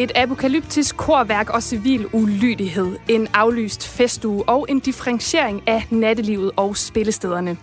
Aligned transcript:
Et 0.00 0.12
apokalyptisk 0.14 0.96
korværk 0.96 1.50
og 1.50 1.62
civil 1.62 2.06
ulydighed, 2.12 2.96
en 3.08 3.28
aflyst 3.34 3.88
festuge 3.88 4.48
og 4.48 4.66
en 4.68 4.80
differentiering 4.80 5.62
af 5.66 5.86
nattelivet 5.90 6.50
og 6.56 6.76
spillestederne. 6.76 7.56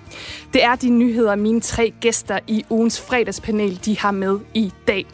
Det 0.54 0.64
er 0.64 0.76
de 0.76 0.90
nyheder, 0.90 1.36
mine 1.36 1.62
tre 1.62 1.94
gæster 2.02 2.40
i 2.48 2.66
ugens 2.70 3.02
fredagspanel 3.02 3.80
de 3.86 4.00
har 4.00 4.12
med 4.12 4.40
i 4.54 4.74
dag. 4.88 5.06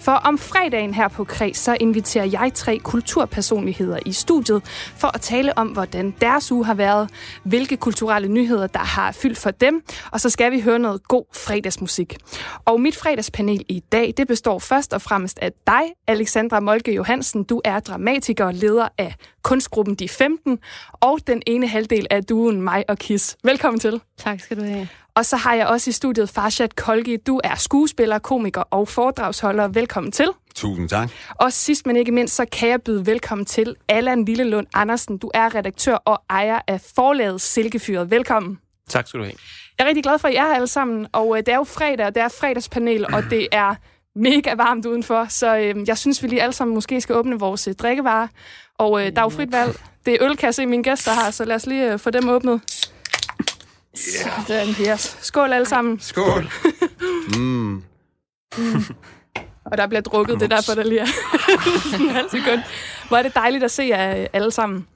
For 0.00 0.12
om 0.12 0.38
fredagen 0.38 0.94
her 0.94 1.08
på 1.08 1.24
Kreds, 1.24 1.58
så 1.58 1.76
inviterer 1.80 2.24
jeg 2.24 2.50
tre 2.54 2.78
kulturpersonligheder 2.78 3.98
i 4.06 4.12
studiet 4.12 4.62
for 4.96 5.08
at 5.14 5.20
tale 5.20 5.58
om, 5.58 5.68
hvordan 5.68 6.14
deres 6.20 6.52
uge 6.52 6.64
har 6.64 6.74
været, 6.74 7.10
hvilke 7.44 7.76
kulturelle 7.76 8.28
nyheder, 8.28 8.66
der 8.66 8.78
har 8.78 9.12
fyldt 9.12 9.38
for 9.38 9.50
dem, 9.50 9.82
og 10.10 10.20
så 10.20 10.30
skal 10.30 10.52
vi 10.52 10.60
høre 10.60 10.78
noget 10.78 11.08
god 11.08 11.24
fredagsmusik. 11.34 12.16
Og 12.64 12.80
mit 12.80 12.96
fredagspanel 12.96 13.64
i 13.68 13.82
dag, 13.92 14.14
det 14.16 14.28
består 14.28 14.58
først 14.58 14.92
og 14.92 15.02
fremmest 15.02 15.38
af 15.38 15.52
dig, 15.66 15.82
Alexandra 16.06 16.60
Molke 16.72 16.94
Johansen. 16.94 17.44
Du 17.44 17.60
er 17.64 17.80
dramatiker 17.80 18.44
og 18.44 18.54
leder 18.54 18.88
af 18.98 19.14
kunstgruppen 19.42 19.94
De 19.94 20.08
15, 20.08 20.58
og 20.92 21.18
den 21.26 21.42
ene 21.46 21.68
halvdel 21.68 22.06
af 22.10 22.24
duen 22.24 22.62
mig 22.62 22.84
og 22.88 22.98
Kis. 22.98 23.36
Velkommen 23.44 23.80
til. 23.80 24.00
Tak 24.18 24.40
skal 24.40 24.56
du 24.56 24.62
have. 24.62 24.88
Og 25.14 25.26
så 25.26 25.36
har 25.36 25.54
jeg 25.54 25.66
også 25.66 25.90
i 25.90 25.92
studiet 25.92 26.28
Farshad 26.28 26.68
Kolgi. 26.68 27.16
Du 27.16 27.40
er 27.44 27.54
skuespiller, 27.54 28.18
komiker 28.18 28.60
og 28.60 28.88
foredragsholder. 28.88 29.68
Velkommen 29.68 30.12
til. 30.12 30.28
Tusind 30.54 30.88
tak. 30.88 31.10
Og 31.34 31.52
sidst 31.52 31.86
men 31.86 31.96
ikke 31.96 32.12
mindst, 32.12 32.34
så 32.34 32.44
kan 32.52 32.68
jeg 32.68 32.82
byde 32.82 33.06
velkommen 33.06 33.44
til 33.44 33.76
Allan 33.88 34.24
Lillelund 34.24 34.66
Andersen. 34.74 35.18
Du 35.18 35.30
er 35.34 35.54
redaktør 35.54 35.94
og 35.94 36.22
ejer 36.30 36.60
af 36.68 36.80
forlaget 36.94 37.40
Silkefyret. 37.40 38.10
Velkommen. 38.10 38.58
Tak 38.88 39.08
skal 39.08 39.20
du 39.20 39.24
have. 39.24 39.36
Jeg 39.78 39.84
er 39.84 39.88
rigtig 39.88 40.02
glad 40.02 40.18
for, 40.18 40.28
at 40.28 40.34
I 40.34 40.36
er 40.36 40.46
her 40.46 40.54
alle 40.54 40.66
sammen. 40.66 41.06
Og 41.12 41.36
øh, 41.36 41.38
det 41.38 41.48
er 41.48 41.56
jo 41.56 41.64
fredag, 41.64 42.06
og 42.06 42.14
det 42.14 42.22
er 42.22 42.28
fredagspanel, 42.28 43.14
og 43.14 43.22
det 43.30 43.48
er 43.52 43.74
mega 44.16 44.54
varmt 44.54 44.86
udenfor. 44.86 45.26
Så 45.28 45.56
øh, 45.56 45.88
jeg 45.88 45.98
synes, 45.98 46.22
vi 46.22 46.28
lige 46.28 46.42
alle 46.42 46.52
sammen 46.52 46.74
måske 46.74 47.00
skal 47.00 47.16
åbne 47.16 47.38
vores 47.38 47.68
øh, 47.68 47.74
drikkevarer. 47.74 48.28
Og 48.78 49.00
øh, 49.00 49.12
der 49.12 49.18
er 49.18 49.24
jo 49.24 49.28
frit 49.28 49.52
valg. 49.52 49.80
Det 50.06 50.14
er 50.14 50.18
ølkasse, 50.20 50.66
mine 50.66 50.82
gæster 50.82 51.12
har, 51.12 51.30
så 51.30 51.44
lad 51.44 51.56
os 51.56 51.66
lige 51.66 51.92
øh, 51.92 51.98
få 51.98 52.10
dem 52.10 52.28
åbnet. 52.28 52.60
Yeah. 53.98 54.46
Sådan, 54.46 54.68
yes. 54.92 55.18
Skål 55.20 55.52
alle 55.52 55.66
sammen. 55.66 56.00
Skål. 56.00 56.50
mm. 57.36 57.82
Og 59.64 59.78
der 59.78 59.86
bliver 59.86 60.00
drukket, 60.00 60.40
det 60.40 60.52
er 60.52 60.56
derfor, 60.56 60.74
der 60.74 60.82
lige 60.84 61.00
er 61.00 61.06
en 62.00 62.08
halv 62.08 62.30
sekund. 62.30 62.60
Hvor 63.08 63.16
er 63.16 63.22
det 63.22 63.34
dejligt 63.34 63.64
at 63.64 63.70
se 63.70 63.82
jer 63.82 64.26
alle 64.32 64.50
sammen. 64.50 64.86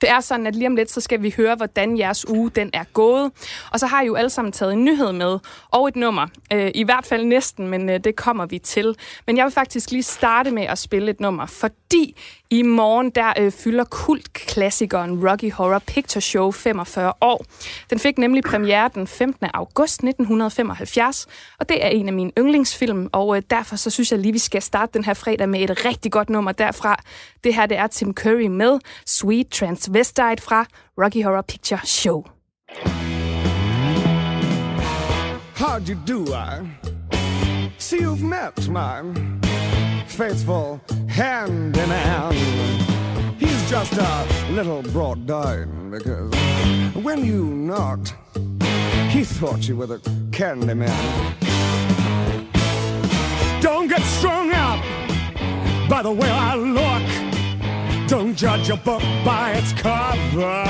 Det 0.00 0.10
er 0.10 0.20
sådan, 0.20 0.46
at 0.46 0.54
lige 0.54 0.66
om 0.66 0.76
lidt, 0.76 0.90
så 0.90 1.00
skal 1.00 1.22
vi 1.22 1.34
høre, 1.36 1.54
hvordan 1.54 1.98
jeres 1.98 2.28
uge 2.28 2.50
den 2.50 2.70
er 2.72 2.84
gået. 2.92 3.32
Og 3.72 3.80
så 3.80 3.86
har 3.86 4.02
I 4.02 4.06
jo 4.06 4.14
alle 4.14 4.30
sammen 4.30 4.52
taget 4.52 4.72
en 4.72 4.84
nyhed 4.84 5.12
med, 5.12 5.38
og 5.70 5.88
et 5.88 5.96
nummer. 5.96 6.26
Øh, 6.52 6.70
I 6.74 6.84
hvert 6.84 7.06
fald 7.06 7.24
næsten, 7.24 7.68
men 7.68 7.90
øh, 7.90 8.00
det 8.04 8.16
kommer 8.16 8.46
vi 8.46 8.58
til. 8.58 8.96
Men 9.26 9.36
jeg 9.36 9.44
vil 9.44 9.52
faktisk 9.52 9.90
lige 9.90 10.02
starte 10.02 10.50
med 10.50 10.62
at 10.62 10.78
spille 10.78 11.10
et 11.10 11.20
nummer, 11.20 11.46
fordi 11.46 12.16
i 12.50 12.62
morgen 12.62 13.10
der 13.10 13.32
øh, 13.38 13.52
fylder 13.52 13.84
kultklassikeren 13.84 15.28
Rocky 15.28 15.52
Horror 15.52 15.78
Picture 15.78 16.20
Show 16.20 16.50
45 16.50 17.12
år. 17.20 17.44
Den 17.90 17.98
fik 17.98 18.18
nemlig 18.18 18.42
premiere 18.44 18.90
den 18.94 19.06
15. 19.06 19.46
august 19.54 19.94
1975, 19.94 21.26
og 21.58 21.68
det 21.68 21.84
er 21.84 21.88
en 21.88 22.08
af 22.08 22.12
mine 22.12 22.32
yndlingsfilm, 22.38 23.08
og 23.12 23.36
øh, 23.36 23.42
derfor 23.50 23.76
så 23.76 23.90
synes 23.90 24.12
jeg 24.12 24.18
lige, 24.20 24.32
vi 24.32 24.38
skal 24.38 24.62
starte 24.62 24.92
den 24.94 25.04
her 25.04 25.14
fredag 25.14 25.48
med 25.48 25.60
et 25.60 25.84
rigtig 25.84 26.12
godt 26.12 26.30
nummer 26.30 26.52
derfra. 26.52 27.02
Det 27.44 27.54
her, 27.54 27.66
det 27.66 27.76
er 27.76 27.86
Tim 27.86 28.14
Curry 28.14 28.46
med 28.46 28.78
Sweet 29.06 29.48
Trans 29.48 29.87
Transvestite 29.88 30.40
fra 30.40 30.66
Rocky 30.96 31.22
Horror 31.22 31.42
Picture 31.42 31.80
Show. 31.84 32.24
How 35.54 35.78
do 35.78 35.92
you 35.92 35.98
do, 36.04 36.34
I 36.34 36.60
see 37.78 38.00
you've 38.00 38.22
met 38.22 38.68
my 38.68 39.02
faithful 40.06 40.80
hand 41.08 41.76
in 41.76 41.88
hand. 41.88 42.34
He's 43.38 43.70
just 43.70 43.92
a 43.94 44.26
little 44.50 44.82
brought 44.92 45.26
down 45.26 45.90
because 45.90 46.34
when 47.02 47.24
you 47.24 47.44
knocked, 47.44 48.14
he 49.10 49.24
thought 49.24 49.66
you 49.68 49.76
were 49.76 49.86
the 49.86 50.00
candy 50.32 50.74
man. 50.74 51.34
Don't 53.62 53.88
get 53.88 54.02
strung 54.02 54.52
up 54.52 54.84
by 55.88 56.02
the 56.02 56.12
way 56.12 56.30
I 56.30 56.54
look. 56.56 57.17
Don't 58.08 58.34
judge 58.34 58.70
a 58.70 58.76
book 58.76 59.02
by 59.22 59.52
its 59.52 59.74
cover. 59.74 60.64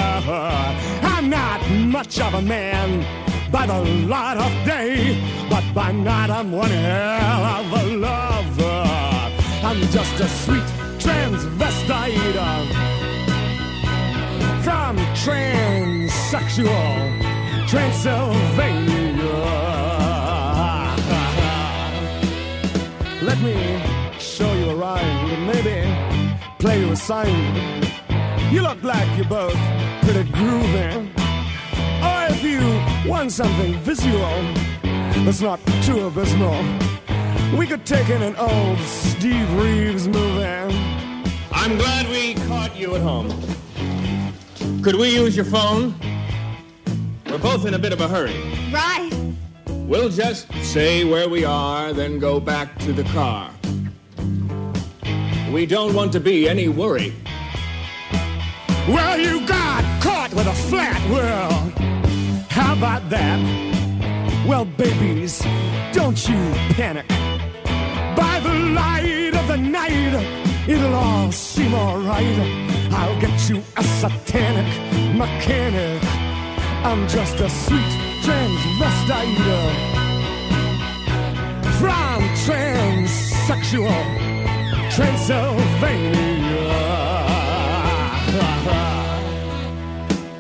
I'm 1.15 1.31
not 1.31 1.63
much 1.71 2.19
of 2.19 2.35
a 2.35 2.43
man 2.43 3.07
by 3.53 3.65
the 3.65 3.79
light 4.09 4.39
of 4.39 4.53
day, 4.67 5.17
but 5.49 5.63
by 5.73 5.93
night 5.93 6.31
I'm 6.31 6.51
one 6.51 6.69
hell 6.69 7.45
of 7.45 7.73
a 7.73 7.85
lover. 7.97 8.83
I'm 9.63 9.81
just 9.93 10.19
a 10.19 10.27
sweet 10.29 10.65
transvestite 10.99 12.73
from 14.65 14.97
transsexual 15.15 17.23
Transylvania. 17.69 19.98
Play 26.59 26.81
you 26.81 26.91
a 26.91 26.97
sign. 26.97 27.35
You 28.53 28.63
look 28.63 28.83
like 28.83 29.09
you're 29.17 29.29
both 29.29 29.57
pretty 30.03 30.29
groovy. 30.31 31.09
Or 32.03 32.33
if 32.33 32.43
you 32.43 32.61
want 33.09 33.31
something 33.33 33.75
visual 33.81 34.43
that's 35.25 35.41
not 35.41 35.61
too 35.83 36.07
abysmal, 36.07 36.63
we 37.57 37.67
could 37.67 37.87
take 37.87 38.09
in 38.09 38.23
an 38.23 38.35
old 38.37 38.79
Steve 38.81 39.53
Reeves 39.55 40.09
movie. 40.09 40.45
I'm 41.53 41.77
glad 41.77 42.09
we 42.09 42.35
caught 42.49 42.77
you 42.77 42.95
at 42.97 43.03
home. 43.03 43.31
Could 44.83 44.97
we 44.97 45.15
use 45.15 45.37
your 45.37 45.45
phone? 45.45 45.95
We're 47.27 47.39
both 47.39 47.67
in 47.67 47.75
a 47.75 47.79
bit 47.79 47.93
of 47.93 48.01
a 48.01 48.09
hurry. 48.09 48.41
Right. 48.73 49.11
We'll 49.69 50.11
just 50.11 50.53
say 50.63 51.05
where 51.05 51.29
we 51.29 51.45
are, 51.45 51.93
then 51.93 52.19
go 52.19 52.41
back 52.41 52.79
to 52.81 52.93
the 52.93 53.05
car. 53.05 53.51
We 55.53 55.65
don't 55.65 55.95
want 55.95 56.13
to 56.13 56.21
be 56.21 56.47
any 56.47 56.69
worry. 56.69 57.15
Well, 58.87 59.19
you 59.19 59.47
got 59.47 59.83
caught 60.03 60.31
with 60.35 60.47
a 60.47 60.53
flat 60.53 61.01
world. 61.11 61.73
How 62.51 62.75
about 62.75 63.09
that? 63.09 63.39
Well, 64.47 64.67
babies, 64.67 65.41
don't 65.93 66.29
you 66.29 66.37
panic. 66.77 67.09
By 68.15 68.41
the 68.41 68.55
light 68.75 69.35
of 69.35 69.49
the 69.49 69.57
night, 69.57 70.15
it'll 70.69 70.95
all 70.95 71.33
seem 71.33 71.73
alright. 71.73 72.39
I'll 72.93 73.19
get 73.19 73.49
you 73.49 73.63
a 73.79 73.83
satanic 73.83 74.69
mechanic. 75.17 76.03
I'm 76.85 77.09
just 77.09 77.41
a 77.41 77.49
sweet 77.49 77.93
transvestite 78.23 79.39
from 81.79 82.23
transsexual 82.45 84.28
Transylvania. 84.99 86.59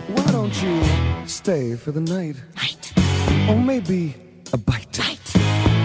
Why 0.08 0.26
don't 0.32 0.60
you 0.60 1.28
stay 1.28 1.76
for 1.76 1.92
the 1.92 2.00
night? 2.00 2.34
Night. 2.56 2.92
Or 3.48 3.54
maybe 3.54 4.16
a 4.52 4.56
bite. 4.56 4.98
Night. 4.98 5.20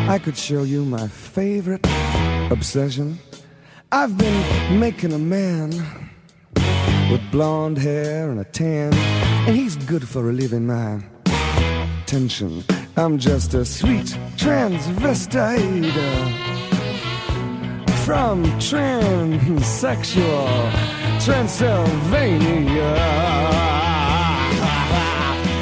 I 0.09 0.17
could 0.17 0.35
show 0.35 0.63
you 0.63 0.85
my 0.85 1.07
favorite 1.07 1.85
obsession. 2.49 3.19
I've 3.91 4.17
been 4.17 4.79
making 4.79 5.13
a 5.13 5.19
man 5.19 5.69
with 7.11 7.21
blonde 7.31 7.77
hair 7.77 8.31
and 8.31 8.39
a 8.39 8.45
tan, 8.45 8.91
and 9.45 9.55
he's 9.55 9.75
good 9.75 10.09
for 10.09 10.23
relieving 10.23 10.65
my 10.65 10.99
tension. 12.07 12.63
I'm 12.97 13.19
just 13.19 13.53
a 13.53 13.65
sweet 13.65 14.17
transvestite 14.35 16.42
from 18.05 18.43
transsexual 18.59 20.71
Transylvania. 21.23 22.95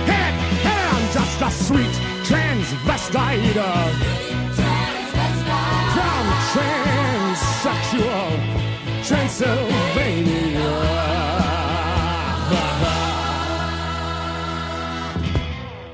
Hey, 0.09 0.31
hey, 0.65 0.81
I'm 0.93 1.05
just 1.13 1.37
a 1.41 1.51
sweet 1.51 1.95
transvestite 2.25 3.53
from 5.93 6.25
transsexual 6.51 8.29
Transylvania. 9.05 10.73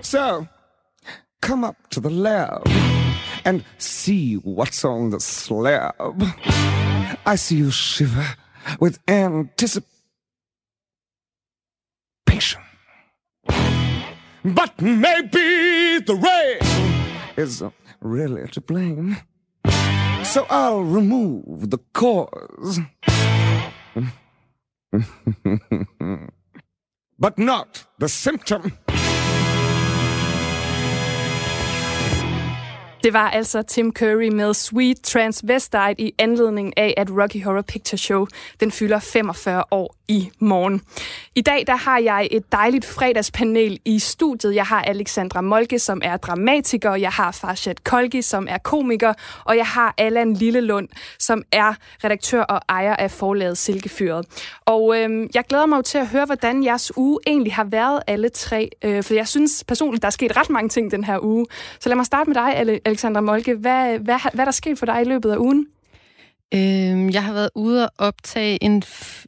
So, 0.01 0.47
come 1.41 1.65
up 1.65 1.75
to 1.89 1.99
the 1.99 2.09
lab 2.09 2.65
and 3.47 3.63
see 3.77 4.35
what's 4.35 4.83
on 4.83 5.11
the 5.11 5.21
slab. 5.21 6.21
I 7.25 7.35
see 7.38 7.55
you 7.55 7.71
shiver 7.71 8.35
with 8.81 8.99
anticipation. 9.07 9.88
But 14.44 14.81
maybe 14.81 15.99
the 15.99 16.15
rain 16.15 16.59
is 17.38 17.63
really 18.01 18.49
to 18.49 18.59
blame. 18.59 19.15
So 20.25 20.45
I'll 20.49 20.83
remove 20.83 21.69
the 21.69 21.79
cause. 21.94 22.81
but 27.17 27.39
not 27.39 27.85
the 27.97 28.09
symptom. 28.09 28.77
Det 33.07 33.13
var 33.13 33.30
altså 33.30 33.62
Tim 33.62 33.94
Curry 33.94 34.27
med 34.27 34.54
Sweet 34.54 35.01
Transvestite 35.04 35.95
i 36.01 36.13
anledning 36.19 36.77
af, 36.77 36.94
at 36.98 37.09
Rocky 37.12 37.44
Horror 37.44 37.62
Picture 37.62 37.98
Show 37.98 38.27
den 38.59 38.71
fylder 38.71 39.00
45 39.00 39.63
år 39.71 39.95
i 40.07 40.30
morgen. 40.39 40.81
I 41.36 41.42
dag 41.42 41.63
der 41.68 41.75
har 41.75 42.00
jeg 42.00 42.27
et 42.31 42.51
dejligt 42.51 42.86
fredagspanel 42.86 43.80
i 43.86 44.00
studiet. 44.00 44.56
Jeg 44.56 44.65
har 44.65 44.81
Alexandra 44.81 45.42
Molke, 45.42 45.80
som 45.80 46.01
er 46.04 46.18
dramatiker, 46.18 46.95
jeg 46.95 47.12
har 47.12 47.31
Farshad 47.31 47.75
Kolgi, 47.83 48.21
som 48.21 48.48
er 48.50 48.57
komiker, 48.57 49.13
og 49.45 49.57
jeg 49.57 49.65
har 49.65 49.94
Allan 49.98 50.33
Lillelund, 50.33 50.88
som 51.19 51.44
er 51.51 51.74
redaktør 52.04 52.42
og 52.42 52.62
ejer 52.69 52.95
af 52.95 53.12
forlaget 53.12 53.57
Silkefyret. 53.57 54.25
Og 54.65 54.98
øhm, 54.98 55.30
jeg 55.33 55.44
glæder 55.50 55.65
mig 55.65 55.77
jo 55.77 55.81
til 55.81 55.98
at 55.98 56.07
høre, 56.07 56.25
hvordan 56.25 56.63
jeres 56.63 56.98
uge 56.98 57.19
egentlig 57.27 57.54
har 57.54 57.63
været 57.63 58.00
alle 58.07 58.30
tre, 58.30 58.69
øh, 58.83 59.04
for 59.04 59.13
jeg 59.13 59.27
synes 59.27 59.63
personligt, 59.68 60.01
der 60.01 60.07
er 60.07 60.12
sket 60.12 60.38
ret 60.38 60.50
mange 60.50 60.69
ting 60.69 60.92
den 60.92 61.04
her 61.04 61.19
uge. 61.24 61.45
Så 61.80 61.89
lad 61.89 61.95
mig 61.95 62.06
starte 62.06 62.30
med 62.30 62.36
dig, 62.36 62.80
Alexandra 62.86 62.96
Molke. 63.21 63.55
Hvad, 63.55 63.99
hvad, 63.99 64.19
hvad 64.33 64.39
er 64.39 64.45
der 64.45 64.51
sket 64.51 64.79
for 64.79 64.85
dig 64.85 65.01
i 65.01 65.05
løbet 65.05 65.31
af 65.31 65.38
ugen? 65.38 65.67
Øhm, 66.53 67.09
jeg 67.09 67.23
har 67.23 67.33
været 67.33 67.49
ude 67.55 67.83
og 67.83 67.91
optage 67.97 68.63
en, 68.63 68.83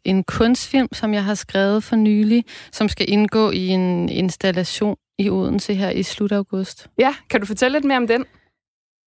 en 0.05 0.23
kunstfilm, 0.23 0.87
som 0.93 1.13
jeg 1.13 1.23
har 1.23 1.33
skrevet 1.33 1.83
for 1.83 1.95
nylig, 1.95 2.43
som 2.71 2.89
skal 2.89 3.05
indgå 3.09 3.51
i 3.51 3.67
en 3.67 4.09
installation 4.09 4.95
i 5.19 5.29
Odense 5.29 5.73
her 5.73 5.89
i 5.89 6.03
slut 6.03 6.31
august. 6.31 6.87
Ja, 6.99 7.15
kan 7.29 7.39
du 7.39 7.45
fortælle 7.45 7.75
lidt 7.75 7.85
mere 7.85 7.97
om 7.97 8.07
den? 8.07 8.25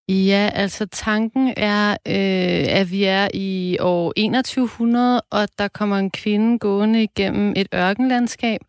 Ja, 0.08 0.50
altså 0.54 0.86
tanken 0.86 1.54
er, 1.56 1.90
øh, 1.90 2.78
at 2.80 2.90
vi 2.90 3.04
er 3.04 3.28
i 3.34 3.78
år 3.80 4.12
2100, 4.12 5.20
og 5.30 5.48
der 5.58 5.68
kommer 5.68 5.98
en 5.98 6.10
kvinde 6.10 6.58
gående 6.58 7.02
igennem 7.02 7.52
et 7.56 7.68
ørkenlandskab, 7.74 8.60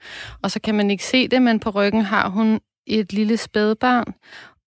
og 0.41 0.51
så 0.51 0.59
kan 0.59 0.75
man 0.75 0.91
ikke 0.91 1.05
se 1.05 1.27
det, 1.27 1.41
men 1.41 1.59
på 1.59 1.69
ryggen 1.69 2.01
har 2.01 2.29
hun 2.29 2.59
et 2.87 3.13
lille 3.13 3.37
spædbarn, 3.37 4.13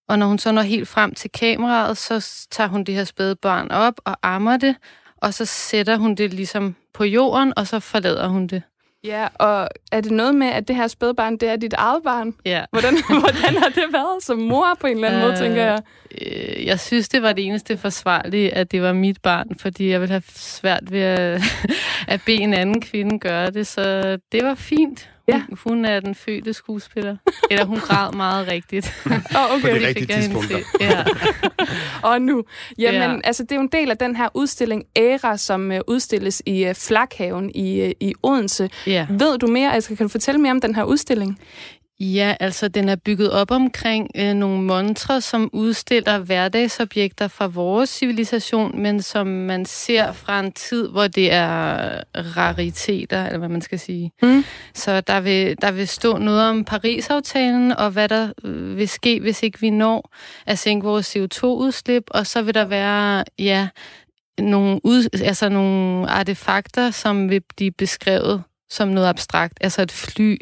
og 0.07 0.19
når 0.19 0.27
hun 0.27 0.39
så 0.39 0.51
når 0.51 0.61
helt 0.61 0.87
frem 0.87 1.13
til 1.13 1.31
kameraet, 1.31 1.97
så 1.97 2.47
tager 2.51 2.67
hun 2.67 2.83
det 2.83 2.95
her 2.95 3.03
spædbarn 3.03 3.71
op 3.71 3.93
og 4.05 4.17
ammer 4.23 4.57
det, 4.57 4.75
og 5.17 5.33
så 5.33 5.45
sætter 5.45 5.97
hun 5.97 6.15
det 6.15 6.33
ligesom 6.33 6.75
på 6.93 7.03
jorden, 7.03 7.53
og 7.57 7.67
så 7.67 7.79
forlader 7.79 8.27
hun 8.27 8.47
det. 8.47 8.61
Ja, 9.03 9.27
og 9.35 9.69
er 9.91 10.01
det 10.01 10.11
noget 10.11 10.35
med, 10.35 10.47
at 10.47 10.67
det 10.67 10.75
her 10.75 10.87
spædbarn, 10.87 11.37
det 11.37 11.49
er 11.49 11.55
dit 11.55 11.73
eget 11.73 12.03
barn? 12.03 12.33
Ja. 12.45 12.65
Hvordan, 12.71 12.97
hvordan 13.19 13.57
har 13.57 13.69
det 13.69 13.83
været 13.93 14.23
som 14.23 14.37
mor 14.37 14.77
på 14.81 14.87
en 14.87 14.95
eller 14.95 15.07
anden 15.07 15.21
øh, 15.21 15.27
måde, 15.27 15.39
tænker 15.39 15.63
jeg? 15.63 15.81
Øh, 16.21 16.65
jeg 16.65 16.79
synes, 16.79 17.09
det 17.09 17.21
var 17.21 17.33
det 17.33 17.45
eneste 17.45 17.77
forsvarlige, 17.77 18.53
at 18.53 18.71
det 18.71 18.81
var 18.81 18.93
mit 18.93 19.21
barn, 19.21 19.55
fordi 19.59 19.89
jeg 19.89 20.01
ville 20.01 20.11
have 20.11 20.23
svært 20.35 20.91
ved 20.91 21.01
at, 21.01 21.41
at 22.07 22.21
bede 22.25 22.37
en 22.37 22.53
anden 22.53 22.81
kvinde 22.81 23.19
gøre 23.19 23.51
det, 23.51 23.67
så 23.67 24.17
det 24.31 24.43
var 24.43 24.55
fint. 24.55 25.09
Ja. 25.27 25.41
Hun, 25.49 25.57
hun 25.63 25.85
er 25.85 25.99
den 25.99 26.15
fødte 26.15 26.53
skuespiller. 26.53 27.17
Eller 27.51 27.65
hun 27.65 27.79
græd 27.79 28.11
meget 28.11 28.47
rigtigt. 28.47 28.93
oh, 29.37 29.55
okay. 29.55 29.61
På 29.61 29.67
de 29.67 29.87
rigtige 29.87 30.07
tidspunkter. 30.07 30.59
Ja. 30.81 31.03
og 32.09 32.21
nu. 32.21 32.43
Jamen, 32.77 33.01
ja. 33.01 33.19
altså, 33.23 33.43
det 33.43 33.51
er 33.51 33.55
jo 33.55 33.61
en 33.61 33.69
del 33.71 33.91
af 33.91 33.97
den 33.97 34.15
her 34.15 34.29
udstilling 34.33 34.83
Æra, 34.95 35.37
som 35.37 35.71
uh, 35.71 35.77
udstilles 35.87 36.41
i 36.45 36.69
uh, 36.69 36.75
Flakhaven 36.75 37.51
i, 37.55 37.85
uh, 37.85 37.91
i 37.99 38.13
Odense. 38.23 38.69
Ja. 38.87 39.07
Ved 39.09 39.37
du 39.37 39.47
mere? 39.47 39.73
Altså, 39.73 39.95
kan 39.95 40.05
du 40.05 40.07
fortælle 40.07 40.41
mere 40.41 40.51
om 40.51 40.61
den 40.61 40.75
her 40.75 40.83
udstilling? 40.83 41.39
Ja, 41.99 42.35
altså 42.39 42.67
den 42.67 42.89
er 42.89 42.95
bygget 42.95 43.31
op 43.31 43.51
omkring 43.51 44.09
øh, 44.15 44.33
nogle 44.33 44.61
montre, 44.61 45.21
som 45.21 45.49
udstiller 45.53 46.19
hverdagsobjekter 46.19 47.27
fra 47.27 47.47
vores 47.47 47.89
civilisation, 47.89 48.81
men 48.81 49.01
som 49.01 49.27
man 49.27 49.65
ser 49.65 50.11
fra 50.11 50.39
en 50.39 50.51
tid, 50.51 50.87
hvor 50.87 51.07
det 51.07 51.33
er 51.33 52.03
rariteter, 52.15 53.25
eller 53.25 53.37
hvad 53.37 53.49
man 53.49 53.61
skal 53.61 53.79
sige. 53.79 54.11
Mm. 54.21 54.43
Så 54.73 55.01
der 55.01 55.19
vil, 55.19 55.55
der 55.61 55.71
vil 55.71 55.87
stå 55.87 56.17
noget 56.17 56.49
om 56.49 56.65
Paris-aftalen, 56.65 57.71
og 57.71 57.91
hvad 57.91 58.09
der 58.09 58.31
øh, 58.43 58.77
vil 58.77 58.89
ske, 58.89 59.19
hvis 59.19 59.43
ikke 59.43 59.59
vi 59.59 59.69
når 59.69 60.11
at 60.45 60.59
sænke 60.59 60.85
vores 60.85 61.15
CO2-udslip, 61.15 62.03
og 62.07 62.27
så 62.27 62.41
vil 62.41 62.53
der 62.53 62.65
være, 62.65 63.23
ja, 63.39 63.67
nogle, 64.39 64.79
ud, 64.83 65.21
altså 65.23 65.49
nogle 65.49 66.09
artefakter, 66.09 66.91
som 66.91 67.29
vil 67.29 67.41
blive 67.55 67.71
beskrevet 67.71 68.43
som 68.69 68.87
noget 68.87 69.07
abstrakt, 69.07 69.57
altså 69.61 69.81
et 69.81 69.91
fly, 69.91 70.37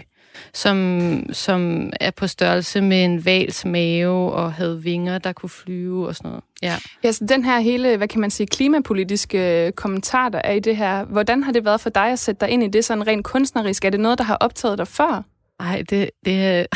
som, 0.54 1.24
som 1.32 1.92
er 2.00 2.12
på 2.12 2.28
størrelse 2.28 2.82
med 2.82 3.04
en 3.04 3.26
vals 3.26 3.66
mave 3.66 4.32
og 4.32 4.54
havde 4.54 4.84
vinger, 4.84 5.18
der 5.18 5.34
kunne 5.34 5.50
flyve 5.50 6.08
og 6.08 6.16
sådan 6.16 6.30
noget. 6.30 6.44
Ja. 6.62 6.76
ja, 7.04 7.12
så 7.12 7.26
den 7.26 7.46
her 7.46 7.60
hele, 7.60 7.98
hvad 7.98 8.08
kan 8.08 8.22
man 8.22 8.32
sige, 8.32 8.48
klimapolitiske 8.48 9.72
kommentar, 9.76 10.30
der 10.30 10.42
er 10.44 10.52
i 10.52 10.60
det 10.60 10.78
her, 10.78 11.06
hvordan 11.06 11.44
har 11.44 11.52
det 11.52 11.66
været 11.66 11.82
for 11.82 11.90
dig 11.90 12.12
at 12.12 12.20
sætte 12.20 12.40
dig 12.40 12.50
ind 12.50 12.64
i 12.64 12.68
det 12.68 12.86
sådan 12.86 13.08
rent 13.08 13.26
kunstnerisk? 13.26 13.86
Er 13.86 13.90
det 13.90 14.00
noget, 14.00 14.18
der 14.18 14.24
har 14.24 14.36
optaget 14.36 14.78
dig 14.78 14.88
før? 14.88 15.24
Nej, 15.60 15.84
det, 15.90 16.10
det, 16.26 16.68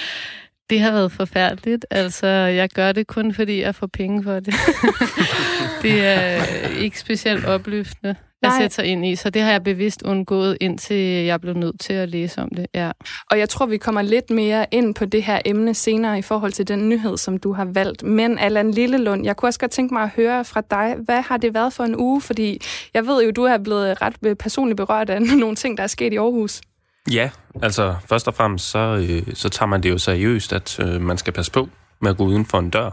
det 0.70 0.80
har 0.80 0.92
været 0.92 1.12
forfærdeligt. 1.12 1.86
Altså, 1.90 2.26
jeg 2.26 2.68
gør 2.70 2.92
det 2.92 3.06
kun, 3.06 3.34
fordi 3.34 3.60
jeg 3.60 3.74
får 3.74 3.86
penge 3.86 4.22
for 4.22 4.40
det. 4.40 4.54
det 5.82 6.06
er 6.06 6.44
ikke 6.78 6.98
specielt 6.98 7.44
opløftende 7.44 8.14
at 8.46 8.52
sætte 8.60 8.74
sig 8.74 8.84
ind 8.84 9.06
i, 9.06 9.16
så 9.16 9.30
det 9.30 9.42
har 9.42 9.50
jeg 9.50 9.64
bevidst 9.64 10.02
undgået, 10.02 10.56
indtil 10.60 10.96
jeg 11.24 11.40
blev 11.40 11.54
nødt 11.54 11.80
til 11.80 11.92
at 11.92 12.08
læse 12.08 12.42
om 12.42 12.48
det. 12.56 12.66
Ja. 12.74 12.90
Og 13.30 13.38
jeg 13.38 13.48
tror, 13.48 13.66
vi 13.66 13.78
kommer 13.78 14.02
lidt 14.02 14.30
mere 14.30 14.66
ind 14.70 14.94
på 14.94 15.04
det 15.04 15.22
her 15.22 15.38
emne 15.44 15.74
senere 15.74 16.18
i 16.18 16.22
forhold 16.22 16.52
til 16.52 16.68
den 16.68 16.88
nyhed, 16.88 17.16
som 17.16 17.38
du 17.38 17.52
har 17.52 17.64
valgt. 17.64 18.02
Men 18.02 18.38
Allan 18.38 18.70
Lillelund, 18.70 19.24
jeg 19.24 19.36
kunne 19.36 19.48
også 19.48 19.60
godt 19.60 19.70
tænke 19.70 19.94
mig 19.94 20.02
at 20.02 20.10
høre 20.16 20.44
fra 20.44 20.62
dig, 20.70 20.96
hvad 21.04 21.22
har 21.22 21.36
det 21.36 21.54
været 21.54 21.72
for 21.72 21.84
en 21.84 21.96
uge? 21.96 22.20
Fordi 22.20 22.60
jeg 22.94 23.06
ved 23.06 23.24
jo, 23.24 23.30
du 23.30 23.42
er 23.42 23.58
blevet 23.58 24.02
ret 24.02 24.38
personligt 24.38 24.76
berørt 24.76 25.10
af 25.10 25.22
nogle 25.42 25.56
ting, 25.56 25.76
der 25.76 25.82
er 25.82 25.86
sket 25.88 26.12
i 26.12 26.16
Aarhus. 26.16 26.60
Ja, 27.12 27.30
altså 27.62 27.94
først 28.08 28.28
og 28.28 28.34
fremmest, 28.34 28.70
så, 28.70 28.78
øh, 28.78 29.34
så 29.34 29.48
tager 29.48 29.68
man 29.68 29.82
det 29.82 29.90
jo 29.90 29.98
seriøst, 29.98 30.52
at 30.52 30.80
øh, 30.80 31.00
man 31.00 31.18
skal 31.18 31.32
passe 31.32 31.52
på 31.52 31.68
med 32.00 32.10
at 32.10 32.16
gå 32.16 32.24
uden 32.24 32.46
for 32.46 32.58
en 32.58 32.70
dør. 32.70 32.90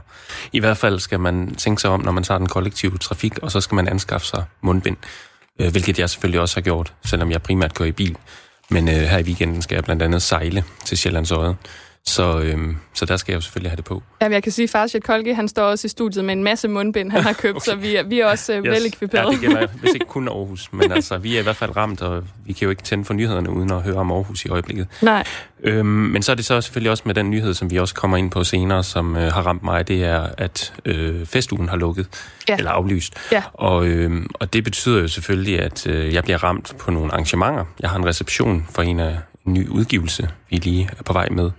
I 0.54 0.60
hvert 0.60 0.78
fald 0.78 1.00
skal 1.00 1.20
man 1.20 1.56
tænke 1.56 1.82
sig 1.82 1.90
om, 1.90 2.02
når 2.02 2.12
man 2.12 2.24
tager 2.24 2.38
den 2.38 2.48
kollektive 2.48 2.98
trafik, 2.98 3.38
og 3.38 3.52
så 3.52 3.62
skal 3.62 3.76
man 3.76 3.88
anskaffe 3.88 4.28
sig 4.28 4.44
mundbind 4.62 4.98
øh, 5.62 5.72
hvilket 5.72 6.00
jeg 6.00 6.10
selvfølgelig 6.10 6.42
også 6.42 6.56
har 6.56 6.62
gjort, 6.62 6.94
selvom 7.06 7.32
jeg 7.32 7.42
primært 7.42 7.74
kører 7.74 7.90
i 7.90 7.92
bil. 7.92 8.16
Men 8.70 8.90
øh, 8.90 8.96
her 8.96 9.18
i 9.18 9.24
weekenden 9.24 9.62
skal 9.62 9.76
jeg 9.76 9.84
blandt 9.84 10.02
andet 10.02 10.22
sejle 10.22 10.64
til 10.86 10.98
Sjællands 10.98 11.32
Øde. 11.32 11.56
Så, 12.06 12.40
øhm, 12.40 12.78
så 12.94 13.06
der 13.06 13.18
skal 13.18 13.32
jeg 13.32 13.36
jo 13.36 13.42
selvfølgelig 13.42 13.72
have 13.72 13.76
det 13.76 13.86
på. 13.86 14.04
Jamen, 14.22 14.34
jeg 14.34 14.44
kan 14.44 14.52
sige, 14.52 14.64
at 14.64 14.70
Farshid 14.70 15.02
Kolke, 15.02 15.36
han 15.36 15.48
står 15.48 15.64
også 15.64 15.86
i 15.86 15.90
studiet 15.90 16.26
med 16.26 16.34
en 16.34 16.44
masse 16.44 16.68
mundbind, 16.68 17.12
han 17.12 17.24
har 17.24 17.34
købt, 17.34 17.58
okay. 17.58 17.66
så 17.66 17.76
vi 17.76 17.96
er, 17.96 18.04
vi 18.04 18.20
er 18.20 18.26
også 18.26 18.54
øh, 18.54 18.66
yes. 18.66 18.72
vel 18.72 18.86
ekviperet. 18.86 19.26
Ja, 19.26 19.32
det 19.32 19.40
gælder 19.40 19.68
hvis 19.68 19.94
ikke 19.94 20.06
kun 20.06 20.28
Aarhus, 20.28 20.74
men 20.74 20.92
altså, 20.98 21.18
vi 21.18 21.36
er 21.36 21.40
i 21.40 21.44
hvert 21.44 21.56
fald 21.56 21.78
ramt, 21.78 22.02
og 22.02 22.24
vi 22.46 22.54
kan 22.54 22.66
jo 22.66 22.70
ikke 22.70 22.84
tænde 22.84 23.06
for 23.06 23.14
nyhederne 23.14 23.50
uden 23.50 23.72
at 23.72 23.82
høre 23.82 23.96
om 23.96 24.12
Aarhus 24.12 24.46
i 24.46 24.50
øjeblikket. 24.50 24.88
Nej. 25.02 25.24
Øhm, 25.64 25.86
men 25.86 26.24
så 26.24 26.32
er 26.32 26.36
det 26.36 26.46
så 26.46 26.62
selvfølgelig 26.62 26.92
også 26.92 27.04
med 27.06 27.16
den 27.16 27.30
nyhed, 27.30 27.54
som 27.54 27.72
vi 27.72 27.78
også 27.78 27.96
kommer 27.96 28.18
ind 28.18 28.32
på 28.32 28.44
senere, 28.44 28.84
som 28.84 29.16
øh, 29.16 29.34
har 29.34 29.42
ramt 29.42 29.64
mig, 29.64 29.88
det 29.88 30.04
er, 30.04 30.30
at 30.38 30.74
øh, 30.86 31.26
festugen 31.26 31.70
har 31.70 31.78
lukket, 31.78 32.08
ja. 32.50 32.56
eller 32.58 32.72
aflyst. 32.72 33.14
Ja. 33.32 33.44
Og, 33.54 33.88
øh, 33.88 34.26
og 34.34 34.54
det 34.54 34.64
betyder 34.64 35.02
jo 35.02 35.08
selvfølgelig, 35.08 35.60
at 35.60 35.88
øh, 35.88 36.14
jeg 36.14 36.24
bliver 36.24 36.44
ramt 36.44 36.74
på 36.80 36.92
nogle 36.92 37.12
arrangementer. 37.12 37.66
Jeg 37.80 37.90
har 37.90 37.98
en 37.98 38.06
reception 38.06 38.68
for 38.70 38.82
en 38.82 39.00
af 39.00 39.18
en 39.46 39.54
ny 39.54 39.68
udgivelse, 39.68 40.30
vi 40.50 40.56
lige 40.56 40.90
er 41.00 41.04
på 41.04 41.14
vej 41.14 41.30
med 41.30 41.52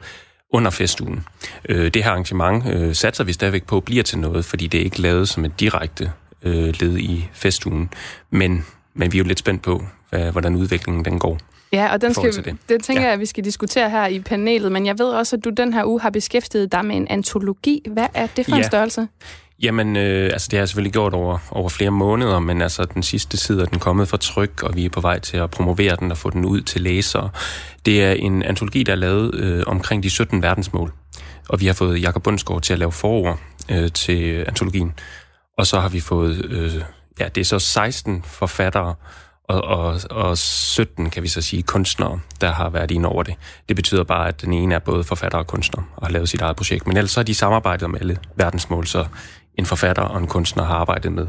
under 0.52 0.71
festugen. 0.71 1.25
Øh, 1.68 1.94
det 1.94 2.04
her 2.04 2.11
arrangement 2.11 2.68
øh, 2.68 2.94
satser 2.94 3.25
vi 3.25 3.32
stadigvæk 3.32 3.64
på 3.64 3.80
bliver 3.80 4.02
til 4.02 4.18
noget, 4.18 4.44
fordi 4.44 4.66
det 4.66 4.80
er 4.80 4.85
ikke 4.85 5.00
lavet 5.00 5.28
som 5.28 5.44
et 5.44 5.61
direkte 5.61 6.12
øh, 6.42 6.75
led 6.80 6.99
i 6.99 7.28
festugen. 7.32 7.90
Men, 8.30 8.64
men 8.94 9.12
vi 9.12 9.18
er 9.18 9.23
jo 9.23 9.28
lidt 9.28 9.38
spændt 9.38 9.62
på, 9.62 9.85
hvad, 10.11 10.32
hvordan 10.32 10.54
udviklingen 10.54 11.04
den 11.04 11.18
går. 11.18 11.38
Ja, 11.73 11.92
og 11.92 12.00
den, 12.00 12.14
skal, 12.14 12.56
det. 12.68 12.82
tænker 12.82 13.02
ja. 13.02 13.06
jeg, 13.06 13.14
at 13.14 13.21
vi 13.21 13.26
skal 13.26 13.44
diskutere 13.44 13.90
her 13.90 14.06
i 14.06 14.21
panelet, 14.21 14.73
men 14.73 14.87
jeg 14.87 14.99
ved 14.99 15.06
også, 15.06 15.37
at 15.37 15.44
du 15.44 15.50
den 15.50 15.73
her 15.73 15.85
uge 15.85 16.00
har 16.00 16.11
beskæftiget 16.11 16.73
dig 16.73 16.85
med 16.85 16.97
en 16.97 17.06
antologi. 17.11 17.82
Hvad 17.90 18.06
er 18.14 18.26
det 18.26 18.44
for 18.44 18.52
ja. 18.52 18.59
en 18.59 18.64
størrelse? 18.64 19.09
Jamen, 19.62 19.97
øh, 19.97 20.31
altså 20.33 20.49
det 20.50 20.57
har 20.57 20.61
jeg 20.61 20.69
selvfølgelig 20.69 20.92
gjort 20.92 21.14
over, 21.14 21.38
over 21.50 21.69
flere 21.69 21.90
måneder, 21.90 22.38
men 22.38 22.62
altså 22.62 22.85
den 22.85 23.02
sidste 23.02 23.37
side 23.37 23.62
er 23.62 23.66
den 23.66 23.78
kommet 23.78 24.09
fra 24.09 24.16
tryk, 24.16 24.62
og 24.62 24.76
vi 24.76 24.85
er 24.85 24.90
på 24.90 25.00
vej 25.00 25.19
til 25.19 25.37
at 25.37 25.50
promovere 25.50 25.97
den 25.97 26.11
og 26.11 26.19
få 26.19 26.31
den 26.31 26.45
ud 26.45 26.61
til 26.61 26.81
læsere. 26.81 27.31
Det 27.87 28.04
er 28.04 28.12
en 28.12 28.42
antologi, 28.42 28.83
der 28.83 28.92
er 28.92 28.97
lavet 28.97 29.35
øh, 29.35 29.62
omkring 29.66 30.02
de 30.02 30.11
17 30.11 30.42
verdensmål, 30.42 30.92
og 31.49 31.61
vi 31.61 31.66
har 31.66 31.75
fået 31.75 32.02
Jakob 32.02 32.23
Bundsgaard 32.23 32.62
til 32.62 32.73
at 32.73 32.78
lave 32.78 32.92
forord 32.92 33.38
øh, 33.69 33.92
til 33.92 34.45
antologien. 34.49 34.95
Og 35.59 35.66
så 35.66 35.81
har 35.81 35.88
vi 35.88 36.00
fået, 36.00 36.45
øh, 36.45 36.83
ja, 37.21 37.28
det 37.28 37.40
er 37.40 37.45
så 37.45 37.59
16 37.59 38.23
forfattere, 38.23 38.95
og, 39.49 39.64
og, 39.64 40.00
og 40.11 40.38
17, 40.38 41.11
kan 41.11 41.23
vi 41.23 41.28
så 41.28 41.42
sige, 41.42 41.62
kunstnere, 41.62 42.21
der 42.40 42.52
har 42.52 42.69
været 42.69 42.90
inde 42.90 43.09
over 43.09 43.23
det. 43.23 43.35
Det 43.69 43.76
betyder 43.76 44.04
bare, 44.04 44.28
at 44.28 44.42
den 44.42 44.52
ene 44.52 44.75
er 44.75 44.78
både 44.78 45.04
forfatter 45.04 45.38
og 45.38 45.47
kunstner 45.47 45.83
og 45.97 46.07
har 46.07 46.12
lavet 46.12 46.28
sit 46.28 46.40
eget 46.40 46.57
projekt. 46.57 46.87
Men 46.87 46.97
ellers 46.97 47.11
så 47.11 47.21
har 47.21 47.25
de 47.25 47.35
samarbejdet 47.35 47.83
om 47.83 47.95
alle 47.95 48.19
verdensmål, 48.37 48.87
så 48.87 49.07
en 49.59 49.66
forfatter 49.66 50.02
og 50.02 50.18
en 50.18 50.26
kunstner 50.26 50.64
har 50.64 50.75
arbejdet 50.75 51.12
med 51.12 51.26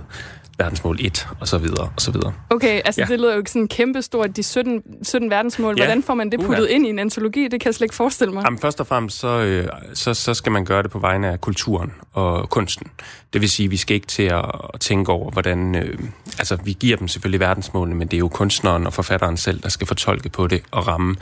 verdensmål 0.57 0.97
1, 1.01 1.27
og 1.39 1.47
så 1.47 1.57
videre, 1.57 1.89
og 1.95 2.01
så 2.01 2.11
videre. 2.11 2.33
Okay, 2.49 2.81
altså 2.85 3.01
Ja. 3.01 3.05
det 3.05 3.19
lyder 3.19 3.31
jo 3.31 3.37
ikke 3.37 3.51
sådan 3.51 3.67
kæmpestort, 3.67 4.35
de 4.35 4.43
17, 4.43 4.81
17 5.03 5.29
verdensmål. 5.29 5.75
Ja. 5.77 5.85
Hvordan 5.85 6.03
får 6.03 6.13
man 6.13 6.31
det 6.31 6.39
puttet 6.39 6.67
ind 6.69 6.85
i 6.85 6.89
en 6.89 6.99
antologi? 6.99 7.43
Det 7.47 7.61
kan 7.61 7.65
jeg 7.65 7.75
slet 7.75 7.85
ikke 7.85 7.95
forestille 7.95 8.33
mig. 8.33 8.43
Jamen, 8.45 8.59
først 8.59 8.79
og 8.79 8.87
fremmest, 8.87 9.19
så, 9.19 9.27
øh, 9.27 9.67
så, 9.93 10.13
så 10.13 10.33
skal 10.33 10.51
man 10.51 10.65
gøre 10.65 10.83
det 10.83 10.91
på 10.91 10.99
vegne 10.99 11.31
af 11.31 11.41
kulturen 11.41 11.91
og 12.13 12.49
kunsten. 12.49 12.87
Det 13.33 13.41
vil 13.41 13.49
sige, 13.49 13.69
vi 13.69 13.77
skal 13.77 13.95
ikke 13.95 14.07
til 14.07 14.23
at, 14.23 14.45
at 14.73 14.79
tænke 14.79 15.11
over, 15.11 15.31
hvordan... 15.31 15.75
Øh, 15.75 15.99
altså, 16.39 16.57
vi 16.63 16.73
giver 16.79 16.97
dem 16.97 17.07
selvfølgelig 17.07 17.39
verdensmålene, 17.39 17.95
men 17.95 18.07
det 18.07 18.17
er 18.17 18.19
jo 18.19 18.27
kunstneren 18.27 18.87
og 18.87 18.93
forfatteren 18.93 19.37
selv, 19.37 19.61
der 19.63 19.69
skal 19.69 19.87
fortolke 19.87 20.29
på 20.29 20.47
det 20.47 20.61
og 20.71 20.87
ramme 20.87 21.15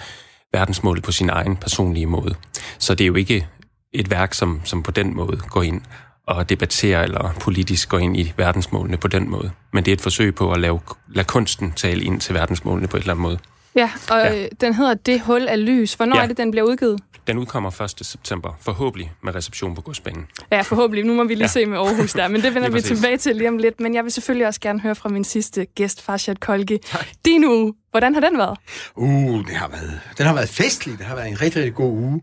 verdensmålet 0.54 1.04
på 1.04 1.12
sin 1.12 1.30
egen 1.30 1.56
personlige 1.58 2.06
måde. 2.06 2.36
Så 2.80 2.96
det 2.96 3.04
er 3.04 3.08
jo 3.08 3.16
ikke 3.16 3.48
et 3.94 4.12
værk, 4.12 4.34
som, 4.34 4.62
som 4.64 4.84
på 4.84 4.92
den 4.92 5.16
måde 5.16 5.38
går 5.38 5.62
ind 5.64 5.82
og 6.26 6.50
debatterer 6.50 7.04
eller 7.04 7.34
politisk 7.42 7.90
går 7.90 8.00
ind 8.00 8.18
i 8.18 8.34
verdensmålene 8.38 8.98
på 8.98 9.08
den 9.08 9.30
måde. 9.30 9.52
Men 9.74 9.86
det 9.86 9.92
er 9.92 9.96
et 9.96 10.02
forsøg 10.02 10.36
på 10.36 10.52
at 10.52 10.60
lave, 10.60 10.80
lade 11.10 11.28
kunsten 11.28 11.72
tale 11.72 12.04
ind 12.04 12.22
til 12.22 12.34
verdensmålene 12.36 12.88
på 12.88 12.98
et 12.98 13.02
eller 13.02 13.14
andet 13.14 13.22
måde. 13.22 13.40
Ja, 13.76 13.92
og 14.10 14.18
Ja. 14.18 14.34
ja. 14.34 14.48
den 14.62 14.74
hedder 14.74 14.94
Det 14.94 15.22
hul 15.22 15.48
af 15.48 15.66
lys. 15.66 15.94
Hvornår 15.94 16.16
ja. 16.18 16.24
er 16.24 16.28
det, 16.28 16.38
den 16.38 16.52
bliver 16.52 16.66
udgivet? 16.68 17.00
Den 17.28 17.38
udkommer 17.38 17.82
1. 17.82 18.06
september, 18.06 18.58
forhåbentlig 18.62 19.12
med 19.24 19.36
reception 19.36 19.76
på 19.76 19.82
godsbanen. 19.82 20.28
Ja, 20.52 20.62
forhåbentlig. 20.62 21.06
Nu 21.06 21.14
må 21.14 21.24
vi 21.24 21.34
lige 21.34 21.44
Ja. 21.44 21.48
se 21.48 21.66
med 21.66 21.78
Aarhus 21.78 22.14
der, 22.14 22.28
men 22.28 22.42
det 22.42 22.56
vender 22.56 22.70
vi 22.70 22.82
tilbage 22.82 23.18
til 23.18 23.36
lige 23.36 23.48
om 23.50 23.58
lidt. 23.58 23.80
Men 23.80 23.96
jeg 23.96 24.04
vil 24.04 24.12
selvfølgelig 24.12 24.48
også 24.48 24.60
gerne 24.60 24.80
høre 24.82 24.96
fra 24.96 25.10
min 25.10 25.24
sidste 25.24 25.66
gæst, 25.76 26.02
Farshad 26.02 26.36
Kolgi. 26.36 26.78
Din 27.26 27.44
uge, 27.46 27.74
hvordan 27.92 28.14
har 28.14 28.22
den 28.22 28.38
været? 28.38 28.58
Uh, 28.96 29.48
det 29.48 29.56
har 29.56 29.68
været, 29.68 30.00
den 30.18 30.26
har 30.26 30.34
været 30.34 30.50
festlig. 30.50 30.98
Det 30.98 31.06
har 31.06 31.16
været 31.16 31.28
en 31.28 31.42
rigtig, 31.42 31.58
rigtig 31.60 31.74
god 31.76 31.92
uge. 31.92 32.22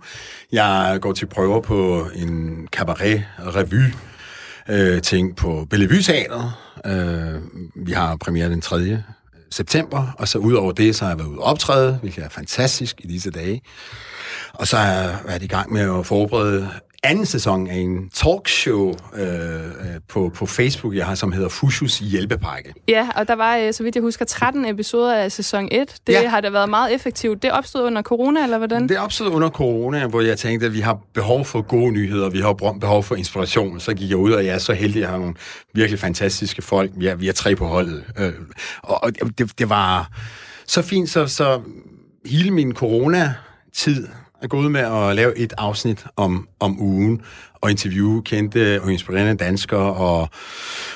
Jeg 0.52 0.98
går 1.00 1.12
til 1.12 1.26
prøver 1.26 1.60
på 1.60 2.08
en 2.14 2.68
cabaret-revy 2.76 3.82
øh, 4.68 5.02
ting 5.02 5.36
på 5.36 5.66
Bellevue 5.70 6.02
Teatret. 6.02 6.52
Øh, 6.86 7.42
vi 7.86 7.92
har 7.92 8.16
premiere 8.16 8.48
den 8.50 8.60
3. 8.60 9.02
september, 9.50 10.06
og 10.18 10.28
så 10.28 10.38
udover 10.38 10.72
det, 10.72 10.96
så 10.96 11.04
har 11.04 11.10
jeg 11.12 11.18
været 11.18 11.28
ude 11.28 11.38
optræde, 11.38 11.98
hvilket 12.00 12.24
er 12.24 12.28
fantastisk 12.28 12.96
i 13.04 13.06
disse 13.06 13.30
dage. 13.30 13.62
Og 14.58 14.66
så 14.66 14.76
har 14.76 14.92
jeg 14.92 15.16
været 15.24 15.42
i 15.42 15.46
gang 15.46 15.72
med 15.72 15.98
at 15.98 16.06
forberede 16.06 16.68
anden 17.02 17.26
sæson 17.26 17.66
af 17.66 17.74
en 17.74 18.10
talkshow 18.14 18.94
øh, 19.14 19.26
øh, 19.64 19.70
på, 20.08 20.30
på 20.34 20.46
Facebook, 20.46 20.94
jeg 20.94 21.06
har, 21.06 21.14
som 21.14 21.32
hedder 21.32 21.48
Fushus 21.48 21.98
Hjælpepakke. 21.98 22.74
Ja, 22.88 23.08
og 23.16 23.28
der 23.28 23.34
var, 23.34 23.56
øh, 23.56 23.72
så 23.72 23.82
vidt 23.82 23.94
jeg 23.94 24.02
husker, 24.02 24.24
13 24.24 24.64
episoder 24.64 25.14
af 25.14 25.32
sæson 25.32 25.68
1. 25.72 25.96
Det 26.06 26.12
Ja. 26.12 26.20
ja. 26.20 26.28
har 26.28 26.40
da 26.40 26.50
været 26.50 26.68
meget 26.68 26.94
effektivt. 26.94 27.42
Det 27.42 27.52
opstod 27.52 27.82
under 27.82 28.02
corona, 28.02 28.42
eller 28.42 28.58
hvordan? 28.58 28.88
Det 28.88 28.98
opstod 28.98 29.26
under 29.28 29.50
corona, 29.50 30.06
hvor 30.06 30.20
jeg 30.20 30.38
tænkte, 30.38 30.66
at 30.66 30.72
vi 30.72 30.80
har 30.80 30.98
behov 31.14 31.44
for 31.44 31.60
gode 31.60 31.92
nyheder, 31.92 32.30
vi 32.30 32.40
har 32.40 32.52
behov 32.52 33.02
for 33.02 33.14
inspiration. 33.14 33.80
Så 33.80 33.94
gik 33.94 34.08
jeg 34.10 34.18
ud, 34.18 34.32
og 34.32 34.46
jeg 34.46 34.54
er 34.54 34.58
så 34.58 34.72
heldig, 34.72 34.96
at 34.96 35.02
jeg 35.02 35.10
har 35.10 35.18
nogle 35.18 35.34
virkelig 35.74 36.00
fantastiske 36.00 36.62
folk. 36.62 36.90
Vi 36.96 37.06
er, 37.06 37.14
vi 37.14 37.28
er 37.28 37.32
tre 37.32 37.56
på 37.56 37.66
holdet. 37.66 38.04
Øh, 38.18 38.32
og 38.82 39.12
det, 39.38 39.58
det 39.58 39.68
var 39.68 40.10
så 40.66 40.82
fint, 40.82 41.10
så, 41.10 41.26
så 41.26 41.60
hele 42.26 42.50
min 42.50 42.74
corona-tid 42.74 44.08
er 44.42 44.46
gået 44.46 44.72
med 44.72 44.80
at 44.80 45.16
lave 45.16 45.38
et 45.38 45.52
afsnit 45.58 46.04
om, 46.16 46.48
om 46.60 46.80
ugen, 46.80 47.22
og 47.54 47.70
interviewe 47.70 48.22
kendte 48.22 48.82
og 48.82 48.92
inspirerende 48.92 49.44
danskere, 49.44 49.94
og, 49.94 50.28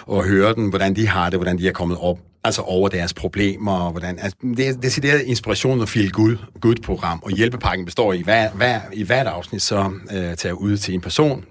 og 0.06 0.24
høre 0.24 0.54
dem, 0.54 0.68
hvordan 0.68 0.96
de 0.96 1.08
har 1.08 1.30
det, 1.30 1.38
hvordan 1.38 1.58
de 1.58 1.68
er 1.68 1.72
kommet 1.72 1.98
op 2.00 2.18
altså 2.44 2.62
over 2.62 2.88
deres 2.88 3.14
problemer, 3.14 3.72
og 3.72 3.90
hvordan, 3.90 4.18
altså, 4.18 4.38
det, 4.56 4.68
er 4.68 4.72
decideret 4.72 5.20
inspiration 5.20 5.80
og 5.80 5.88
feel 5.88 6.12
good, 6.12 6.36
good 6.60 6.76
program, 6.84 7.20
og 7.22 7.30
hjælpepakken 7.30 7.84
består 7.84 8.12
i 8.12 8.22
hver, 8.22 8.50
hver, 8.50 8.80
i 8.92 9.02
hvert 9.02 9.26
afsnit, 9.26 9.62
så 9.62 9.90
øh, 10.10 10.16
tager 10.16 10.38
jeg 10.44 10.54
ud 10.54 10.76
til 10.76 10.94
en 10.94 11.00
person, 11.00 11.44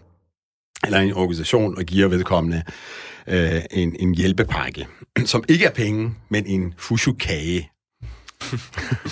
eller 0.83 0.99
en 0.99 1.13
organisation, 1.13 1.77
og 1.77 1.83
giver 1.83 2.07
vedkommende 2.07 2.63
øh, 3.27 3.61
en, 3.71 3.95
en 3.99 4.15
hjælpepakke, 4.15 4.87
som 5.25 5.43
ikke 5.49 5.65
er 5.65 5.71
penge, 5.71 6.15
men 6.29 6.45
en 6.45 6.73
fushu-kage. 6.77 7.69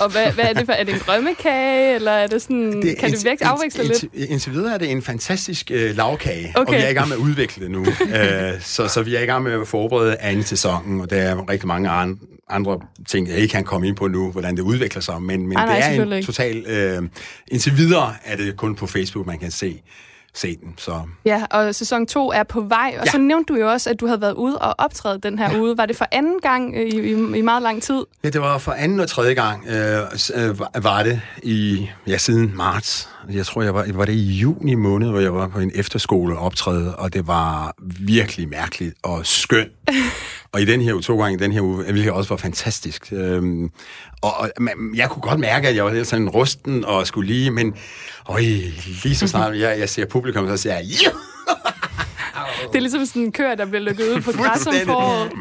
Og 0.02 0.12
hvad, 0.12 0.32
hvad 0.32 0.46
er 0.46 0.54
det 0.54 0.66
for? 0.66 0.74
Er 0.74 0.84
det 0.84 0.94
en 0.94 1.02
drømmekage, 1.08 1.96
eller 1.96 2.12
er 2.12 2.28
det 2.28 2.42
sådan... 2.42 2.82
Det, 2.82 2.98
kan 2.98 3.12
det 3.12 3.26
virkelig 3.26 3.50
afveksle 3.52 3.84
lidt? 3.84 4.06
indtil- 4.14 4.52
videre 4.52 4.74
er 4.74 4.78
det 4.78 4.92
en 4.92 5.02
fantastisk 5.02 5.72
øh, 5.74 5.96
lavkage, 5.98 6.54
Okay. 6.56 6.74
og 6.74 6.80
vi 6.80 6.86
er 6.86 6.90
i 6.90 6.94
gang 6.94 7.08
med 7.08 7.18
at 7.18 7.22
udvikle 7.22 7.64
det 7.64 7.72
nu. 7.72 7.86
øh, 8.16 8.62
så, 8.62 8.88
så 8.88 9.02
vi 9.02 9.16
er 9.16 9.20
i 9.22 9.26
gang 9.26 9.44
med 9.44 9.62
at 9.62 9.68
forberede 9.68 10.18
anden 10.20 10.44
sæsonen, 10.44 11.02
og 11.02 11.10
der 11.10 11.16
er 11.18 11.50
rigtig 11.50 11.68
mange 11.68 11.90
an- 11.90 12.20
andre 12.50 12.80
ting, 13.08 13.28
jeg 13.28 13.38
ikke 13.38 13.52
kan 13.52 13.64
komme 13.64 13.88
ind 13.88 13.96
på 13.96 14.08
nu, 14.08 14.32
hvordan 14.32 14.56
det 14.56 14.62
udvikler 14.62 15.02
sig, 15.02 15.22
men, 15.22 15.48
men 15.48 15.58
Ah, 15.58 15.68
nej, 15.68 15.90
det 15.92 16.00
er 16.12 16.18
en 16.18 16.24
total... 16.26 16.66
Øh, 16.68 17.02
indtil 17.48 17.78
videre 17.78 18.14
er 18.26 18.36
det 18.38 18.58
kun 18.58 18.76
på 18.76 18.88
Facebook, 18.88 19.26
man 19.28 19.40
kan 19.40 19.52
se, 19.52 19.82
se 20.34 20.56
den. 20.56 20.74
Så 20.78 21.02
Ja, 21.26 21.44
og 21.52 21.76
sæson 21.76 22.06
2 22.08 22.32
er 22.32 22.44
på 22.44 22.62
vej. 22.62 22.96
Og 23.00 23.06
Ja. 23.06 23.12
så 23.12 23.18
nævnte 23.18 23.54
du 23.54 23.60
jo 23.60 23.72
også, 23.72 23.90
at 23.90 24.00
du 24.00 24.06
havde 24.08 24.22
været 24.22 24.34
ude 24.34 24.58
og 24.58 24.76
optræde 24.78 25.20
den 25.24 25.40
her 25.40 25.60
uge. 25.60 25.78
Var 25.78 25.86
det 25.86 25.96
for 25.98 26.06
anden 26.12 26.40
gang 26.42 26.74
øh, 26.76 26.82
i, 26.82 27.00
i, 27.00 27.38
i 27.38 27.42
meget 27.42 27.62
lang 27.64 27.82
tid? 27.84 28.04
Ja, 28.24 28.30
det 28.30 28.42
var 28.42 28.58
for 28.58 28.72
anden 28.72 29.00
og 29.00 29.10
tredje 29.10 29.34
gang, 29.34 29.68
øh, 29.68 30.00
øh, 30.36 30.60
var 30.84 31.04
det 31.04 31.22
i, 31.44 31.90
ja, 32.08 32.18
siden 32.18 32.52
marts. 32.56 33.10
Jeg 33.34 33.46
tror, 33.46 33.62
jeg 33.62 33.74
var, 33.74 33.86
var 33.94 34.06
det 34.06 34.14
i 34.14 34.32
juni 34.32 34.76
måned, 34.76 35.10
hvor 35.10 35.20
jeg 35.20 35.34
var 35.34 35.48
på 35.48 35.60
en 35.60 35.72
efterskole 35.76 36.38
og 36.38 36.46
optræde, 36.46 36.96
og 36.96 37.14
det 37.14 37.28
var 37.28 37.74
virkelig 38.00 38.50
mærkeligt 38.50 38.94
og 39.04 39.26
skønt. 39.26 39.72
og 40.54 40.62
i 40.62 40.66
den 40.66 40.82
her 40.82 40.94
uge, 40.94 41.02
to 41.02 41.22
gange 41.22 41.38
i 41.40 41.44
den 41.44 41.52
her 41.52 41.62
uge, 41.62 41.84
hvilket 41.84 42.12
også 42.12 42.30
var 42.30 42.38
fantastisk. 42.38 43.08
Øhm, 43.12 43.70
og, 44.22 44.38
og 44.40 44.50
man- 44.60 44.94
jeg 44.96 45.10
kunne 45.10 45.22
godt 45.22 45.40
mærke, 45.40 45.68
at 45.68 45.76
jeg 45.76 45.86
var 45.86 45.94
lidt 45.94 46.08
sådan 46.08 46.30
rusten 46.30 46.86
og 46.86 47.08
skulle 47.08 47.28
lige, 47.34 47.52
men 47.52 47.74
øj, 48.30 48.42
lige 49.04 49.16
så 49.16 49.28
snart 49.28 49.60
jeg, 49.60 49.80
jeg 49.80 49.90
ser 49.90 50.06
publikum, 50.06 50.48
så 50.48 50.58
siger 50.58 50.76
jeg! 50.76 51.12
Det 52.68 52.76
er 52.76 52.80
ligesom 52.80 53.06
sådan 53.06 53.22
en 53.22 53.32
kør, 53.32 53.56
der 53.56 53.66
bliver 53.66 53.82
lukket 53.82 54.04
ud 54.16 54.22
på 54.22 54.32
græs 54.32 54.68
om 54.68 54.74
foråret. 54.86 55.32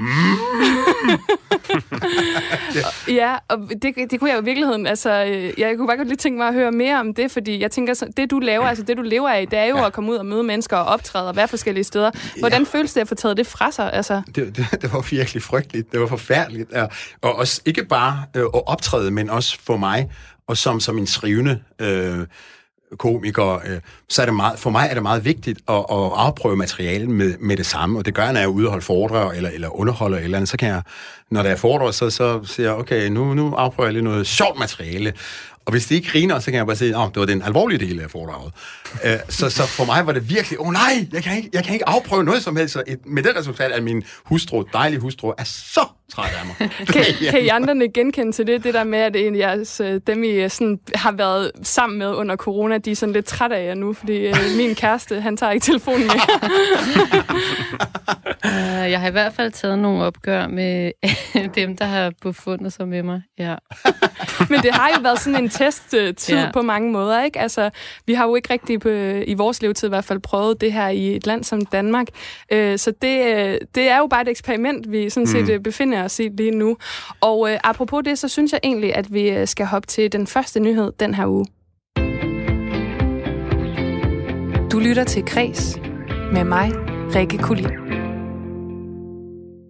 ja, 3.21 3.35
og 3.49 3.59
det, 3.83 4.11
det 4.11 4.21
kunne 4.21 4.31
jeg 4.31 4.37
jo 4.37 4.43
i 4.43 4.45
virkeligheden, 4.45 4.87
altså, 4.87 5.25
øh, 5.25 5.61
jeg 5.61 5.77
kunne 5.77 5.87
bare 5.87 5.97
godt 5.97 6.09
lige 6.09 6.17
tænke 6.17 6.39
mig 6.39 6.49
at 6.49 6.55
høre 6.55 6.73
mere 6.73 7.01
om 7.01 7.15
det, 7.15 7.31
fordi 7.31 7.63
jeg 7.63 7.71
tænker, 7.71 7.95
så, 7.95 8.07
det 8.17 8.31
du 8.31 8.39
laver, 8.39 8.65
altså 8.65 8.85
det 8.85 8.97
du 8.97 9.03
lever 9.03 9.29
af, 9.29 9.49
det 9.49 9.59
er 9.59 9.65
jo 9.65 9.77
ja. 9.77 9.87
at 9.87 9.93
komme 9.93 10.11
ud 10.11 10.17
og 10.17 10.27
møde 10.27 10.43
mennesker 10.43 10.77
og 10.77 10.85
optræde 10.85 11.29
og 11.29 11.37
være 11.37 11.49
forskellige 11.49 11.85
steder. 11.85 12.11
Hvordan 12.39 12.63
ja. 12.63 12.79
føles 12.79 12.93
det 12.93 13.01
at 13.01 13.09
få 13.09 13.15
taget 13.15 13.37
det 13.37 13.47
fra 13.47 13.71
sig? 13.71 13.93
Altså, 13.93 14.23
det, 14.35 14.57
det, 14.57 14.83
det 14.83 14.93
var 14.93 15.07
virkelig 15.11 15.43
frygteligt. 15.43 15.93
Det 15.93 16.01
var 16.01 16.07
forfærdeligt. 16.07 16.73
Og, 16.73 16.89
og 17.23 17.35
også 17.35 17.63
ikke 17.65 17.85
bare 17.85 18.25
øh, 18.37 18.43
at 18.43 18.67
optræde, 18.67 19.11
men 19.11 19.31
også 19.31 19.59
for 19.61 19.77
mig, 19.77 20.11
og 20.47 20.57
som, 20.57 20.81
som 20.81 20.99
en 20.99 21.07
skrivende 21.07 21.61
øh, 21.79 22.27
komiker, 22.99 23.54
øh, 23.54 23.80
så 24.09 24.23
er 24.23 24.26
det 24.26 24.35
meget, 24.35 24.59
for 24.59 24.71
mig 24.71 24.88
er 24.90 24.95
det 24.95 25.02
meget 25.02 25.25
vigtigt 25.25 25.59
at, 25.68 25.75
at 25.75 25.85
afprøve 25.90 26.57
materialet 26.57 27.09
med, 27.09 27.35
med 27.40 27.57
det 27.57 27.66
samme, 27.66 27.99
og 27.99 28.07
det 28.07 28.14
gør 28.14 28.23
jeg, 28.23 28.33
når 28.33 28.40
jeg 28.40 28.47
er 28.47 28.50
ude 28.50 28.66
og 28.66 28.71
holde 28.71 28.85
foredrag, 28.85 29.37
eller, 29.37 29.50
eller 29.50 29.80
underholder 29.80 30.18
eller 30.18 30.38
andet, 30.38 30.49
så 30.49 30.57
kan 30.57 30.68
jeg, 30.68 30.83
når 31.30 31.42
der 31.42 31.50
er 31.50 31.57
foredrag, 31.57 31.95
så, 31.95 32.11
så 32.11 32.40
siger 32.45 32.68
jeg, 32.68 32.78
okay, 32.78 33.09
nu, 33.09 33.35
nu 33.35 33.54
afprøver 33.54 33.87
jeg 33.87 33.92
lige 33.92 34.04
noget 34.04 34.26
sjovt 34.26 34.59
materiale, 34.59 35.12
og 35.68 35.73
hvis 35.73 35.87
det 35.87 35.95
ikke 35.95 36.11
griner, 36.11 36.38
så 36.38 36.45
kan 36.45 36.54
jeg 36.54 36.66
bare 36.66 36.76
sige, 36.76 36.97
at 36.97 37.11
det 37.14 37.21
var 37.21 37.26
den 37.26 37.42
alvorlige 37.42 37.78
del 37.78 38.00
af 38.00 38.11
foredraget. 38.11 38.52
Øh, 39.04 39.18
så, 39.28 39.50
så 39.50 39.62
for 39.66 39.85
mig 39.85 40.07
var 40.07 40.12
det 40.12 40.30
virkelig, 40.30 40.61
åh 40.61 40.66
oh, 40.66 40.73
nej, 40.73 41.09
jeg 41.12 41.23
kan, 41.23 41.37
ikke, 41.37 41.50
jeg 41.52 41.64
kan 41.64 41.73
ikke 41.73 41.88
afprøve 41.88 42.25
noget 42.25 42.42
som 42.42 42.57
helst. 42.57 42.73
Så 42.73 42.83
et, 42.87 42.99
med 43.07 43.23
det 43.23 43.37
resultat, 43.37 43.73
at 43.73 43.83
min 43.83 44.02
hustru, 44.25 44.64
dejlige 44.73 45.00
hustru, 45.00 45.33
er 45.38 45.45
så 45.45 45.80
træt 46.12 46.31
af 46.41 46.47
mig. 46.47 46.71
kan, 46.93 47.05
kan 47.31 47.45
I 47.45 47.49
andre 47.49 47.88
genkende 47.88 48.33
til 48.33 48.47
det, 48.47 48.65
det 48.65 48.75
der 48.75 48.85
med, 48.85 48.99
at 48.99 49.17
en 49.17 49.35
af 49.35 49.38
jeres, 49.38 49.81
øh, 49.81 50.00
dem, 50.07 50.25
I 50.25 50.31
øh, 50.31 50.50
sådan, 50.50 50.79
har 50.95 51.12
været 51.12 51.50
sammen 51.62 51.99
med 51.99 52.15
under 52.15 52.37
corona, 52.37 52.79
de 52.79 52.91
er 52.91 52.97
sådan 52.97 53.12
lidt 53.12 53.27
trætte 53.27 53.57
af 53.57 53.67
jer 53.67 53.75
nu, 53.75 53.93
fordi 53.93 54.27
øh, 54.27 54.35
min 54.57 54.75
kæreste, 54.75 55.21
han 55.21 55.37
tager 55.37 55.53
ikke 55.53 55.65
telefonen 55.65 56.07
med. 56.07 56.15
Uh, 58.45 58.91
jeg 58.93 59.00
har 59.00 59.09
i 59.09 59.12
hvert 59.12 59.33
fald 59.33 59.53
taget 59.53 59.79
nogle 59.79 60.05
opgør 60.05 60.47
med 60.47 60.93
dem, 61.55 61.77
der 61.77 61.85
har 61.85 62.12
befundet 62.23 62.73
sig 62.73 62.88
med 62.88 63.03
mig. 63.03 63.23
Ja. 63.38 63.55
Men 64.50 64.61
det 64.61 64.75
har 64.75 64.91
jo 64.97 65.03
været 65.03 65.21
sådan 65.21 65.43
en 65.43 65.49
testtid 65.49 66.15
Ja. 66.29 66.50
på 66.53 66.62
mange 66.62 66.93
måder, 66.93 67.25
ikke? 67.25 67.41
Altså, 67.41 67.71
vi 68.07 68.15
har 68.15 68.27
jo 68.27 68.35
ikke 68.35 68.53
rigtig 68.53 68.81
på, 68.81 68.88
i 69.27 69.35
vores 69.35 69.62
levetid 69.62 69.88
i 69.88 69.91
hvert 69.91 70.05
fald 70.05 70.21
prøvet 70.21 70.61
det 70.61 70.73
her 70.73 70.88
i 70.88 71.17
et 71.17 71.27
land 71.27 71.45
som 71.45 71.67
Danmark. 71.67 72.07
Øh, 72.53 72.79
så 72.79 72.91
det, 73.03 73.59
det 73.75 73.88
er 73.88 73.99
jo 73.99 74.07
bare 74.07 74.23
et 74.23 74.29
eksperiment, 74.29 74.93
vi 74.93 75.11
sådan 75.11 75.27
set 75.27 75.57
mm. 75.57 75.62
befinder 75.62 75.98
os 76.05 76.21
i 76.21 76.28
lige 76.28 76.50
nu. 76.50 76.76
Og 77.21 77.50
øh, 77.50 77.59
apropos 77.64 78.02
det, 78.05 78.19
så 78.19 78.28
synes 78.28 78.52
jeg 78.52 78.61
egentlig, 78.62 78.95
at 78.95 79.12
vi 79.12 79.31
øh, 79.31 79.47
skal 79.47 79.67
hoppe 79.67 79.87
til 79.87 80.12
den 80.12 80.26
første 80.26 80.61
nyhed 80.61 80.93
den 81.00 81.14
her 81.14 81.26
uge. 81.26 81.47
Du 84.71 84.78
lytter 84.78 85.05
til 85.05 85.25
Kres 85.25 85.78
med 86.33 86.45
mig, 86.45 86.73
Rikke 87.14 87.38
Kulin. 87.38 87.88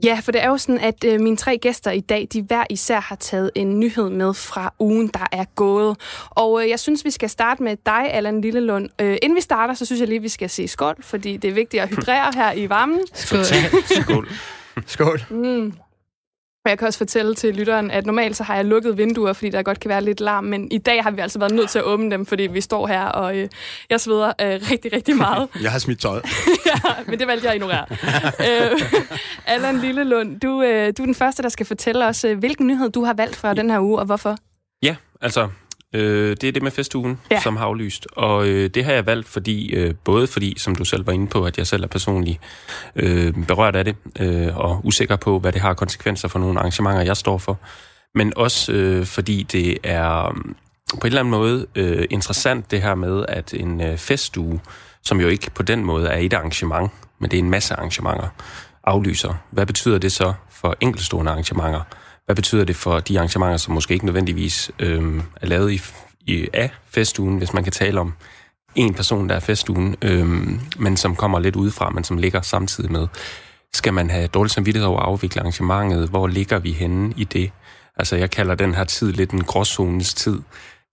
Ja, 0.04 0.20
for 0.23 0.32
det 0.32 0.42
er 0.42 0.49
jo 0.49 0.58
sådan, 0.58 0.80
at 0.80 1.04
øh, 1.04 1.20
mine 1.20 1.37
tre 1.37 1.58
gæster 1.58 1.90
i 1.90 2.00
dag, 2.00 2.28
de 2.32 2.42
hver 2.42 2.64
især 2.70 3.00
har 3.00 3.16
taget 3.16 3.50
en 3.54 3.80
nyhed 3.80 4.11
med 4.11 4.35
fra 4.35 4.75
ugen, 4.78 5.08
der 5.08 5.26
er 5.32 5.44
gået. 5.54 5.97
Og 6.30 6.62
øh, 6.62 6.68
jeg 6.68 6.80
synes, 6.80 7.04
vi 7.04 7.11
skal 7.11 7.30
starte 7.30 7.62
med 7.62 7.76
dig, 7.87 8.12
Allan 8.12 8.40
Lillelund. 8.40 8.88
Øh, 9.00 9.16
inden 9.23 9.37
vi 9.37 9.40
starter, 9.40 9.75
så 9.75 9.85
synes 9.85 10.00
jeg 10.00 10.08
lige, 10.08 10.23
vi 10.23 10.28
skal 10.28 10.50
sige 10.50 10.68
skål, 10.68 10.97
fordi 11.00 11.37
det 11.37 11.50
er 11.50 11.54
vigtigt 11.54 11.82
at 11.82 11.88
hydrere 11.88 12.32
her 12.35 12.52
i 12.52 12.68
varmen. 12.68 13.00
Skål. 13.14 13.44
Skål. 14.02 14.28
Skål. 14.87 15.20
Og 16.68 16.70
jeg 16.70 16.78
kan 16.78 16.87
også 16.87 16.98
fortælle 16.98 17.34
til 17.34 17.54
lytteren, 17.54 17.90
at 17.90 18.06
normalt 18.06 18.37
så 18.37 18.44
har 18.44 18.56
jeg 18.56 18.64
lukket 18.64 18.98
vinduer, 18.98 19.32
fordi 19.32 19.50
der 19.50 19.62
godt 19.62 19.80
kan 19.80 19.88
være 19.88 20.04
lidt 20.04 20.20
larm, 20.20 20.44
men 20.44 20.72
i 20.72 20.78
dag 20.78 21.02
har 21.02 21.10
vi 21.10 21.20
altså 21.20 21.38
været 21.38 21.52
nødt 21.52 21.70
til 21.70 21.78
at 21.78 21.84
åbne 21.84 22.10
dem, 22.10 22.26
fordi 22.26 22.42
vi 22.42 22.60
står 22.60 22.87
her, 22.87 23.04
og 23.04 23.37
øh, 23.37 23.48
jeg 23.90 24.00
sveder 24.00 24.32
øh, 24.40 24.60
rigtig, 24.70 24.92
rigtig 24.92 25.16
meget. 25.16 25.48
Jeg 25.62 25.72
har 25.72 25.78
smidt 25.78 26.00
tøjet. 26.00 26.25
ja, 26.66 26.90
men 27.06 27.18
det 27.18 27.26
valgte 27.26 27.44
jeg 27.44 27.54
at 27.54 27.56
ignorere. 27.56 27.87
øh, 28.72 28.80
Allan 29.46 29.78
Lillelund, 29.78 30.40
du, 30.40 30.62
øh, 30.62 30.92
du 30.98 31.02
er 31.02 31.06
den 31.06 31.14
første, 31.14 31.42
der 31.42 31.48
skal 31.48 31.66
fortælle 31.66 32.06
os, 32.06 32.25
øh, 32.25 32.38
hvilken 32.38 32.66
nyhed 32.66 32.90
du 32.90 33.04
har 33.04 33.14
valgt 33.14 33.37
for 33.37 33.52
den 33.52 33.70
her 33.70 33.80
uge, 33.80 33.98
og 33.98 34.06
hvorfor. 34.06 34.37
Ja, 34.82 34.96
altså, 35.20 35.48
øh, 35.95 36.37
det 36.40 36.45
er 36.49 36.52
det 36.52 36.62
med 36.62 36.71
festugen, 36.71 37.21
Ja. 37.30 37.40
som 37.40 37.57
har 37.57 37.64
aflyst. 37.66 38.07
Og 38.12 38.49
øh, 38.49 38.71
det 38.71 38.85
har 38.85 38.92
jeg 38.92 39.07
valgt, 39.07 39.28
fordi 39.28 39.71
øh, 39.75 39.95
både 40.04 40.26
fordi, 40.26 40.54
som 40.59 40.75
du 40.75 40.85
selv 40.85 41.07
var 41.07 41.12
inde 41.12 41.26
på, 41.26 41.45
at 41.45 41.59
jeg 41.59 41.66
selv 41.66 41.83
er 41.83 41.87
personligt 41.87 42.40
øh, 42.97 43.35
berørt 43.47 43.76
af 43.76 43.85
det, 43.85 43.97
øh, 44.21 44.57
og 44.59 44.80
usikker 44.85 45.16
på, 45.16 45.38
hvad 45.38 45.52
det 45.52 45.61
har 45.61 45.75
konsekvenser 45.75 46.28
for 46.28 46.38
nogle 46.38 46.59
arrangementer, 46.59 47.00
jeg 47.02 47.16
står 47.16 47.38
for. 47.38 47.59
Men 48.14 48.33
også 48.37 48.73
øh, 48.73 49.07
fordi 49.07 49.42
det 49.42 49.78
er 49.83 50.26
øh, 50.28 50.35
på 50.90 51.00
en 51.00 51.07
eller 51.07 51.21
anden 51.21 51.30
måde 51.30 51.66
øh, 51.75 52.07
interessant, 52.11 52.71
det 52.71 52.83
her 52.83 52.95
med, 52.95 53.25
at 53.28 53.54
en 53.54 53.80
øh, 53.80 53.97
festuge, 53.97 54.61
som 55.04 55.21
jo 55.21 55.28
ikke 55.28 55.50
på 55.50 55.62
den 55.62 55.85
måde 55.85 56.09
er 56.09 56.18
et 56.18 56.33
arrangement, 56.33 56.90
men 57.21 57.30
det 57.30 57.37
er 57.37 57.42
en 57.42 57.50
masse 57.50 57.75
arrangementer, 57.75 58.28
aflyser. 58.85 59.35
Hvad 59.50 59.66
betyder 59.66 59.99
det 59.99 60.12
så 60.12 60.33
for 60.50 60.76
enkeltstående 60.80 61.30
arrangementer? 61.33 61.80
Hvad 62.28 62.37
betyder 62.37 62.64
det 62.64 62.76
for 62.76 63.00
de 63.00 63.18
arrangementer, 63.18 63.56
som 63.56 63.75
måske 63.75 63.94
ikke 63.94 64.06
nødvendigvis 64.06 64.70
øhm, 64.78 65.23
er 65.40 65.47
lavet 65.47 65.73
i, 65.73 65.80
i, 66.26 66.49
af 66.52 66.70
festugen, 66.88 67.38
hvis 67.38 67.52
man 67.52 67.64
kan 67.64 67.73
tale 67.73 68.00
om 68.00 68.14
en 68.75 68.94
person, 68.94 69.28
der 69.28 69.35
er 69.35 69.40
festugen, 69.40 69.97
øhm, 70.02 70.61
men 70.78 70.97
som 70.97 71.16
kommer 71.16 71.38
lidt 71.38 71.56
udefra, 71.56 71.90
men 71.90 72.04
som 72.04 72.18
ligger 72.18 72.40
samtidig 72.40 72.92
med. 72.92 73.06
Skal 73.75 73.94
man 73.94 74.11
have 74.11 74.26
dårlig 74.26 74.50
samvittighed 74.50 74.88
over 74.88 75.00
at 75.00 75.06
afvikle 75.06 75.40
arrangementet? 75.40 76.08
Hvor 76.08 76.26
ligger 76.26 76.58
vi 76.58 76.73
henne 76.73 77.14
i 77.16 77.25
det? 77.25 77.50
Altså, 77.97 78.16
jeg 78.16 78.30
kalder 78.30 78.54
den 78.54 78.75
her 78.75 78.85
tid 78.85 79.12
lidt 79.12 79.30
en 79.30 79.44
gråzones 79.44 80.14
tid. 80.14 80.40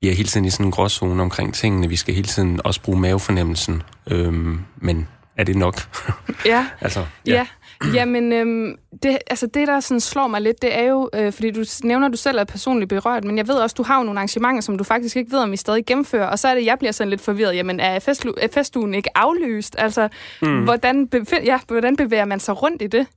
Vi 0.02 0.10
er 0.10 0.14
hele 0.14 0.30
tiden 0.30 0.46
i 0.46 0.50
sådan 0.50 0.66
en 0.66 0.72
gråzone 0.72 1.22
omkring 1.22 1.54
tingene. 1.54 1.90
Vi 1.90 1.96
skal 1.96 2.14
hele 2.14 2.28
tiden 2.28 2.62
også 2.64 2.82
bruge 2.82 3.00
mavefornemmelsen. 3.00 3.84
Øhm, 4.08 4.60
men 4.76 5.08
er 5.38 5.44
det 5.44 5.56
nok? 5.56 6.00
Ja, 6.46 6.66
altså, 6.82 7.06
ja. 7.26 7.48
Jamen, 7.94 8.34
øhm, 8.34 8.76
det, 9.04 9.18
altså 9.28 9.48
det, 9.48 9.68
der 9.68 9.80
sådan 9.80 10.00
slår 10.00 10.28
mig 10.28 10.42
lidt, 10.42 10.62
det 10.62 10.78
er 10.78 10.84
jo, 10.84 11.10
øh, 11.14 11.34
fordi 11.34 11.52
du 11.52 11.64
nævner, 11.84 12.08
at 12.08 12.12
du 12.12 12.18
selv 12.18 12.38
er 12.38 12.44
personligt 12.44 12.90
berørt, 12.90 13.24
men 13.24 13.38
jeg 13.38 13.48
ved 13.48 13.56
også, 13.56 13.74
du 13.78 13.84
har 13.84 13.98
jo 13.98 14.04
nogle 14.04 14.20
arrangementer, 14.20 14.62
som 14.62 14.78
du 14.78 14.84
faktisk 14.84 15.16
ikke 15.16 15.32
ved, 15.32 15.40
om 15.40 15.54
I 15.54 15.58
stadig 15.58 15.86
gennemfører, 15.86 16.28
og 16.28 16.40
så 16.40 16.48
er 16.48 16.56
det, 16.56 16.66
jeg 16.66 16.80
bliver 16.80 16.92
sådan 16.92 17.10
lidt 17.10 17.22
forvirret. 17.22 17.56
Jamen, 17.56 17.80
er, 17.80 18.00
festlu- 18.00 18.48
festugen 18.54 18.94
ikke 18.94 19.18
aflyst? 19.18 19.76
Altså, 19.78 20.10
mm. 20.42 20.64
hvordan, 20.64 21.08
befind, 21.08 21.44
ja, 21.44 21.60
hvordan 21.68 21.96
bevæger 21.96 22.26
man 22.26 22.40
sig 22.40 22.62
rundt 22.62 22.82
i 22.82 22.88
det? 22.88 23.08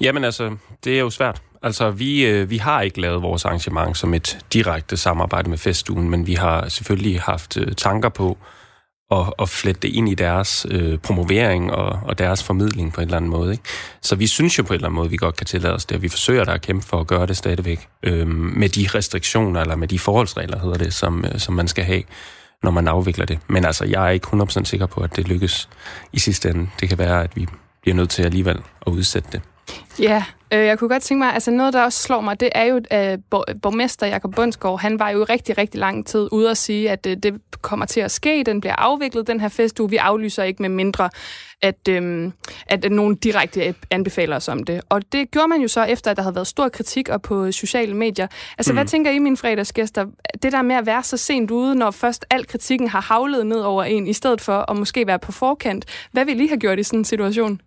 Jamen 0.00 0.24
altså, 0.24 0.56
det 0.84 0.94
er 0.94 1.00
jo 1.00 1.10
svært. 1.10 1.42
Altså, 1.62 1.90
vi, 1.90 2.26
øh, 2.26 2.50
vi 2.50 2.56
har 2.56 2.82
ikke 2.82 3.00
lavet 3.00 3.22
vores 3.22 3.44
arrangement 3.44 3.96
som 3.96 4.14
et 4.14 4.38
direkte 4.52 4.96
samarbejde 4.96 5.50
med 5.50 5.58
festugen, 5.58 6.10
men 6.10 6.26
vi 6.26 6.34
har 6.34 6.68
selvfølgelig 6.68 7.20
haft 7.20 7.56
øh, 7.56 7.72
tanker 7.72 8.08
på 8.08 8.38
og, 9.10 9.34
og 9.38 9.48
flette 9.48 9.80
det 9.80 9.88
ind 9.88 10.08
i 10.08 10.14
deres 10.14 10.66
øh, 10.70 10.98
promovering 10.98 11.72
og, 11.72 12.00
og 12.02 12.18
deres 12.18 12.42
formidling 12.42 12.92
på 12.92 13.00
en 13.00 13.06
eller 13.06 13.16
anden 13.16 13.30
måde. 13.30 13.52
Ikke? 13.52 13.64
Så 14.02 14.16
vi 14.16 14.26
synes 14.26 14.58
jo 14.58 14.62
på 14.62 14.72
en 14.72 14.74
eller 14.74 14.88
anden 14.88 14.96
måde, 14.96 15.10
vi 15.10 15.16
godt 15.16 15.36
kan 15.36 15.46
tillade 15.46 15.74
os 15.74 15.84
det, 15.84 15.96
og 15.96 16.02
vi 16.02 16.08
forsøger 16.08 16.44
der 16.44 16.52
at 16.52 16.62
kæmpe 16.62 16.86
for 16.86 17.00
at 17.00 17.06
gøre 17.06 17.26
det 17.26 17.36
stadigvæk 17.36 17.88
øh, 18.02 18.28
med 18.28 18.68
de 18.68 18.88
restriktioner, 18.94 19.60
eller 19.60 19.76
med 19.76 19.88
de 19.88 19.98
forholdsregler, 19.98 20.58
hedder 20.58 20.78
det, 20.78 20.94
som, 20.94 21.24
øh, 21.24 21.38
som 21.38 21.54
man 21.54 21.68
skal 21.68 21.84
have, 21.84 22.02
når 22.62 22.70
man 22.70 22.88
afvikler 22.88 23.26
det. 23.26 23.38
Men 23.48 23.64
altså, 23.64 23.84
jeg 23.84 24.06
er 24.06 24.10
ikke 24.10 24.26
100% 24.26 24.64
sikker 24.64 24.86
på, 24.86 25.00
at 25.00 25.16
det 25.16 25.28
lykkes 25.28 25.68
i 26.12 26.18
sidste 26.18 26.50
ende. 26.50 26.70
Det 26.80 26.88
kan 26.88 26.98
være, 26.98 27.24
at 27.24 27.36
vi 27.36 27.46
bliver 27.82 27.96
nødt 27.96 28.10
til 28.10 28.22
alligevel 28.22 28.58
at 28.86 28.92
udsætte 28.92 29.28
det. 29.32 29.40
Ja, 30.00 30.24
øh, 30.52 30.58
jeg 30.58 30.78
kunne 30.78 30.88
godt 30.88 31.02
tænke 31.02 31.18
mig, 31.18 31.34
altså 31.34 31.50
noget, 31.50 31.72
der 31.72 31.82
også 31.82 32.02
slår 32.02 32.20
mig, 32.20 32.40
det 32.40 32.48
er 32.54 32.64
jo, 32.64 32.80
at 32.90 33.20
bor, 33.30 33.44
borgmester 33.62 34.06
Jakob 34.06 34.34
Bundsgaard, 34.34 34.80
han 34.80 34.98
var 34.98 35.10
jo 35.10 35.24
rigtig, 35.24 35.58
rigtig 35.58 35.80
lang 35.80 36.06
tid 36.06 36.28
ude 36.32 36.50
at 36.50 36.56
sige, 36.56 36.90
at 36.90 37.06
øh, 37.06 37.16
det 37.16 37.40
kommer 37.62 37.86
til 37.86 38.00
at 38.00 38.10
ske, 38.10 38.42
den 38.46 38.60
bliver 38.60 38.74
afviklet, 38.76 39.26
den 39.26 39.40
her 39.40 39.48
festuge, 39.48 39.90
vi 39.90 39.96
aflyser 39.96 40.42
ikke 40.42 40.62
med 40.62 40.68
mindre, 40.68 41.10
at, 41.62 41.88
øhm, 41.88 42.32
at 42.66 42.92
nogen 42.92 43.16
direkte 43.16 43.74
anbefaler 43.90 44.36
os 44.36 44.48
om 44.48 44.64
det. 44.64 44.80
Og 44.88 45.12
det 45.12 45.30
gjorde 45.30 45.48
man 45.48 45.60
jo 45.60 45.68
så 45.68 45.84
efter, 45.84 46.10
at 46.10 46.16
der 46.16 46.22
havde 46.22 46.34
været 46.34 46.46
stor 46.46 46.68
kritik 46.68 47.08
og 47.08 47.22
på 47.22 47.52
sociale 47.52 47.94
medier. 47.94 48.26
Altså, 48.58 48.72
mm. 48.72 48.76
hvad 48.76 48.86
tænker 48.86 49.10
I, 49.10 49.18
mine 49.18 49.36
fredagsgæster? 49.36 50.06
Det 50.42 50.52
der 50.52 50.62
med 50.62 50.76
at 50.76 50.86
være 50.86 51.02
så 51.02 51.16
sent 51.16 51.50
ude, 51.50 51.74
når 51.74 51.90
først 51.90 52.26
al 52.30 52.46
kritikken 52.46 52.88
har 52.88 53.00
havlet 53.00 53.46
ned 53.46 53.60
over 53.60 53.84
en, 53.84 54.06
i 54.06 54.12
stedet 54.12 54.40
for 54.40 54.70
at 54.70 54.76
måske 54.76 55.06
være 55.06 55.18
på 55.18 55.32
forkant. 55.32 55.84
Hvad 56.12 56.24
vil 56.24 56.40
I 56.40 56.46
have 56.46 56.58
gjort 56.58 56.78
i 56.78 56.82
sådan 56.82 56.98
en 56.98 57.04
situation? 57.04 57.60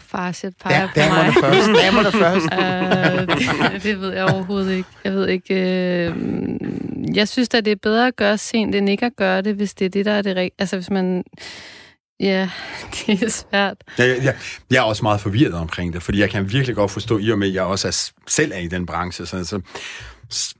Farset 0.00 0.54
peger 0.64 0.80
Ja, 0.80 0.86
på 0.86 0.92
damerne 0.96 1.32
mig. 1.32 1.34
først. 1.40 1.68
Damerne 1.82 2.12
først. 2.22 2.46
Øh, 2.52 3.72
det, 3.74 3.82
det 3.82 4.00
ved 4.00 4.12
jeg 4.14 4.24
overhovedet 4.24 4.72
ikke. 4.72 4.88
Jeg 5.04 5.12
ved 5.12 5.28
ikke. 5.28 5.54
Øh, 5.54 6.14
jeg 7.16 7.28
synes 7.28 7.48
at 7.54 7.64
det 7.64 7.70
er 7.70 7.76
bedre 7.82 8.06
at 8.06 8.16
gøre 8.16 8.38
sent, 8.38 8.74
end 8.74 8.88
ikke 8.88 9.06
at 9.06 9.16
gøre 9.16 9.42
det, 9.42 9.54
hvis 9.54 9.74
det 9.74 9.84
er 9.84 9.88
det, 9.88 10.04
der 10.04 10.12
er 10.12 10.22
det 10.22 10.36
rigtige. 10.36 10.60
Altså, 10.60 10.76
hvis 10.76 10.90
man... 10.90 11.24
Ja, 12.20 12.48
det 13.06 13.22
er 13.22 13.30
svært. 13.30 13.76
Jeg, 13.98 14.18
jeg, 14.22 14.34
jeg 14.70 14.76
er 14.78 14.82
også 14.82 15.02
meget 15.02 15.20
forvirret 15.20 15.54
omkring 15.54 15.92
det, 15.92 16.02
fordi 16.02 16.20
jeg 16.20 16.30
kan 16.30 16.52
virkelig 16.52 16.76
godt 16.76 16.90
forstå, 16.90 17.18
i 17.18 17.30
og 17.30 17.38
med, 17.38 17.48
at 17.48 17.54
jeg 17.54 17.62
også 17.62 17.88
er, 17.88 18.10
selv 18.30 18.52
er 18.54 18.58
i 18.58 18.66
den 18.68 18.86
branche. 18.86 19.26
Så, 19.26 19.44
så, 19.44 19.60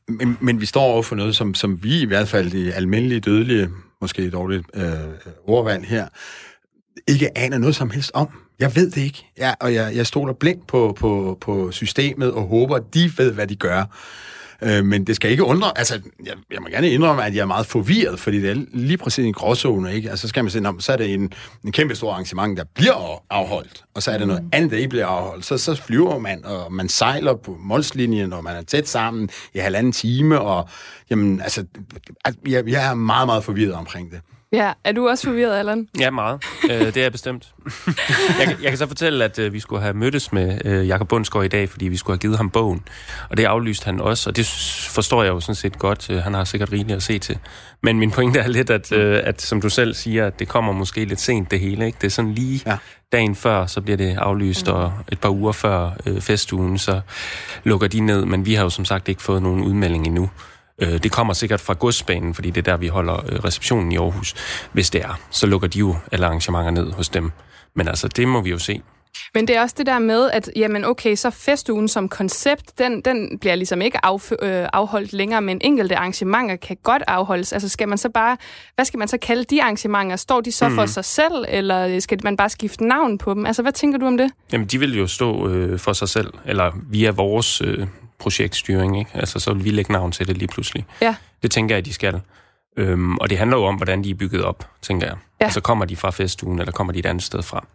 men, 0.09 0.38
men 0.40 0.61
vi 0.61 0.66
står 0.66 0.83
over 0.83 1.02
for 1.02 1.16
noget, 1.16 1.37
som, 1.37 1.55
som 1.55 1.83
vi 1.83 2.00
i 2.00 2.05
hvert 2.07 2.29
fald 2.29 2.52
i 2.55 2.70
almindelige 2.70 3.20
dødelige, 3.20 3.68
måske 4.00 4.22
et 4.22 4.33
dårligt 4.33 4.66
øh, 4.74 4.83
ordvalg 5.46 5.85
her, 5.87 6.09
ikke 7.09 7.38
aner 7.38 7.59
noget 7.59 7.76
som 7.76 7.90
helst 7.90 8.11
om. 8.14 8.29
Jeg 8.58 8.76
ved 8.76 8.90
det 8.90 9.02
ikke, 9.02 9.26
jeg, 9.38 9.54
og 9.60 9.74
jeg, 9.74 9.96
jeg 9.96 10.06
stoler 10.06 10.32
blindt 10.32 10.66
på, 10.66 10.96
på, 11.00 11.38
på 11.40 11.70
systemet 11.72 12.32
og 12.32 12.42
håber, 12.42 12.76
at 12.76 12.82
de 12.94 13.12
ved, 13.18 13.32
hvad 13.32 13.46
de 13.46 13.56
gør. 13.56 13.84
Øh, 14.62 14.84
men 14.84 15.06
det 15.06 15.16
skal 15.16 15.30
ikke 15.30 15.44
undre, 15.44 15.78
altså, 15.78 16.00
jeg, 16.26 16.34
jeg 16.50 16.58
må 16.62 16.68
gerne 16.68 16.90
indrømme, 16.90 17.24
at 17.24 17.34
jeg 17.34 17.40
er 17.40 17.46
meget 17.46 17.66
forvirret, 17.66 18.20
fordi 18.20 18.40
det 18.40 18.50
er 18.50 18.64
lige 18.72 18.96
præcis 18.96 19.24
en 19.24 19.32
gråzone, 19.32 19.94
ikke? 19.94 20.10
Altså, 20.10 20.22
så 20.22 20.28
skal 20.28 20.44
man 20.44 20.50
sige, 20.50 20.62
"Nå, 20.62 20.74
så 20.78 20.92
er 20.92 20.96
det 20.96 21.14
en, 21.14 21.32
en 21.64 21.72
kæmpe 21.72 21.94
stor 21.94 22.12
arrangement, 22.12 22.58
der 22.58 22.64
bliver 22.74 23.22
afholdt, 23.30 23.84
og 23.94 24.02
så 24.02 24.10
er 24.10 24.18
der 24.18 24.26
noget 24.26 24.44
andet, 24.52 24.70
der 24.70 24.76
ikke 24.76 24.88
bliver 24.88 25.06
afholdt. 25.06 25.44
Så, 25.44 25.58
så 25.58 25.74
flyver 25.74 26.18
man, 26.18 26.44
og 26.44 26.72
man 26.72 26.88
sejler 26.88 27.34
på 27.34 27.56
målslinjen, 27.60 28.32
og 28.32 28.44
man 28.44 28.56
er 28.56 28.62
tæt 28.62 28.88
sammen 28.88 29.28
i 29.54 29.58
halvanden 29.58 29.92
time, 29.92 30.40
og 30.40 30.68
jamen, 31.10 31.40
altså, 31.40 31.64
jeg, 32.48 32.68
jeg 32.68 32.90
er 32.90 32.94
meget, 32.94 33.26
meget 33.26 33.44
forvirret 33.44 33.74
omkring 33.74 34.10
det. 34.10 34.20
Ja, 34.52 34.72
er 34.85 34.92
du 34.92 35.09
også 35.09 35.24
forvirret, 35.26 35.59
Allan? 35.59 35.88
Ja, 35.98 36.11
meget. 36.11 36.44
Øh, 36.70 36.80
det 36.80 36.96
er 36.96 37.02
jeg 37.02 37.12
bestemt. 37.12 37.48
jeg, 38.38 38.46
kan- 38.46 38.56
jeg 38.62 38.70
kan 38.70 38.78
så 38.78 38.87
fortælle, 38.87 39.24
at 39.24 39.38
øh, 39.38 39.52
vi 39.52 39.61
skulle 39.61 39.82
have 39.82 39.94
mødtes 39.94 40.32
med 40.32 40.59
øh, 40.64 40.88
Jakob 40.88 41.09
Bundsgaard 41.09 41.44
i 41.44 41.48
dag, 41.48 41.68
fordi 41.68 41.88
vi 41.88 41.96
skulle 41.96 42.14
have 42.14 42.20
givet 42.20 42.37
ham 42.37 42.50
bogen. 42.50 42.82
Og 43.30 43.37
det 43.37 43.44
aflyste 43.44 43.85
han 43.85 44.00
også, 44.00 44.30
og 44.30 44.37
det 44.37 44.46
forstår 44.90 45.22
jeg 45.22 45.30
jo 45.30 45.40
sådan 45.40 45.54
set 45.54 45.78
godt. 45.78 46.11
Øh, 46.11 46.18
han 46.18 46.35
har 46.35 46.44
sikkert 46.44 46.72
rigeligt 46.72 46.96
at 46.96 47.02
se 47.02 47.18
til. 47.18 47.38
Men 47.82 47.98
min 47.98 48.11
pointe 48.11 48.38
er 48.40 48.48
lidt, 48.48 48.70
at, 48.70 48.92
øh, 48.92 49.20
at 49.24 49.42
som 49.42 49.61
du 49.61 49.68
selv 49.68 49.94
siger, 49.94 50.26
at 50.26 50.38
det 50.38 50.48
kommer 50.48 50.72
måske 50.72 51.04
lidt 51.04 51.20
sent 51.20 51.50
det 51.50 51.61
hele. 51.61 51.87
Ikke? 51.87 51.98
Det 52.00 52.06
er 52.06 52.11
sådan 52.11 52.32
lige 52.35 52.62
Ja. 52.66 52.76
dagen 53.12 53.35
før, 53.35 53.66
så 53.66 53.80
bliver 53.80 53.96
det 53.96 54.16
aflyst, 54.18 54.68
og 54.68 54.92
et 55.12 55.20
par 55.20 55.28
uger 55.30 55.52
før 55.52 55.90
øh, 56.06 56.20
festugen, 56.20 56.78
så 56.78 57.00
lukker 57.64 57.88
de 57.88 58.00
ned. 58.00 58.24
Men 58.24 58.46
vi 58.46 58.54
har 58.54 58.62
jo 58.62 58.70
som 58.70 58.85
sagt 58.85 59.09
ikke 59.09 59.22
fået 59.22 59.42
nogen 59.42 59.62
udmelding 59.64 60.06
endnu. 60.06 60.30
Øh, 60.82 61.02
Det 61.02 61.12
kommer 61.12 61.32
sikkert 61.34 61.60
fra 61.60 61.74
godsbanen, 61.74 62.34
fordi 62.34 62.50
det 62.50 62.68
er 62.68 62.72
der, 62.72 62.76
vi 62.76 62.88
holder 62.88 63.14
øh, 63.32 63.44
receptionen 63.44 63.92
i 63.92 63.96
Aarhus. 63.96 64.34
Hvis 64.72 64.90
det 64.90 65.02
er, 65.02 65.20
så 65.30 65.46
lukker 65.46 65.68
de 65.68 65.78
jo 65.78 65.96
alle 66.12 66.26
arrangementer 66.26 66.70
ned 66.70 66.92
hos 66.92 67.08
dem. 67.08 67.32
Men 67.74 67.88
altså, 67.88 68.08
det 68.08 68.28
må 68.28 68.40
vi 68.40 68.50
jo 68.50 68.58
se. 68.58 68.82
Men 69.34 69.48
det 69.48 69.56
er 69.56 69.60
også 69.60 69.74
det 69.78 69.86
der 69.86 69.98
med, 69.98 70.30
at 70.30 70.50
jamen 70.56 70.84
okay, 70.84 71.14
så 71.14 71.30
festugen 71.30 71.88
som 71.88 72.08
koncept, 72.08 72.78
den, 72.78 73.00
den 73.00 73.38
bliver 73.38 73.54
ligesom 73.54 73.82
ikke 73.82 74.04
af, 74.04 74.32
øh, 74.42 74.68
afholdt 74.72 75.12
længere, 75.12 75.42
men 75.42 75.60
enkelte 75.64 75.96
arrangementer 75.96 76.56
kan 76.56 76.76
godt 76.82 77.02
afholdes. 77.06 77.52
Altså 77.52 77.68
skal 77.68 77.88
man 77.88 77.98
så 77.98 78.08
bare, 78.08 78.36
hvad 78.74 78.84
skal 78.84 78.98
man 78.98 79.08
så 79.08 79.18
kalde 79.18 79.44
de 79.44 79.62
arrangementer? 79.62 80.16
Står 80.16 80.40
de 80.40 80.52
så 80.52 80.68
mm. 80.68 80.74
for 80.74 80.86
sig 80.86 81.04
selv, 81.04 81.44
eller 81.48 82.00
skal 82.00 82.18
man 82.24 82.36
bare 82.36 82.48
skifte 82.48 82.84
navn 82.84 83.18
på 83.18 83.34
dem? 83.34 83.46
Altså 83.46 83.62
hvad 83.62 83.72
tænker 83.72 83.98
du 83.98 84.06
om 84.06 84.16
det? 84.16 84.30
Jamen, 84.52 84.66
de 84.66 84.78
vil 84.80 84.98
jo 84.98 85.06
stå 85.06 85.48
øh, 85.48 85.78
for 85.78 85.92
sig 85.92 86.08
selv, 86.08 86.32
eller 86.46 86.72
via 86.90 87.10
vores 87.10 87.60
øh, 87.60 87.86
projektstyring, 88.18 88.98
ikke? 88.98 89.11
Altså, 89.14 89.38
så 89.38 89.52
vil 89.52 89.64
vi 89.64 89.70
lægge 89.70 89.92
navn 89.92 90.12
til 90.12 90.29
det 90.29 90.38
lige 90.38 90.48
pludselig. 90.48 90.85
Ja. 91.00 91.14
Det 91.42 91.50
tænker 91.50 91.74
jeg, 91.74 91.85
de 91.85 91.92
skal. 91.92 92.20
Øhm, 92.76 93.16
og 93.16 93.31
det 93.31 93.38
handler 93.38 93.57
jo 93.57 93.64
om, 93.64 93.74
hvordan 93.74 94.05
de 94.05 94.11
er 94.11 94.14
bygget 94.14 94.44
op, 94.44 94.70
tænker 94.83 95.07
jeg. 95.07 95.16
Ja. 95.40 95.44
Altså, 95.44 95.61
kommer 95.61 95.85
de 95.85 95.96
fra 95.96 96.11
festugen, 96.11 96.59
eller 96.59 96.72
kommer 96.72 96.92
de 96.92 96.98
et 96.98 97.07
andet 97.07 97.24
sted 97.24 97.42
fra? 97.42 97.66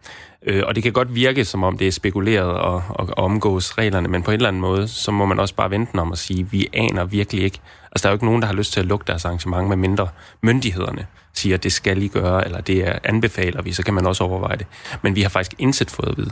Øh, 0.43 0.63
og 0.67 0.75
det 0.75 0.83
kan 0.83 0.93
godt 0.93 1.15
virke, 1.15 1.45
som 1.45 1.63
om 1.63 1.77
det 1.77 1.87
er 1.87 1.91
spekuleret 1.91 2.51
og, 2.51 2.83
og, 2.89 3.09
og 3.09 3.17
omgås 3.17 3.77
reglerne, 3.77 4.07
men 4.07 4.23
på 4.23 4.31
en 4.31 4.35
eller 4.35 4.47
anden 4.47 4.61
måde, 4.61 4.87
så 4.87 5.11
må 5.11 5.25
man 5.25 5.39
også 5.39 5.55
bare 5.55 5.71
vente 5.71 5.99
om 5.99 6.11
at 6.11 6.17
sige, 6.17 6.47
vi 6.51 6.67
aner 6.73 7.05
virkelig 7.05 7.43
ikke. 7.43 7.59
Altså, 7.91 8.03
der 8.03 8.09
er 8.09 8.11
jo 8.11 8.15
ikke 8.15 8.25
nogen, 8.25 8.41
der 8.41 8.47
har 8.47 8.55
lyst 8.55 8.73
til 8.73 8.79
at 8.79 8.85
lukke 8.85 9.03
deres 9.07 9.25
arrangement, 9.25 9.69
med 9.69 9.77
mindre 9.77 10.07
myndighederne 10.41 11.07
siger, 11.33 11.57
det 11.57 11.71
skal 11.71 12.03
I 12.03 12.07
gøre, 12.07 12.45
eller 12.45 12.61
det 12.61 12.87
er 12.87 12.99
anbefaler 13.03 13.61
vi, 13.61 13.73
så 13.73 13.83
kan 13.83 13.93
man 13.93 14.07
også 14.07 14.23
overveje 14.23 14.57
det. 14.57 14.67
Men 15.01 15.15
vi 15.15 15.21
har 15.21 15.29
faktisk 15.29 15.53
indsat 15.57 15.91
fået 15.91 16.09
at 16.09 16.17
vide. 16.17 16.31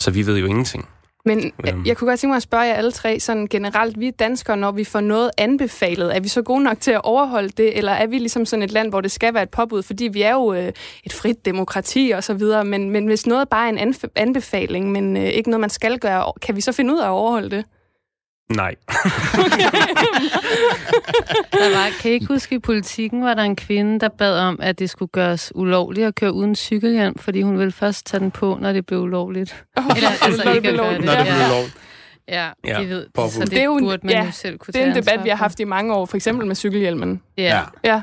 Så 0.00 0.10
vi 0.10 0.26
ved 0.26 0.38
jo 0.38 0.46
ingenting. 0.46 0.88
Men 1.24 1.52
jeg, 1.64 1.74
Øhm. 1.74 1.86
jeg 1.86 1.96
kunne 1.96 2.08
godt 2.10 2.20
tænke 2.20 2.30
mig 2.30 2.36
at 2.36 2.42
spørge 2.42 2.64
jer 2.64 2.74
alle 2.74 2.92
tre, 2.92 3.20
sådan 3.20 3.46
generelt, 3.46 4.00
vi 4.00 4.10
danskere, 4.10 4.56
når 4.56 4.70
vi 4.72 4.84
får 4.84 5.00
noget 5.00 5.30
anbefalet, 5.38 6.16
er 6.16 6.20
vi 6.20 6.28
så 6.28 6.42
gode 6.42 6.62
nok 6.62 6.80
til 6.80 6.90
at 6.90 7.00
overholde 7.04 7.48
det, 7.48 7.78
eller 7.78 7.92
er 7.92 8.06
vi 8.06 8.18
ligesom 8.18 8.46
sådan 8.46 8.62
et 8.62 8.70
land, 8.72 8.88
hvor 8.88 9.00
det 9.00 9.10
skal 9.10 9.34
være 9.34 9.42
et 9.42 9.50
påbud, 9.50 9.82
fordi 9.82 10.04
vi 10.04 10.22
er 10.22 10.32
jo 10.32 10.52
øh, 10.52 10.72
et 11.04 11.12
frit 11.12 11.44
demokrati 11.44 12.12
og 12.16 12.24
så 12.24 12.34
videre, 12.34 12.64
men, 12.64 12.90
men 12.90 13.06
hvis 13.06 13.26
noget 13.26 13.48
bare 13.48 13.66
er 13.66 13.68
en 13.72 13.94
anbefaling, 14.16 14.92
men 14.92 15.16
øh, 15.16 15.22
ikke 15.24 15.50
noget, 15.50 15.60
man 15.60 15.70
skal 15.70 15.98
gøre, 15.98 16.32
kan 16.42 16.56
vi 16.56 16.60
så 16.60 16.72
finde 16.72 16.94
ud 16.94 16.98
af 16.98 17.04
at 17.04 17.10
overholde 17.10 17.50
det? 17.50 17.64
Nej. 18.56 18.74
Der 21.52 21.76
var, 21.76 21.88
kan 22.00 22.10
I 22.10 22.14
ikke 22.14 22.26
huske, 22.26 22.54
i 22.54 22.58
politikken 22.58 23.22
var 23.24 23.34
der 23.34 23.42
en 23.42 23.56
kvinde, 23.56 24.00
der 24.00 24.08
bad 24.08 24.38
om, 24.38 24.58
at 24.62 24.78
det 24.78 24.90
skulle 24.90 25.08
gøres 25.08 25.52
ulovligt 25.54 26.06
at 26.06 26.14
køre 26.14 26.32
uden 26.32 26.54
cykelhjelm, 26.56 27.18
fordi 27.18 27.42
hun 27.42 27.58
ville 27.58 27.72
først 27.72 28.06
tage 28.06 28.20
den 28.20 28.30
på, 28.30 28.58
når 28.60 28.72
det 28.72 28.86
blev 28.86 29.00
ulovligt. 29.00 29.64
Eller 29.96 30.08
altså 30.22 30.44
når 30.44 30.50
det 30.50 30.56
ikke 30.56 30.68
at 30.68 30.74
blev 30.74 30.84
gøre 30.84 30.94
det. 30.94 31.04
Når 31.04 31.12
det 31.12 31.18
ja. 31.26 31.34
blev. 31.48 31.70
Ja, 32.28 32.50
Ja, 32.64 32.80
de 32.82 32.88
ved. 32.88 33.06
påbud. 33.14 33.30
Så 33.30 33.40
det, 33.40 33.50
Det 33.50 33.60
er 33.60 33.64
jo 33.64 33.76
en- 33.76 33.84
burde 33.84 34.00
man 34.06 34.14
ja, 34.14 34.24
jo 34.24 34.30
selv 34.32 34.58
kunne 34.58 34.72
Det 34.72 34.82
er 34.82 34.86
en 34.86 34.94
debat, 34.94 35.24
vi 35.24 35.28
har 35.28 35.36
haft 35.36 35.60
i 35.60 35.64
mange 35.64 35.94
år, 35.94 36.06
for 36.06 36.16
eksempel 36.16 36.46
med 36.46 36.56
cykelhjelmen. 36.56 37.22
Ja. 37.36 37.62
Ja. 37.84 38.02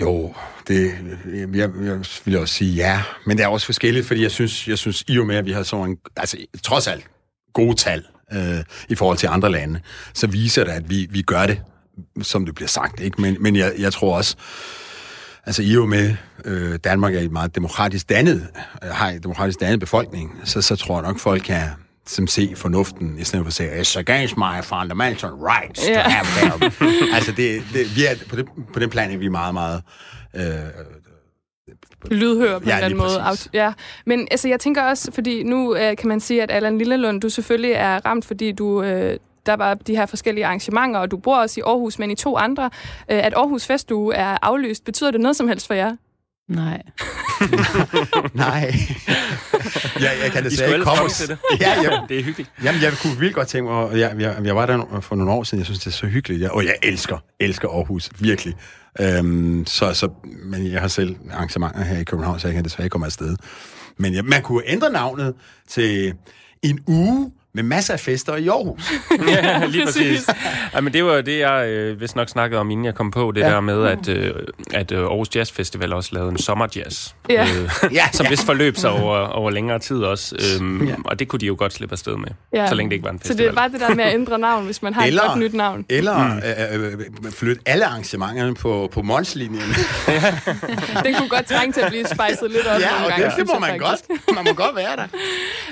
Jo, 0.00 0.34
det 0.68 0.90
jeg, 1.54 1.70
jeg 1.84 1.98
vil 2.24 2.38
også 2.38 2.54
sige 2.54 2.74
ja, 2.74 3.02
men 3.26 3.36
det 3.38 3.44
er 3.44 3.48
også 3.48 3.66
forskelligt, 3.66 4.06
fordi 4.06 4.22
jeg 4.22 4.30
synes, 4.30 4.68
jeg 4.68 4.78
synes 4.78 5.04
i 5.08 5.18
og 5.18 5.26
med, 5.26 5.36
at 5.36 5.44
vi 5.46 5.52
har 5.52 5.62
sådan 5.62 5.86
en, 5.90 5.98
altså 6.16 6.36
trods 6.62 6.86
alt 6.88 7.04
gode 7.52 7.74
tal 7.76 8.04
øh, 8.34 8.64
i 8.88 8.94
forhold 8.94 9.18
til 9.18 9.26
andre 9.26 9.50
lande, 9.50 9.80
så 10.14 10.26
viser 10.26 10.64
det, 10.64 10.70
at 10.72 10.90
vi, 10.90 11.06
vi 11.10 11.22
gør 11.22 11.46
det, 11.46 11.60
som 12.22 12.44
det 12.46 12.54
bliver 12.54 12.68
sagt, 12.68 13.00
ikke? 13.00 13.20
Men, 13.22 13.36
men 13.40 13.56
jeg, 13.56 13.72
jeg 13.78 13.92
tror 13.92 14.16
også, 14.16 14.36
altså 15.46 15.62
i 15.62 15.76
og 15.76 15.88
med, 15.88 16.14
øh, 16.44 16.78
Danmark 16.84 17.14
er 17.14 17.20
et 17.20 17.32
meget 17.32 17.54
demokratisk 17.54 18.08
dannet, 18.08 18.46
øh, 18.84 18.90
har 18.90 19.08
en 19.08 19.22
demokratisk 19.22 19.60
dannet 19.60 19.80
befolkning, 19.80 20.40
så, 20.44 20.62
så 20.62 20.76
tror 20.76 20.96
jeg 21.00 21.02
nok, 21.08 21.18
folk 21.18 21.42
kan 21.42 21.62
som 22.06 22.26
se 22.26 22.52
fornuften, 22.56 23.18
i 23.18 23.24
stedet 23.24 23.44
for 23.44 23.48
at 23.48 23.52
sige, 23.54 23.80
it's 23.80 23.98
against 23.98 24.36
my 24.36 24.62
fundamental 24.62 25.30
rights 25.30 25.88
Ja. 25.88 25.94
to 26.02 26.10
have 26.10 26.26
them. 26.60 26.72
altså, 27.14 27.32
det, 27.32 27.62
det, 27.72 27.96
vi 27.96 28.04
er, 28.04 28.14
på, 28.28 28.36
det, 28.36 28.46
på 28.72 28.78
den 28.78 28.90
plan 28.90 29.10
er 29.12 29.16
vi 29.16 29.28
meget, 29.28 29.54
meget 29.54 29.82
øh, 30.36 30.42
lydhør 32.10 32.58
på 32.58 32.64
Ja, 32.68 32.70
en 32.70 32.76
eller 32.76 32.84
anden 32.84 32.98
måde. 32.98 33.20
præcis. 33.26 33.48
Ja. 33.52 33.72
Men 34.06 34.28
altså, 34.30 34.48
jeg 34.48 34.60
tænker 34.60 34.82
også, 34.82 35.12
fordi 35.12 35.42
nu 35.42 35.76
øh, 35.76 35.96
kan 35.96 36.08
man 36.08 36.20
sige, 36.20 36.42
at 36.42 36.50
Allan 36.50 36.78
Lillelund, 36.78 37.20
du 37.20 37.28
selvfølgelig 37.28 37.72
er 37.72 38.00
ramt, 38.06 38.24
fordi 38.24 38.52
du... 38.52 38.82
Øh, 38.82 39.18
der 39.46 39.54
var 39.54 39.74
de 39.74 39.96
her 39.96 40.06
forskellige 40.06 40.46
arrangementer, 40.46 41.00
og 41.00 41.10
du 41.10 41.16
bor 41.16 41.36
også 41.36 41.60
i 41.60 41.62
Aarhus, 41.66 41.98
men 41.98 42.10
i 42.10 42.14
to 42.14 42.36
andre. 42.36 42.64
Øh, 43.10 43.26
at 43.26 43.34
Aarhus 43.34 43.66
Festuge 43.66 44.14
er 44.14 44.38
aflyst, 44.42 44.84
betyder 44.84 45.10
det 45.10 45.20
noget 45.20 45.36
som 45.36 45.48
helst 45.48 45.66
for 45.66 45.74
jer? 45.74 45.96
Nej. 46.48 46.82
Nej. 48.34 48.74
ja, 50.00 50.10
jeg 50.22 50.32
kan 50.32 50.50
skulle 50.50 50.74
ikke 50.74 50.84
komme 50.84 51.08
til 51.08 51.28
det. 51.28 51.38
Ja, 51.60 51.70
jeg, 51.82 52.02
Det 52.08 52.18
er 52.18 52.22
hyggeligt. 52.22 52.50
jamen, 52.64 52.82
jeg 52.82 52.92
kunne 53.02 53.18
vildt 53.18 53.34
godt 53.34 53.48
tænke 53.48 53.70
mig, 53.70 53.78
og 53.78 53.98
jeg, 53.98 54.16
jeg, 54.18 54.36
jeg 54.44 54.56
var 54.56 54.66
der 54.66 55.00
for 55.00 55.16
nogle 55.16 55.32
år 55.32 55.42
siden, 55.42 55.58
jeg 55.58 55.66
synes, 55.66 55.78
det 55.78 55.86
er 55.86 55.90
så 55.90 56.06
hyggeligt, 56.06 56.42
jeg, 56.42 56.50
og 56.50 56.64
jeg 56.64 56.74
elsker, 56.82 57.18
elsker 57.40 57.68
Aarhus, 57.68 58.10
virkelig. 58.18 58.54
Øhm, 59.00 59.66
så, 59.66 59.94
så, 59.94 60.08
men 60.44 60.72
jeg 60.72 60.80
har 60.80 60.88
selv 60.88 61.16
arrangementer 61.32 61.84
her 61.84 61.98
i 61.98 62.04
København, 62.04 62.40
så 62.40 62.48
jeg 62.48 62.54
kan 62.54 62.64
desværre 62.64 62.86
ikke 62.86 62.92
komme 62.92 63.06
afsted. 63.06 63.36
Men 63.96 64.14
ja, 64.14 64.22
man 64.22 64.42
kunne 64.42 64.62
ændre 64.66 64.90
navnet 64.92 65.34
til 65.68 66.14
en 66.62 66.80
uge 66.86 67.32
med 67.54 67.62
masser 67.62 67.92
af 67.94 68.00
fester 68.00 68.36
i 68.36 68.48
Aarhus. 68.48 68.92
ja, 69.28 69.66
lige 69.66 69.84
Præcis. 69.86 70.28
Ja, 70.74 70.80
men 70.80 70.92
det 70.92 71.04
var 71.04 71.20
det, 71.20 71.38
jeg 71.38 71.66
øh, 71.68 72.00
vist 72.00 72.16
nok 72.16 72.28
snakkede 72.28 72.60
om, 72.60 72.70
inden 72.70 72.84
jeg 72.86 72.94
kom 72.94 73.10
på. 73.10 73.32
Det 73.34 73.40
Ja. 73.40 73.46
ja. 73.48 73.52
der 73.54 73.60
med, 73.60 73.86
at, 73.86 74.08
øh, 74.08 74.34
at 74.74 74.92
øh, 74.92 74.98
Aarhus 75.00 75.28
Jazz 75.36 75.52
Festival 75.52 75.92
også 75.92 76.10
lavede 76.12 76.30
en 76.30 76.38
sommerjazz. 76.38 77.08
Ja. 77.30 77.42
Øh, 77.42 77.70
Ja, 77.94 78.04
som 78.12 78.24
ja. 78.24 78.30
vist 78.30 78.46
forløb 78.46 78.76
sig 78.76 78.90
over, 78.90 79.16
over 79.18 79.50
længere 79.50 79.78
tid 79.78 79.96
også. 79.96 80.36
Øhm, 80.60 80.84
Ja. 80.84 80.90
ja. 80.90 80.96
Og 81.04 81.18
det 81.18 81.28
kunne 81.28 81.40
de 81.40 81.46
jo 81.46 81.54
godt 81.58 81.72
slippe 81.72 81.92
afsted 81.92 82.16
med, 82.16 82.28
Ja. 82.54 82.66
så 82.68 82.74
længe 82.74 82.90
det 82.90 82.94
ikke 82.94 83.04
var 83.04 83.10
en 83.10 83.18
Så 83.18 83.26
festival. 83.28 83.44
det 83.46 83.50
er 83.52 83.54
bare 83.56 83.68
det 83.68 83.80
der 83.80 83.94
med 83.94 84.04
at 84.04 84.14
ændre 84.14 84.38
navn, 84.38 84.64
hvis 84.64 84.82
man 84.82 84.94
har 84.94 85.06
Eller- 85.06 85.22
et 85.22 85.28
godt 85.28 85.38
nyt 85.38 85.54
navn. 85.54 85.84
Eller 85.88 86.28
mm. 86.28 86.40
øh, 86.74 86.92
øh, 87.26 87.32
flytte 87.32 87.62
alle 87.66 87.84
arrangementerne 87.86 88.54
på, 88.54 88.88
på 88.92 89.02
Mons-linjen. 89.02 89.62
Den 91.04 91.14
kunne 91.14 91.28
godt 91.28 91.46
trænge 91.46 91.72
til 91.72 91.80
at 91.80 91.88
blive 91.88 92.06
spejset 92.06 92.50
lidt 92.50 92.66
op 92.66 92.80
ja, 92.80 92.90
nogle 92.90 93.04
og 93.04 93.10
gange, 93.10 93.24
det, 93.24 93.36
det 93.36 93.46
må 93.54 93.58
man 93.58 93.80
faktisk. 93.80 94.08
godt. 94.08 94.34
Man 94.36 94.44
må 94.44 94.52
godt 94.52 94.76
være 94.76 94.96
der. 94.96 95.06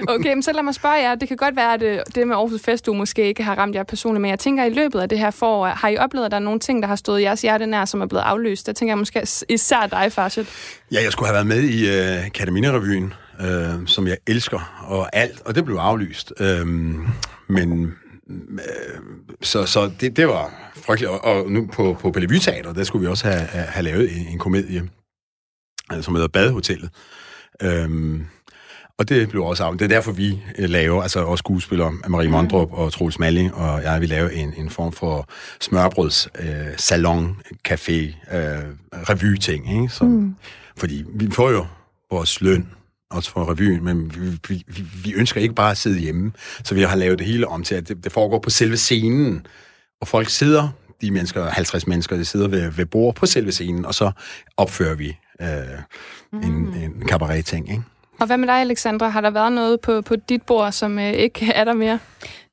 Okay, 0.09 0.33
men 0.35 0.43
så 0.43 0.53
lad 0.53 0.63
mig 0.63 0.75
spørge 0.75 0.95
jer. 0.95 1.15
Det 1.15 1.29
kan 1.29 1.37
godt 1.37 1.57
være, 1.57 1.70
at 1.75 1.81
det, 1.81 2.03
det 2.15 2.29
med 2.29 2.37
Aarhus 2.37 2.63
Festuge 2.63 2.99
måske 2.99 3.29
ikke 3.29 3.43
har 3.43 3.55
ramt 3.55 3.75
jer 3.75 3.83
personligt, 3.83 4.21
men 4.21 4.31
jeg 4.31 4.39
tænker, 4.39 4.65
at 4.65 4.73
i 4.73 4.75
løbet 4.75 5.01
af 5.01 5.09
det 5.09 5.19
her 5.19 5.31
forår, 5.31 5.67
har 5.67 5.89
I 5.89 5.97
oplevet, 5.97 6.25
at 6.25 6.31
der 6.31 6.37
er 6.37 6.43
nogle 6.43 6.61
ting, 6.61 6.83
der 6.83 6.89
har 6.89 6.97
stået 6.97 7.23
jeres 7.23 7.43
hjerte 7.43 7.67
nær, 7.67 7.85
som 7.85 8.01
er 8.01 8.07
blevet 8.07 8.23
aflyst? 8.23 8.67
Der 8.67 8.73
tænker 8.73 8.91
jeg 8.91 8.99
måske 8.99 9.27
især 9.49 9.87
dig, 9.87 10.13
Farshad. 10.13 10.45
Ja, 10.93 11.03
jeg 11.03 11.13
skulle 11.13 11.27
have 11.27 11.35
været 11.35 11.47
med 11.47 11.63
i 11.63 11.89
øh, 11.89 12.31
Katamina-revyen, 12.35 13.15
øh, 13.41 13.87
som 13.87 14.07
jeg 14.07 14.17
elsker, 14.27 14.85
og 14.87 15.17
alt, 15.17 15.43
og 15.45 15.55
det 15.55 15.65
blev 15.65 15.77
aflyst. 15.77 16.33
Øhm, 16.41 17.03
øh, 17.03 17.09
men 17.49 17.95
så, 19.43 19.67
så 19.67 19.91
det, 20.01 20.17
det 20.17 20.29
var 20.29 20.73
frygteligt. 20.77 21.13
Og, 21.13 21.51
nu 21.51 21.69
på, 21.73 21.97
på 22.01 22.11
Bellevue 22.11 22.39
Teater, 22.39 22.73
der 22.73 22.85
skulle 22.85 23.03
vi 23.03 23.11
også 23.11 23.29
have, 23.29 23.41
have 23.47 23.85
lavet 23.85 24.17
en, 24.17 24.27
en 24.27 24.39
komedie, 24.39 24.89
øh, 25.93 26.03
som 26.03 26.15
hedder 26.15 26.29
Badehotellet. 26.29 26.91
Øhm, 27.63 28.27
og 29.01 29.09
det 29.09 29.29
blev 29.29 29.45
også 29.45 29.65
af. 29.65 29.73
Det 29.73 29.83
er 29.83 29.89
derfor, 29.89 30.13
vi 30.13 30.41
øh, 30.59 30.71
laver, 30.71 31.03
altså 31.03 31.21
også 31.21 31.43
skuespillere, 31.43 31.93
Marie 32.09 32.29
Mondrup 32.29 32.73
og 32.73 32.93
Troels 32.93 33.19
Malling, 33.19 33.55
og 33.55 33.83
jeg 33.83 34.01
vil 34.01 34.09
lave 34.09 34.35
en, 34.35 34.55
en 34.57 34.71
form 34.71 34.93
for 34.93 35.29
smørbrøds 35.61 36.29
øh, 36.39 36.67
salon, 36.77 37.37
café, 37.69 37.93
øh, 37.93 38.65
revy-ting, 38.93 39.73
ikke? 39.73 39.89
Så, 39.89 40.05
mm. 40.05 40.35
Fordi 40.77 41.05
vi 41.15 41.31
får 41.31 41.51
jo 41.51 41.67
vores 42.11 42.41
løn, 42.41 42.69
også 43.11 43.31
for 43.31 43.51
revyen, 43.51 43.85
men 43.85 44.15
vi, 44.15 44.39
vi, 44.49 44.65
vi, 44.67 44.85
vi 45.05 45.13
ønsker 45.15 45.41
ikke 45.41 45.55
bare 45.55 45.71
at 45.71 45.79
sidde 45.79 45.99
hjemme. 45.99 46.33
Så 46.65 46.75
vi 46.75 46.83
har 46.83 46.97
lavet 46.97 47.19
det 47.19 47.27
hele 47.27 47.49
om 47.49 47.65
til, 47.65 47.75
at 47.75 47.89
det, 47.89 48.05
det 48.05 48.13
foregår 48.13 48.39
på 48.39 48.51
selve 48.51 48.77
scenen, 48.77 49.47
og 50.01 50.09
folk 50.09 50.29
sidder, 50.29 50.69
de 51.01 51.11
mennesker, 51.11 51.51
50 51.51 51.87
mennesker, 51.87 52.17
de 52.17 52.25
sidder 52.25 52.49
ved, 52.49 52.71
ved 52.71 52.87
bord 52.87 53.15
på 53.15 53.27
selve 53.27 53.53
scenen, 53.53 53.85
og 53.85 53.95
så 53.95 54.11
opfører 54.57 54.95
vi 54.95 55.17
øh, 55.43 55.49
mm. 56.33 56.39
en, 56.39 56.75
en 56.75 57.09
cabaret-ting, 57.09 57.71
ikke? 57.71 57.83
Og 58.21 58.27
hvad 58.27 58.37
med 58.37 58.49
dig, 58.49 58.61
Alexandra? 58.61 59.09
Har 59.09 59.21
der 59.21 59.31
været 59.31 59.53
noget 59.53 59.81
på, 59.81 60.01
på 60.01 60.17
dit 60.17 60.43
bord, 60.43 60.73
som 60.73 60.99
øh, 60.99 61.13
ikke 61.13 61.53
er 61.55 61.65
der 61.65 61.73
mere? 61.73 61.99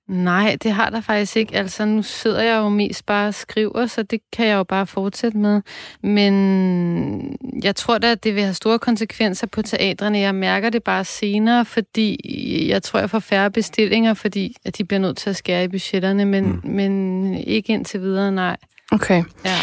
Nej, 0.08 0.58
det 0.64 0.72
har 0.72 0.90
der 0.90 1.02
faktisk 1.02 1.38
ikke. 1.38 1.56
Altså, 1.56 1.86
nu 1.86 2.04
sidder 2.04 2.44
jeg 2.44 2.58
jo 2.58 2.70
mest 2.70 3.06
bare 3.06 3.28
og 3.28 3.34
skriver, 3.34 3.86
så 3.86 4.04
det 4.04 4.20
kan 4.34 4.48
jeg 4.48 4.56
jo 4.56 4.64
bare 4.64 4.88
fortsætte 4.88 5.38
med. 5.38 5.62
Men 6.04 7.38
jeg 7.64 7.76
tror 7.76 7.98
da, 7.98 8.12
at 8.12 8.24
det 8.24 8.36
vil 8.36 8.44
have 8.44 8.54
store 8.54 8.80
konsekvenser 8.80 9.48
på 9.48 9.62
teatrene. 9.62 10.20
Jeg 10.20 10.36
mærker 10.36 10.70
det 10.70 10.84
bare 10.84 11.06
senere, 11.06 11.66
fordi 11.66 12.18
jeg 12.70 12.84
tror, 12.84 13.00
jeg 13.00 13.10
får 13.10 13.20
færre 13.20 13.52
bestillinger, 13.52 14.14
fordi 14.14 14.56
at 14.66 14.78
de 14.78 14.84
bliver 14.84 15.00
nødt 15.00 15.18
til 15.18 15.30
at 15.30 15.36
skære 15.36 15.64
i 15.64 15.68
budgetterne, 15.68 16.26
men, 16.26 16.46
mm. 16.46 16.62
men 16.64 17.34
ikke 17.34 17.74
indtil 17.74 18.02
videre, 18.02 18.32
nej. 18.32 18.58
Okay. 18.92 19.24
Ja. 19.46 19.56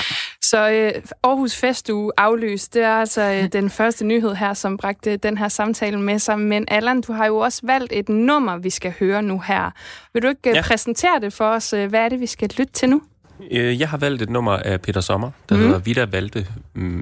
Så 0.51 0.71
øh, 0.71 1.03
Aarhus 1.23 1.57
Festuge 1.57 2.13
aflyst, 2.17 2.75
det 2.75 2.83
er 2.83 2.95
altså 2.95 3.23
øh, 3.23 3.49
den 3.53 3.71
første 3.71 4.05
nyhed 4.07 4.35
her, 4.35 4.55
som 4.55 4.77
bragte 4.77 5.17
den 5.17 5.39
her 5.39 5.49
samtale 5.49 6.01
med 6.01 6.19
sig. 6.19 6.39
Men 6.39 6.65
Allan, 6.69 7.01
du 7.01 7.13
har 7.13 7.27
jo 7.27 7.37
også 7.37 7.61
valgt 7.65 7.93
et 7.93 8.09
nummer, 8.09 8.57
vi 8.57 8.71
skal 8.71 8.95
høre 9.01 9.23
nu 9.23 9.43
her. 9.47 9.71
Vil 10.13 10.23
du 10.23 10.29
ikke 10.29 10.51
øh, 10.51 10.57
Ja. 10.57 10.63
præsentere 10.63 11.21
det 11.21 11.33
for 11.33 11.45
os? 11.45 11.73
Øh, 11.73 11.89
Hvad 11.89 12.01
er 12.01 12.09
det, 12.09 12.21
vi 12.21 12.27
skal 12.27 12.51
lytte 12.59 12.73
til 12.73 12.89
nu? 12.89 13.03
Øh, 13.51 13.81
Jeg 13.81 13.89
har 13.89 13.97
valgt 13.99 14.23
et 14.23 14.31
nummer 14.31 14.53
af 14.53 14.81
Peter 14.81 15.01
Sommer, 15.01 15.31
der 15.49 15.57
mm. 15.57 15.63
hedder 15.63 15.79
Vida 15.79 16.05
Valde 16.05 16.47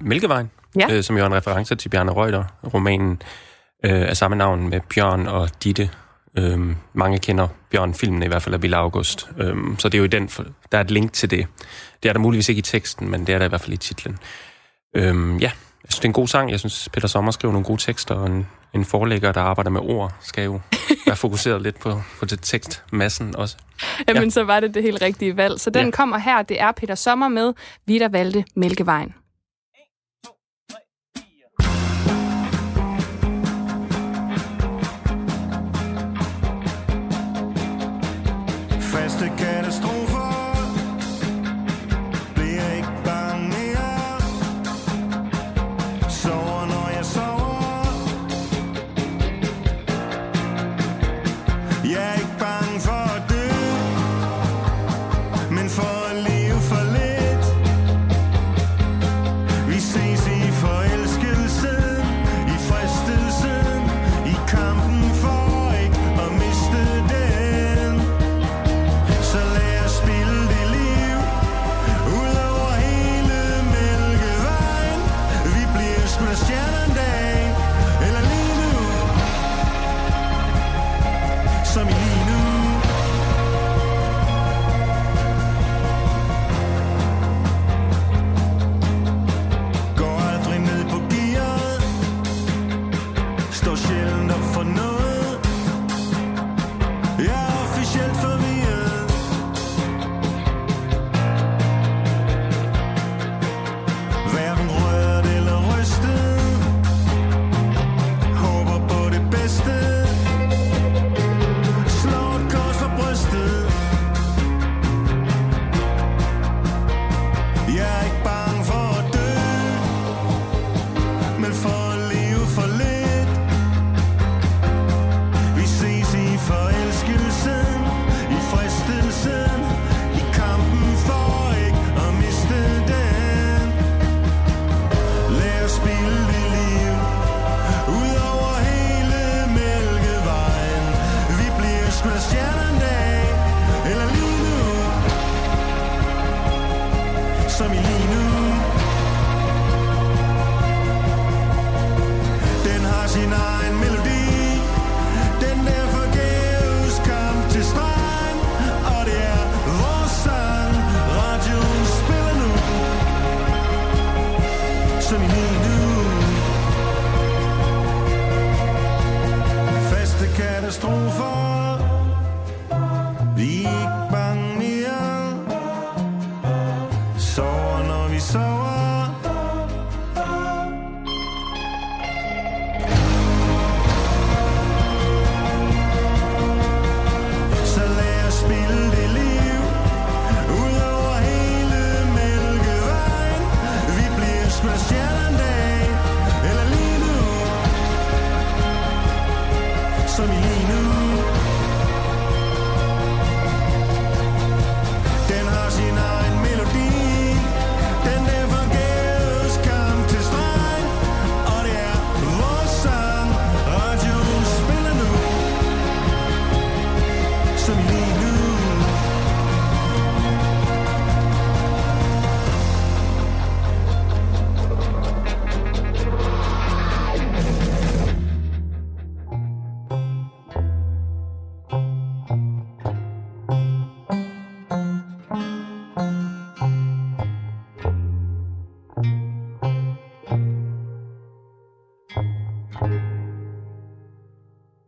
Mælkevejen, 0.03 0.51
Ja. 0.81 0.87
øh, 0.97 1.03
som 1.03 1.17
jo 1.17 1.23
er 1.23 1.27
en 1.27 1.35
reference 1.35 1.75
til 1.75 1.89
Bjarne 1.89 2.13
Reuter, 2.13 2.45
romanen 2.75 3.23
øh, 3.85 4.09
af 4.09 4.17
samme 4.17 4.37
navn 4.37 4.69
med 4.69 4.81
Bjørn 4.95 5.27
og 5.27 5.49
Ditte. 5.65 5.91
Øhm, 6.39 6.77
mange 6.93 7.19
kender 7.19 7.49
Bjørn-filmen 7.71 8.23
i 8.23 8.27
hvert 8.27 8.43
fald 8.43 8.55
af 8.55 8.63
Ville 8.63 8.77
August. 8.77 9.29
Øhm, 9.39 9.77
så 9.79 9.89
det 9.89 9.95
er 9.95 9.99
jo 9.99 10.05
i 10.05 10.09
den, 10.09 10.27
der 10.73 10.79
er 10.79 10.81
et 10.81 10.91
link 10.91 11.13
til 11.13 11.31
det. 11.31 11.47
Det 12.03 12.09
er 12.09 12.13
der 12.13 12.21
muligvis 12.21 12.49
ikke 12.49 12.59
i 12.59 12.63
teksten, 12.63 13.11
men 13.11 13.27
det 13.27 13.35
er 13.35 13.39
der 13.39 13.45
i 13.45 13.49
hvert 13.49 13.61
fald 13.61 13.73
i 13.73 13.77
titlen. 13.77 14.19
Øhm, 14.97 15.37
ja, 15.39 15.51
jeg 15.85 15.91
synes, 15.93 15.99
det 15.99 16.05
er 16.05 16.09
en 16.09 16.13
god 16.13 16.29
sang. 16.29 16.51
Jeg 16.51 16.59
synes, 16.61 16.89
Peter 16.93 17.09
Sommer 17.09 17.31
skriver 17.31 17.53
nogle 17.53 17.65
gode 17.67 17.81
tekster, 17.83 18.15
og 18.15 18.27
en, 18.27 18.47
en 18.75 18.85
forlægger, 18.85 19.33
der 19.33 19.41
arbejder 19.41 19.71
med 19.71 19.81
ord, 19.81 20.13
skal 20.21 20.45
jo 20.45 20.61
være 21.07 21.17
fokuseret 21.27 21.63
lidt 21.63 21.81
på, 21.81 22.03
på 22.19 22.25
det 22.25 22.39
tekstmassen 22.43 23.37
også. 23.37 23.57
Jamen, 24.09 24.31
så 24.31 24.45
var 24.45 24.61
det 24.61 24.75
det 24.75 24.83
helt 24.83 25.03
rigtige 25.03 25.37
valg. 25.37 25.61
Så 25.61 25.71
den 25.71 25.85
Ja. 25.85 25.91
kommer 25.91 26.19
her. 26.19 26.43
Det 26.43 26.61
er 26.61 26.73
Peter 26.73 26.95
Sommer 26.95 27.29
med 27.29 27.53
Vida 27.87 28.09
Valde 28.13 28.45
Mælkevejen. 28.57 29.15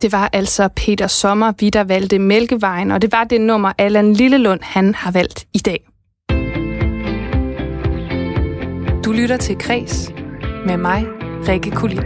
Det 0.04 0.12
var 0.12 0.30
altså 0.32 0.68
Peter 0.68 1.06
Sommer, 1.06 1.52
vi 1.60 1.70
der 1.70 1.84
valgte 1.84 2.18
Mælkevejen, 2.18 2.90
og 2.90 3.02
det 3.02 3.12
var 3.12 3.24
det 3.24 3.40
nummer, 3.40 3.72
Allan 3.78 4.12
Lillelund 4.12 4.60
han 4.62 4.94
har 4.94 5.10
valgt 5.10 5.46
i 5.54 5.58
dag. 5.58 5.88
Du 9.04 9.12
lytter 9.12 9.36
til 9.36 9.58
Kres 9.58 10.12
med 10.66 10.76
mig, 10.76 11.04
Rikke 11.48 11.70
Kulin. 11.70 11.98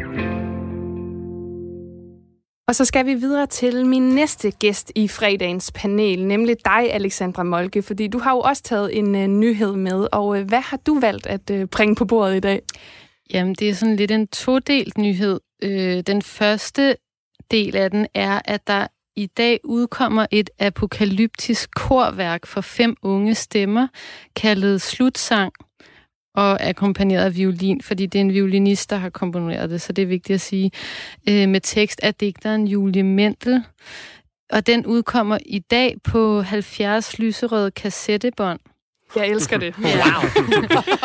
Og 2.68 2.74
så 2.74 2.84
skal 2.84 3.06
vi 3.06 3.14
videre 3.14 3.46
til 3.46 3.86
min 3.86 4.02
næste 4.02 4.50
gæst 4.50 4.92
i 4.94 5.08
fredagens 5.08 5.72
panel, 5.72 6.26
nemlig 6.26 6.56
dig, 6.64 6.92
Alexandra 6.92 7.42
Molke, 7.42 7.82
fordi 7.82 8.08
du 8.08 8.18
har 8.18 8.32
jo 8.32 8.40
også 8.40 8.62
taget 8.62 8.98
en 8.98 9.14
uh, 9.14 9.26
nyhed 9.26 9.76
med, 9.76 10.06
og 10.12 10.26
uh, 10.26 10.40
hvad 10.40 10.60
har 10.60 10.76
du 10.76 11.00
valgt 11.00 11.26
at 11.26 11.50
uh, 11.50 11.64
bringe 11.64 11.94
på 11.94 12.04
bordet 12.04 12.36
i 12.36 12.40
dag? 12.40 12.62
Jamen, 13.34 13.54
det 13.54 13.68
er 13.68 13.74
sådan 13.74 13.96
lidt 13.96 14.10
en 14.10 14.26
todelt 14.26 14.98
nyhed. 14.98 15.40
Øh, 15.62 16.00
den 16.00 16.22
første 16.22 16.96
del 17.50 17.76
af 17.76 17.90
den 17.90 18.06
er, 18.14 18.40
at 18.44 18.66
der 18.66 18.86
i 19.16 19.26
dag 19.26 19.60
udkommer 19.64 20.26
et 20.30 20.50
apokalyptisk 20.58 21.70
korværk 21.74 22.46
for 22.46 22.60
fem 22.60 22.96
unge 23.02 23.34
stemmer, 23.34 23.88
kaldet 24.36 24.82
Slutsang, 24.82 25.52
og 26.34 26.68
akkompagneret 26.68 27.24
af 27.24 27.36
violin, 27.36 27.80
fordi 27.80 28.06
det 28.06 28.18
er 28.18 28.20
en 28.20 28.32
violinist, 28.32 28.90
der 28.90 28.96
har 28.96 29.10
komponeret 29.10 29.70
det, 29.70 29.80
så 29.80 29.92
det 29.92 30.02
er 30.02 30.06
vigtigt 30.06 30.34
at 30.34 30.40
sige, 30.40 30.70
øh, 31.28 31.48
med 31.48 31.60
tekst 31.60 32.00
af 32.02 32.14
digteren 32.14 32.68
Julie 32.68 33.02
Mendel. 33.02 33.64
Og 34.50 34.66
den 34.66 34.86
udkommer 34.86 35.38
i 35.46 35.58
dag 35.58 35.96
på 36.04 36.40
70 36.40 37.18
lyserøde 37.18 37.70
kassettebånd. 37.70 38.60
Jeg 39.16 39.26
elsker 39.28 39.58
det. 39.58 39.74
Ja. 39.84 40.04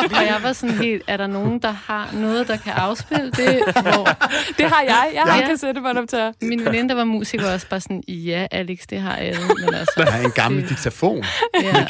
og 0.00 0.26
jeg 0.26 0.36
var 0.42 0.52
sådan 0.52 0.74
helt, 0.78 1.02
er 1.06 1.16
der 1.16 1.26
nogen, 1.26 1.58
der 1.58 1.70
har 1.70 2.10
noget, 2.12 2.48
der 2.48 2.56
kan 2.56 2.72
afspille 2.72 3.30
det? 3.30 3.62
Hvor 3.82 4.08
Det 4.58 4.66
har 4.70 4.82
jeg. 4.82 5.10
Jeg 5.14 5.22
har 5.22 5.40
Ja. 5.40 5.46
kassettebåndoptager. 5.46 6.32
min 6.42 6.64
veninde, 6.64 6.88
der 6.88 6.94
var 6.94 7.04
musiker, 7.04 7.44
var 7.44 7.52
også 7.52 7.68
bare 7.68 7.80
sådan, 7.80 8.02
ja, 8.08 8.46
Alex, 8.50 8.78
det 8.90 9.00
har 9.00 9.16
alle. 9.16 9.40
Men 9.64 9.74
altså, 9.74 9.92
Der 9.96 10.06
er 10.12 10.24
en 10.24 10.30
gammel 10.30 10.60
det- 10.62 10.68
diktafon. 10.70 11.24
Ja. 11.62 11.86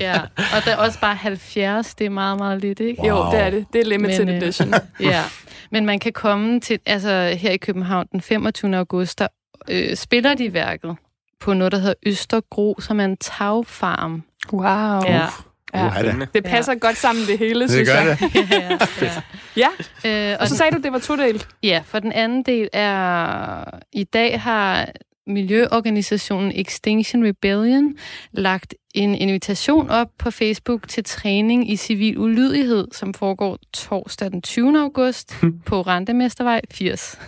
ja. 0.00 0.20
Og 0.36 0.64
der 0.64 0.72
er 0.72 0.76
også 0.76 1.00
bare 1.00 1.14
70, 1.14 1.94
det 1.94 2.04
er 2.04 2.10
meget, 2.10 2.38
meget 2.38 2.60
lidt, 2.60 2.80
ikke? 2.80 3.02
Wow. 3.02 3.08
Jo, 3.24 3.30
det 3.32 3.40
er 3.40 3.50
det. 3.50 3.66
Det 3.72 3.80
er 3.80 3.84
limited 3.84 4.24
Men, 4.24 4.28
øh, 4.34 4.42
edition. 4.42 4.74
Ja. 5.00 5.22
Men 5.70 5.86
man 5.86 5.98
kan 5.98 6.12
komme 6.12 6.60
til, 6.60 6.78
altså 6.86 7.34
her 7.38 7.50
i 7.50 7.56
København 7.56 8.06
den 8.12 8.20
25. 8.20 8.76
august, 8.76 9.18
der 9.18 9.26
øh, 9.68 9.96
spiller 9.96 10.34
de 10.34 10.52
værket 10.52 10.96
på 11.40 11.54
noget, 11.54 11.72
der 11.72 11.78
hedder 11.78 11.94
Østergro, 12.06 12.76
som 12.80 13.00
er 13.00 13.04
en 13.04 13.16
tagfarm. 13.16 14.22
Wow. 14.52 14.64
Ja. 15.06 15.26
Ja. 15.74 15.86
Uha. 15.86 16.12
Det 16.34 16.44
passer 16.44 16.74
godt 16.74 16.96
sammen 16.96 17.26
det 17.26 17.38
hele, 17.38 17.60
Det 17.60 17.70
synes 17.70 17.88
gør 17.88 18.00
jeg. 18.00 18.18
det. 18.20 18.50
ja, 18.50 18.78
ja. 19.56 19.68
Ja, 20.04 20.30
Øh, 20.32 20.36
og 20.40 20.48
så 20.48 20.56
sagde 20.56 20.76
du, 20.76 20.82
det 20.82 20.92
var 20.92 20.98
todelt. 20.98 21.48
Ja, 21.62 21.82
for 21.86 21.98
den 21.98 22.12
anden 22.12 22.42
del 22.42 22.68
er, 22.72 23.64
i 23.92 24.04
dag 24.04 24.40
har 24.40 24.88
miljøorganisationen 25.26 26.52
Extinction 26.54 27.26
Rebellion 27.26 27.94
lagt 28.32 28.74
en 28.94 29.14
invitation 29.14 29.90
op 29.90 30.08
på 30.18 30.30
Facebook 30.30 30.88
til 30.88 31.04
træning 31.04 31.70
i 31.70 31.76
civil 31.76 32.18
ulydighed, 32.18 32.88
som 32.92 33.14
foregår 33.14 33.58
torsdag 33.72 34.30
den 34.30 34.42
20. 34.42 34.80
august 34.80 35.36
på 35.66 35.82
Randemestervej 35.82 36.60
80. 36.70 37.18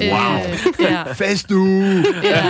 wow. 0.00 0.10
ja, 0.80 1.12
Fest 1.12 1.48
du! 1.48 1.66
ja. 2.22 2.44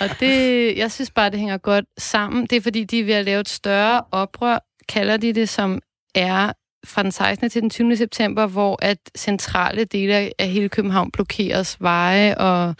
Og 0.00 0.20
det, 0.20 0.78
jeg 0.78 0.92
synes 0.92 1.10
bare, 1.10 1.30
det 1.30 1.38
hænger 1.38 1.58
godt 1.58 1.84
sammen. 1.98 2.46
Det 2.46 2.56
er 2.56 2.60
fordi, 2.60 2.84
de 2.84 3.00
er 3.00 3.04
ved 3.04 3.14
at 3.14 3.24
lave 3.24 3.40
et 3.40 3.48
større 3.48 4.02
oprør, 4.10 4.58
kalder 4.88 5.16
de 5.16 5.32
det, 5.32 5.48
som 5.48 5.80
er 6.14 6.52
fra 6.84 7.02
den 7.02 7.12
16. 7.12 7.50
til 7.50 7.62
den 7.62 7.70
20. 7.70 7.96
september, 7.96 8.46
hvor 8.46 8.78
at 8.82 8.98
centrale 9.16 9.84
dele 9.84 10.30
af 10.38 10.48
hele 10.48 10.68
København 10.68 11.10
blokeres 11.10 11.76
veje 11.80 12.38
og 12.38 12.74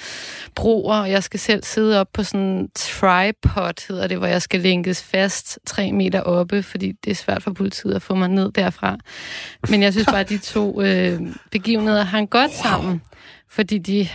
broer, 0.54 0.96
og 0.96 1.10
jeg 1.10 1.22
skal 1.22 1.40
selv 1.40 1.64
sidde 1.64 2.00
op 2.00 2.08
på 2.12 2.22
sådan 2.22 2.46
en 2.46 2.68
tripod, 2.74 3.88
hedder 3.88 4.06
det, 4.06 4.18
hvor 4.18 4.26
jeg 4.26 4.42
skal 4.42 4.60
lænkes 4.60 5.02
fast 5.02 5.58
tre 5.66 5.92
meter 5.92 6.20
oppe, 6.20 6.62
fordi 6.62 6.92
det 7.04 7.10
er 7.10 7.14
svært 7.14 7.42
for 7.42 7.52
politiet 7.52 7.94
at 7.94 8.02
få 8.02 8.14
mig 8.14 8.28
ned 8.28 8.52
derfra. 8.52 8.96
Men 9.68 9.82
jeg 9.82 9.92
synes 9.92 10.06
bare, 10.06 10.20
at 10.20 10.28
de 10.28 10.38
to 10.38 10.82
øh, 10.82 11.20
begivenheder 11.50 12.02
hang 12.02 12.30
godt 12.30 12.54
sammen, 12.54 13.02
fordi 13.48 13.78
de 13.78 14.08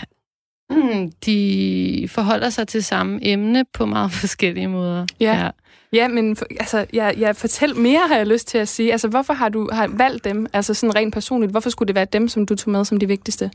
de 1.25 2.07
forholder 2.11 2.49
sig 2.49 2.67
til 2.67 2.83
samme 2.83 3.19
emne 3.21 3.65
på 3.73 3.85
meget 3.85 4.11
forskellige 4.11 4.67
måder. 4.67 5.05
Ja. 5.19 5.43
Ja, 5.43 5.49
Ja, 5.93 6.07
men 6.07 6.37
altså, 6.59 6.85
ja, 6.93 7.11
ja, 7.19 7.31
fortæl 7.31 7.75
mere, 7.75 8.07
har 8.07 8.15
jeg 8.15 8.27
lyst 8.27 8.47
til 8.47 8.57
at 8.57 8.67
sige. 8.67 8.91
Altså, 8.91 9.07
hvorfor 9.07 9.33
har 9.33 9.49
du 9.49 9.69
har 9.71 9.87
valgt 9.87 10.23
dem? 10.23 10.47
Altså, 10.53 10.73
sådan 10.73 10.95
rent 10.95 11.13
personligt. 11.13 11.51
Hvorfor 11.51 11.69
skulle 11.69 11.87
det 11.87 11.95
være 11.95 12.05
dem, 12.05 12.27
som 12.27 12.45
du 12.45 12.55
tog 12.55 12.71
med 12.71 12.85
som 12.85 12.99
de 12.99 13.07
vigtigste? 13.07 13.51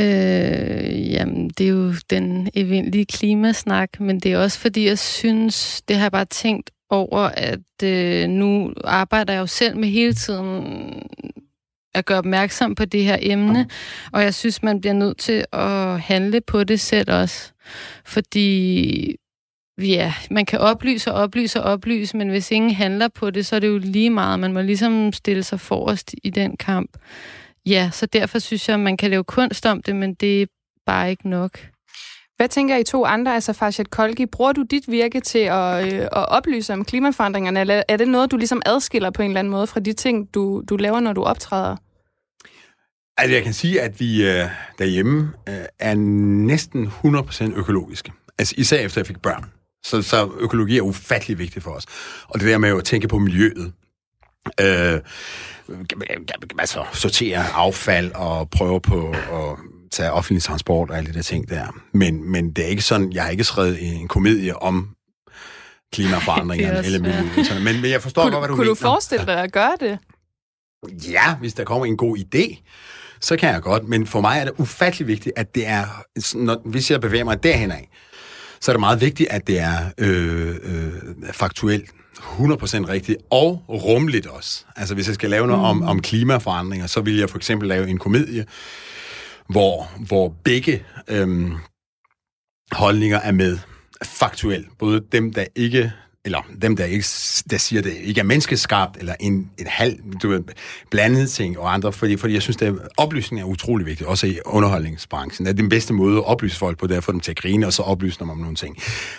Øh, 0.00 1.12
jamen, 1.12 1.50
det 1.50 1.66
er 1.66 1.70
jo 1.70 1.92
den 2.10 2.50
evindelige 2.54 3.06
klimasnak, 3.06 4.00
men 4.00 4.20
det 4.20 4.32
er 4.32 4.38
også 4.38 4.58
fordi, 4.58 4.86
jeg 4.86 4.98
synes, 4.98 5.82
det 5.82 5.96
har 5.96 6.04
jeg 6.04 6.12
bare 6.12 6.24
tænkt 6.24 6.70
over, 6.90 7.20
at 7.20 7.82
øh, 7.84 8.28
nu 8.28 8.72
arbejder 8.84 9.32
jeg 9.32 9.40
jo 9.40 9.46
selv 9.46 9.76
med 9.76 9.88
hele 9.88 10.14
tiden 10.14 11.02
at 11.94 12.04
gøre 12.04 12.18
opmærksom 12.18 12.74
på 12.74 12.84
det 12.84 13.04
her 13.04 13.18
emne, 13.20 13.68
og 14.12 14.22
jeg 14.22 14.34
synes, 14.34 14.62
man 14.62 14.80
bliver 14.80 14.94
nødt 14.94 15.18
til 15.18 15.44
at 15.52 16.00
handle 16.00 16.40
på 16.40 16.64
det 16.64 16.80
selv 16.80 17.12
også. 17.12 17.52
Fordi 18.04 19.16
ja, 19.78 20.14
man 20.30 20.46
kan 20.46 20.58
oplyse 20.58 21.12
og 21.12 21.22
oplyse 21.22 21.62
og 21.62 21.72
oplyse, 21.72 22.16
men 22.16 22.28
hvis 22.28 22.50
ingen 22.50 22.74
handler 22.74 23.08
på 23.08 23.30
det, 23.30 23.46
så 23.46 23.56
er 23.56 23.60
det 23.60 23.68
jo 23.68 23.78
lige 23.78 24.10
meget. 24.10 24.40
Man 24.40 24.52
må 24.52 24.62
ligesom 24.62 25.12
stille 25.12 25.42
sig 25.42 25.60
forrest 25.60 26.14
i 26.22 26.30
den 26.30 26.56
kamp. 26.56 26.90
Ja, 27.66 27.90
så 27.92 28.06
derfor 28.06 28.38
synes 28.38 28.68
jeg, 28.68 28.74
at 28.74 28.80
man 28.80 28.96
kan 28.96 29.10
lave 29.10 29.24
kunst 29.24 29.66
om 29.66 29.82
det, 29.82 29.96
men 29.96 30.14
det 30.14 30.42
er 30.42 30.46
bare 30.86 31.10
ikke 31.10 31.28
nok. 31.28 31.58
Hvad 32.36 32.48
tænker 32.48 32.76
I 32.76 32.84
to 32.84 33.04
andre, 33.04 33.34
altså 33.34 33.52
Farshad 33.52 33.84
Kolgi, 33.84 34.26
bruger 34.26 34.52
du 34.52 34.62
dit 34.62 34.90
virke 34.90 35.20
til 35.20 35.38
at, 35.38 35.92
øh, 35.92 36.00
at 36.00 36.28
oplyse 36.28 36.72
om 36.72 36.84
klimaforandringerne, 36.84 37.60
eller 37.60 37.82
er 37.88 37.96
det 37.96 38.08
noget, 38.08 38.30
du 38.30 38.36
ligesom 38.36 38.62
adskiller 38.66 39.10
på 39.10 39.22
en 39.22 39.30
eller 39.30 39.38
anden 39.38 39.50
måde 39.50 39.66
fra 39.66 39.80
de 39.80 39.92
ting, 39.92 40.34
du, 40.34 40.62
du 40.68 40.76
laver, 40.76 41.00
når 41.00 41.12
du 41.12 41.22
optræder? 41.22 41.76
Altså, 43.16 43.34
jeg 43.34 43.44
kan 43.44 43.52
sige, 43.52 43.80
at 43.80 44.00
vi 44.00 44.26
øh, 44.26 44.48
derhjemme 44.78 45.32
øh, 45.48 45.54
er 45.78 45.94
næsten 45.94 46.86
100% 46.86 47.58
økologiske. 47.58 48.12
Altså, 48.38 48.54
især 48.58 48.78
efter 48.78 49.00
jeg 49.00 49.06
fik 49.06 49.22
børn. 49.22 49.44
Så, 49.86 50.02
så 50.02 50.30
økologi 50.38 50.78
er 50.78 50.82
ufattelig 50.82 51.38
vigtigt 51.38 51.62
for 51.62 51.70
os. 51.70 51.84
Og 52.28 52.40
det 52.40 52.48
der 52.48 52.58
med 52.58 52.78
at 52.78 52.84
tænke 52.84 53.08
på 53.08 53.18
miljøet. 53.18 53.72
Øh, 54.60 55.00
altså 56.58 56.84
sortere 56.92 57.44
affald 57.54 58.12
og 58.12 58.50
prøve 58.50 58.80
på 58.80 59.10
at 59.10 59.58
tage 59.90 60.12
offentlig 60.12 60.42
transport 60.42 60.90
og 60.90 60.96
alle 60.96 61.10
de 61.10 61.14
der 61.14 61.22
ting 61.22 61.48
der. 61.48 61.80
Men, 61.92 62.30
men 62.30 62.52
det 62.52 62.64
er 62.64 62.68
ikke 62.68 62.82
sådan, 62.82 63.12
jeg 63.12 63.22
har 63.22 63.30
ikke 63.30 63.44
skrevet 63.44 63.82
en 63.82 64.08
komedie 64.08 64.62
om 64.62 64.88
klimaforandringerne 65.92 66.78
er 66.78 66.82
eller 66.82 67.00
miljøet. 67.00 67.46
Sådan. 67.46 67.64
Men, 67.64 67.80
men 67.80 67.90
jeg 67.90 68.02
forstår 68.02 68.22
Kunne, 68.22 68.32
godt, 68.32 68.40
hvad 68.40 68.48
du, 68.48 68.54
kunne 68.54 68.64
mener. 68.64 68.74
du 68.74 68.80
forestille 68.80 69.26
dig 69.26 69.42
at 69.42 69.52
gøre 69.52 69.72
det? 69.80 69.98
Ja, 71.10 71.34
hvis 71.34 71.54
der 71.54 71.64
kommer 71.64 71.86
en 71.86 71.96
god 71.96 72.18
idé, 72.18 72.62
så 73.20 73.36
kan 73.36 73.48
jeg 73.48 73.62
godt. 73.62 73.88
Men 73.88 74.06
for 74.06 74.20
mig 74.20 74.38
er 74.38 74.44
det 74.44 74.54
ufattelig 74.56 75.06
vigtigt, 75.08 75.32
at 75.38 75.54
det 75.54 75.66
er, 75.66 75.84
når, 76.34 76.60
hvis 76.64 76.90
jeg 76.90 77.00
bevæger 77.00 77.24
mig 77.24 77.42
derhen 77.42 77.70
af, 77.70 77.88
så 78.66 78.72
er 78.72 78.74
det 78.74 78.80
meget 78.80 79.00
vigtigt, 79.00 79.28
at 79.30 79.46
det 79.46 79.58
er 79.58 79.90
øh, 79.98 80.56
øh, 80.62 80.92
faktuelt 81.32 81.90
100% 82.16 82.22
rigtigt, 82.88 83.18
og 83.30 83.64
rumligt 83.68 84.26
også. 84.26 84.64
Altså 84.76 84.94
hvis 84.94 85.06
jeg 85.06 85.14
skal 85.14 85.30
lave 85.30 85.46
noget 85.46 85.64
om, 85.64 85.82
om 85.82 86.02
klimaforandringer, 86.02 86.86
så 86.86 87.00
vil 87.00 87.16
jeg 87.16 87.30
for 87.30 87.36
eksempel 87.36 87.68
lave 87.68 87.88
en 87.88 87.98
komedie, 87.98 88.46
hvor, 89.48 89.90
hvor 90.06 90.34
begge 90.44 90.84
øhm, 91.08 91.52
holdninger 92.72 93.20
er 93.20 93.32
med 93.32 93.58
faktuelt. 94.04 94.78
Både 94.78 95.02
dem, 95.12 95.32
der 95.32 95.44
ikke 95.54 95.92
eller 96.26 96.46
dem, 96.62 96.76
der, 96.76 96.84
ikke, 96.84 97.06
der 97.50 97.56
siger, 97.58 97.82
det 97.82 97.92
ikke 98.02 98.20
er 98.20 98.24
menneskeskabt, 98.24 98.96
eller 98.98 99.14
en, 99.20 99.50
en 99.58 99.66
halv 99.66 99.98
du 100.22 100.28
ved, 100.28 100.42
blandet 100.90 101.30
ting, 101.30 101.58
og 101.58 101.74
andre, 101.74 101.92
fordi, 101.92 102.16
fordi 102.16 102.34
jeg 102.34 102.42
synes, 102.42 102.62
at 102.62 102.74
oplysning 102.96 103.42
er 103.42 103.46
utrolig 103.46 103.86
vigtigt, 103.86 104.08
også 104.08 104.26
i 104.26 104.38
underholdningsbranchen. 104.44 105.46
Det 105.46 105.52
er 105.52 105.56
den 105.56 105.68
bedste 105.68 105.92
måde 105.92 106.16
at 106.16 106.24
oplyse 106.24 106.58
folk 106.58 106.78
på, 106.78 106.86
det 106.86 106.92
er 106.92 106.98
at 106.98 107.04
få 107.04 107.12
dem 107.12 107.20
til 107.20 107.30
at 107.30 107.36
grine, 107.36 107.66
og 107.66 107.72
så 107.72 107.82
oplyse 107.82 108.18
dem 108.18 108.30
om 108.30 108.38
nogle 108.38 108.56
ting. 108.56 108.76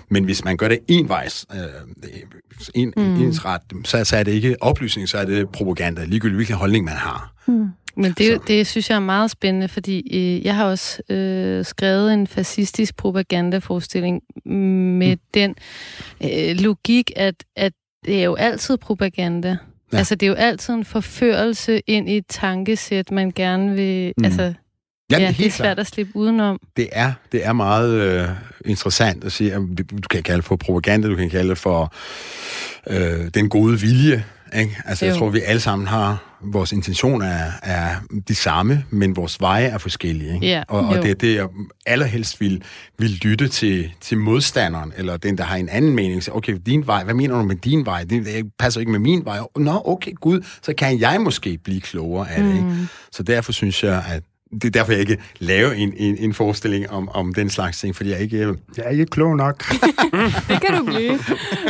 Men 0.10 0.24
hvis 0.24 0.44
man 0.44 0.58
gør 0.58 0.68
det 0.68 0.80
envejs, 0.88 1.46
øh, 1.54 2.10
en, 2.76 2.94
mm. 2.98 3.04
ensret, 3.04 3.62
så, 3.86 4.04
så 4.04 4.18
er 4.18 4.24
det 4.24 4.32
ikke 4.32 4.56
oplysning, 4.62 5.10
så 5.10 5.18
er 5.18 5.26
det 5.26 5.50
propaganda, 5.50 6.04
ligegyldigt 6.04 6.38
hvilken 6.38 6.56
holdning 6.56 6.86
man 6.86 6.96
har. 6.96 7.34
Men 7.98 8.12
det, 8.12 8.48
det 8.48 8.68
synes 8.68 8.90
jeg 8.90 8.96
er 8.96 9.00
meget 9.00 9.32
spændende, 9.32 9.68
fordi 9.68 10.18
øh, 10.18 10.46
jeg 10.46 10.56
har 10.56 10.66
også 10.66 11.02
øh, 11.10 11.66
skrevet 11.66 12.14
en 12.14 12.28
fascistisk 12.28 12.98
propagandaforestilling 12.98 14.22
med 14.46 15.16
mm. 15.16 15.22
den 15.34 15.56
øh, 16.24 16.56
logik, 16.56 17.12
at, 17.16 17.36
at 17.56 17.74
det 18.06 18.20
er 18.20 18.24
jo 18.24 18.36
altid 18.36 18.78
propaganda. 18.78 19.58
Ja. 19.94 19.98
Altså, 19.98 20.16
det 20.16 20.26
er 20.26 20.30
jo 20.30 20.36
altid 20.36 20.74
en 20.74 20.86
forførelse 20.86 21.82
ind 21.88 22.10
i 22.10 22.18
et 22.18 22.26
tankesæt, 22.30 23.12
man 23.12 23.32
gerne 23.32 23.76
vil... 23.76 24.14
Mm. 24.18 24.26
Altså, 24.26 24.54
Jamen, 25.12 25.22
ja, 25.22 25.28
det 25.28 25.34
er 25.34 25.38
helt 25.38 25.54
svært 25.54 25.66
klart. 25.66 25.80
at 25.80 25.88
slippe 25.88 26.16
udenom. 26.16 26.60
det 26.78 26.90
er, 26.92 27.14
det 27.32 27.46
er 27.46 27.54
meget 27.54 27.92
øh, 27.92 28.30
interessant 28.66 29.24
at 29.24 29.32
sige, 29.32 29.54
at 29.54 29.62
du 29.78 30.08
kan 30.10 30.24
kalde 30.24 30.38
det 30.38 30.46
for 30.46 30.56
propaganda, 30.56 31.08
du 31.08 31.16
kan 31.16 31.30
kalde 31.30 31.50
det 31.50 31.58
for 31.58 31.94
øh, 32.88 33.30
den 33.34 33.50
gode 33.50 33.80
vilje. 33.80 34.26
Ikke? 34.56 34.78
Altså, 34.86 35.06
jeg 35.06 35.16
tror, 35.16 35.30
vi 35.30 35.40
alle 35.46 35.60
sammen 35.60 35.88
har, 35.88 36.24
vores 36.42 36.72
intention 36.72 37.22
er, 37.22 37.52
er 37.64 37.96
de 38.28 38.36
samme, 38.36 38.84
men 38.90 39.16
vores 39.16 39.42
veje 39.42 39.66
er 39.66 39.78
forskellige. 39.78 40.34
Ikke? 40.34 40.48
Ja, 40.48 40.64
og, 40.68 40.88
og 40.88 40.96
jo. 40.96 41.02
det 41.02 41.12
er 41.12 41.16
det, 41.16 41.36
jeg 41.36 41.48
allerhelst 41.86 42.42
vil, 42.42 42.62
vil 42.98 43.10
lytte 43.10 43.48
til, 43.48 43.92
til 44.02 44.18
modstanderen, 44.18 44.94
eller 44.98 45.18
den, 45.18 45.38
der 45.38 45.44
har 45.44 45.56
en 45.56 45.70
anden 45.70 45.96
mening. 45.96 46.24
Så, 46.24 46.32
okay, 46.32 46.58
din 46.66 46.88
vej, 46.88 47.04
hvad 47.04 47.14
mener 47.14 47.38
du 47.38 47.44
med 47.44 47.56
din 47.56 47.86
vej? 47.86 48.04
Det, 48.04 48.26
det 48.26 48.52
passer 48.60 48.80
ikke 48.80 48.92
med 48.92 49.00
min 49.00 49.26
vej. 49.26 49.40
Nå, 49.56 49.82
okay, 49.86 50.12
gud, 50.22 50.42
så 50.62 50.74
kan 50.74 51.00
jeg 51.00 51.22
måske 51.22 51.58
blive 51.64 51.82
klogere 51.82 52.32
af 52.32 52.44
det. 52.44 52.54
Ikke? 52.56 52.88
Så 53.12 53.24
derfor 53.24 53.52
synes 53.52 53.84
jeg, 53.84 54.04
at 54.10 54.24
det 54.52 54.66
er 54.66 54.70
derfor, 54.70 54.92
jeg 54.92 55.02
ikke 55.02 55.18
laver 55.40 55.72
en, 55.72 55.94
en, 55.98 56.18
en 56.18 56.34
forestilling 56.34 56.90
om, 56.90 57.10
om 57.10 57.34
den 57.34 57.50
slags 57.50 57.80
ting, 57.80 57.96
fordi 57.96 58.10
jeg 58.10 58.20
ikke, 58.20 58.56
jeg 58.78 58.86
er 58.86 58.90
ikke 58.90 59.06
klog 59.06 59.38
nok. 59.38 59.64
Det 60.50 60.62
kan 60.62 60.78
du 60.78 60.86
blive. 60.86 61.20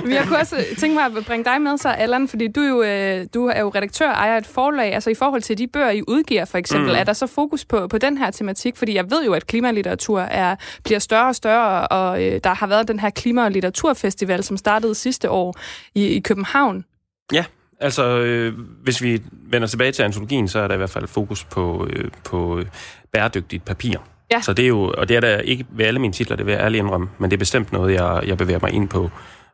Men 0.04 0.14
jeg 0.14 0.26
kunne 0.28 0.40
også 0.40 0.66
tænke 0.78 0.96
mig 0.96 1.06
at 1.06 1.26
bringe 1.26 1.46
dig 1.46 1.62
med 1.62 1.78
så, 1.78 1.90
Allan, 1.90 2.28
fordi 2.28 2.48
du 2.48 2.62
er 2.62 2.68
jo, 2.68 2.84
øh, 2.84 3.28
du 3.34 3.46
er 3.46 3.60
jo 3.60 3.70
redaktør 3.76 4.10
og 4.10 4.14
ejer 4.14 4.38
et 4.38 4.48
forlag. 4.48 4.94
Altså 4.94 5.10
i 5.10 5.14
forhold 5.14 5.42
til 5.42 5.58
de 5.58 5.68
bøger, 5.68 5.90
I 5.90 6.02
udgiver 6.08 6.46
for 6.46 6.58
eksempel, 6.58 6.90
mm. 6.90 6.98
er 6.98 7.04
der 7.04 7.14
så 7.14 7.28
fokus 7.28 7.66
på, 7.66 7.88
på 7.88 7.98
den 7.98 8.18
her 8.18 8.32
tematik? 8.32 8.76
Fordi 8.76 8.96
jeg 8.96 9.12
ved 9.12 9.26
jo, 9.26 9.34
at 9.34 9.48
klimalitteratur 9.48 10.20
er, 10.20 10.56
bliver 10.84 11.00
større 11.00 11.28
og 11.28 11.36
større, 11.36 11.88
og 11.88 12.24
øh, 12.24 12.40
der 12.44 12.54
har 12.54 12.68
været 12.68 12.88
den 12.88 13.00
her 13.00 13.10
klima- 13.10 13.44
og 13.44 13.52
litteraturfestival, 13.52 14.44
som 14.44 14.58
startede 14.58 14.96
sidste 14.96 15.30
år 15.30 15.56
i, 15.96 16.08
i 16.08 16.20
København. 16.20 16.86
Ja, 17.34 17.46
altså 17.80 18.20
øh, 18.20 18.54
hvis 18.84 19.02
vi 19.02 19.22
vender 19.32 19.68
tilbage 19.68 19.92
til 19.92 20.04
antologien, 20.04 20.48
så 20.48 20.60
er 20.60 20.68
der 20.68 20.76
i 20.76 20.78
hvert 20.78 20.90
fald 20.90 21.08
fokus 21.08 21.44
på, 21.44 21.88
øh, 21.90 22.12
på 22.24 22.60
øh, 22.60 22.66
bæredygtigt 23.14 23.66
papir. 23.66 23.98
Ja. 24.32 24.42
Så 24.42 24.54
det 24.54 24.64
er 24.64 24.70
jo, 24.70 24.94
og 24.98 25.10
det 25.10 25.16
er 25.16 25.22
der 25.22 25.38
ikke 25.38 25.66
ved 25.70 25.86
alle 25.86 26.00
mine 26.00 26.14
titler, 26.14 26.36
det 26.36 26.46
vil 26.46 26.52
jeg 26.52 26.62
ærligt 26.62 26.80
indrømme, 26.84 27.10
men 27.18 27.32
det 27.32 27.38
er 27.38 27.40
bestemt 27.40 27.72
noget, 27.72 27.94
jeg, 27.94 28.24
jeg 28.28 28.38
bevæger 28.38 28.60
mig 28.62 28.72
ind 28.72 28.90
på, 28.90 29.10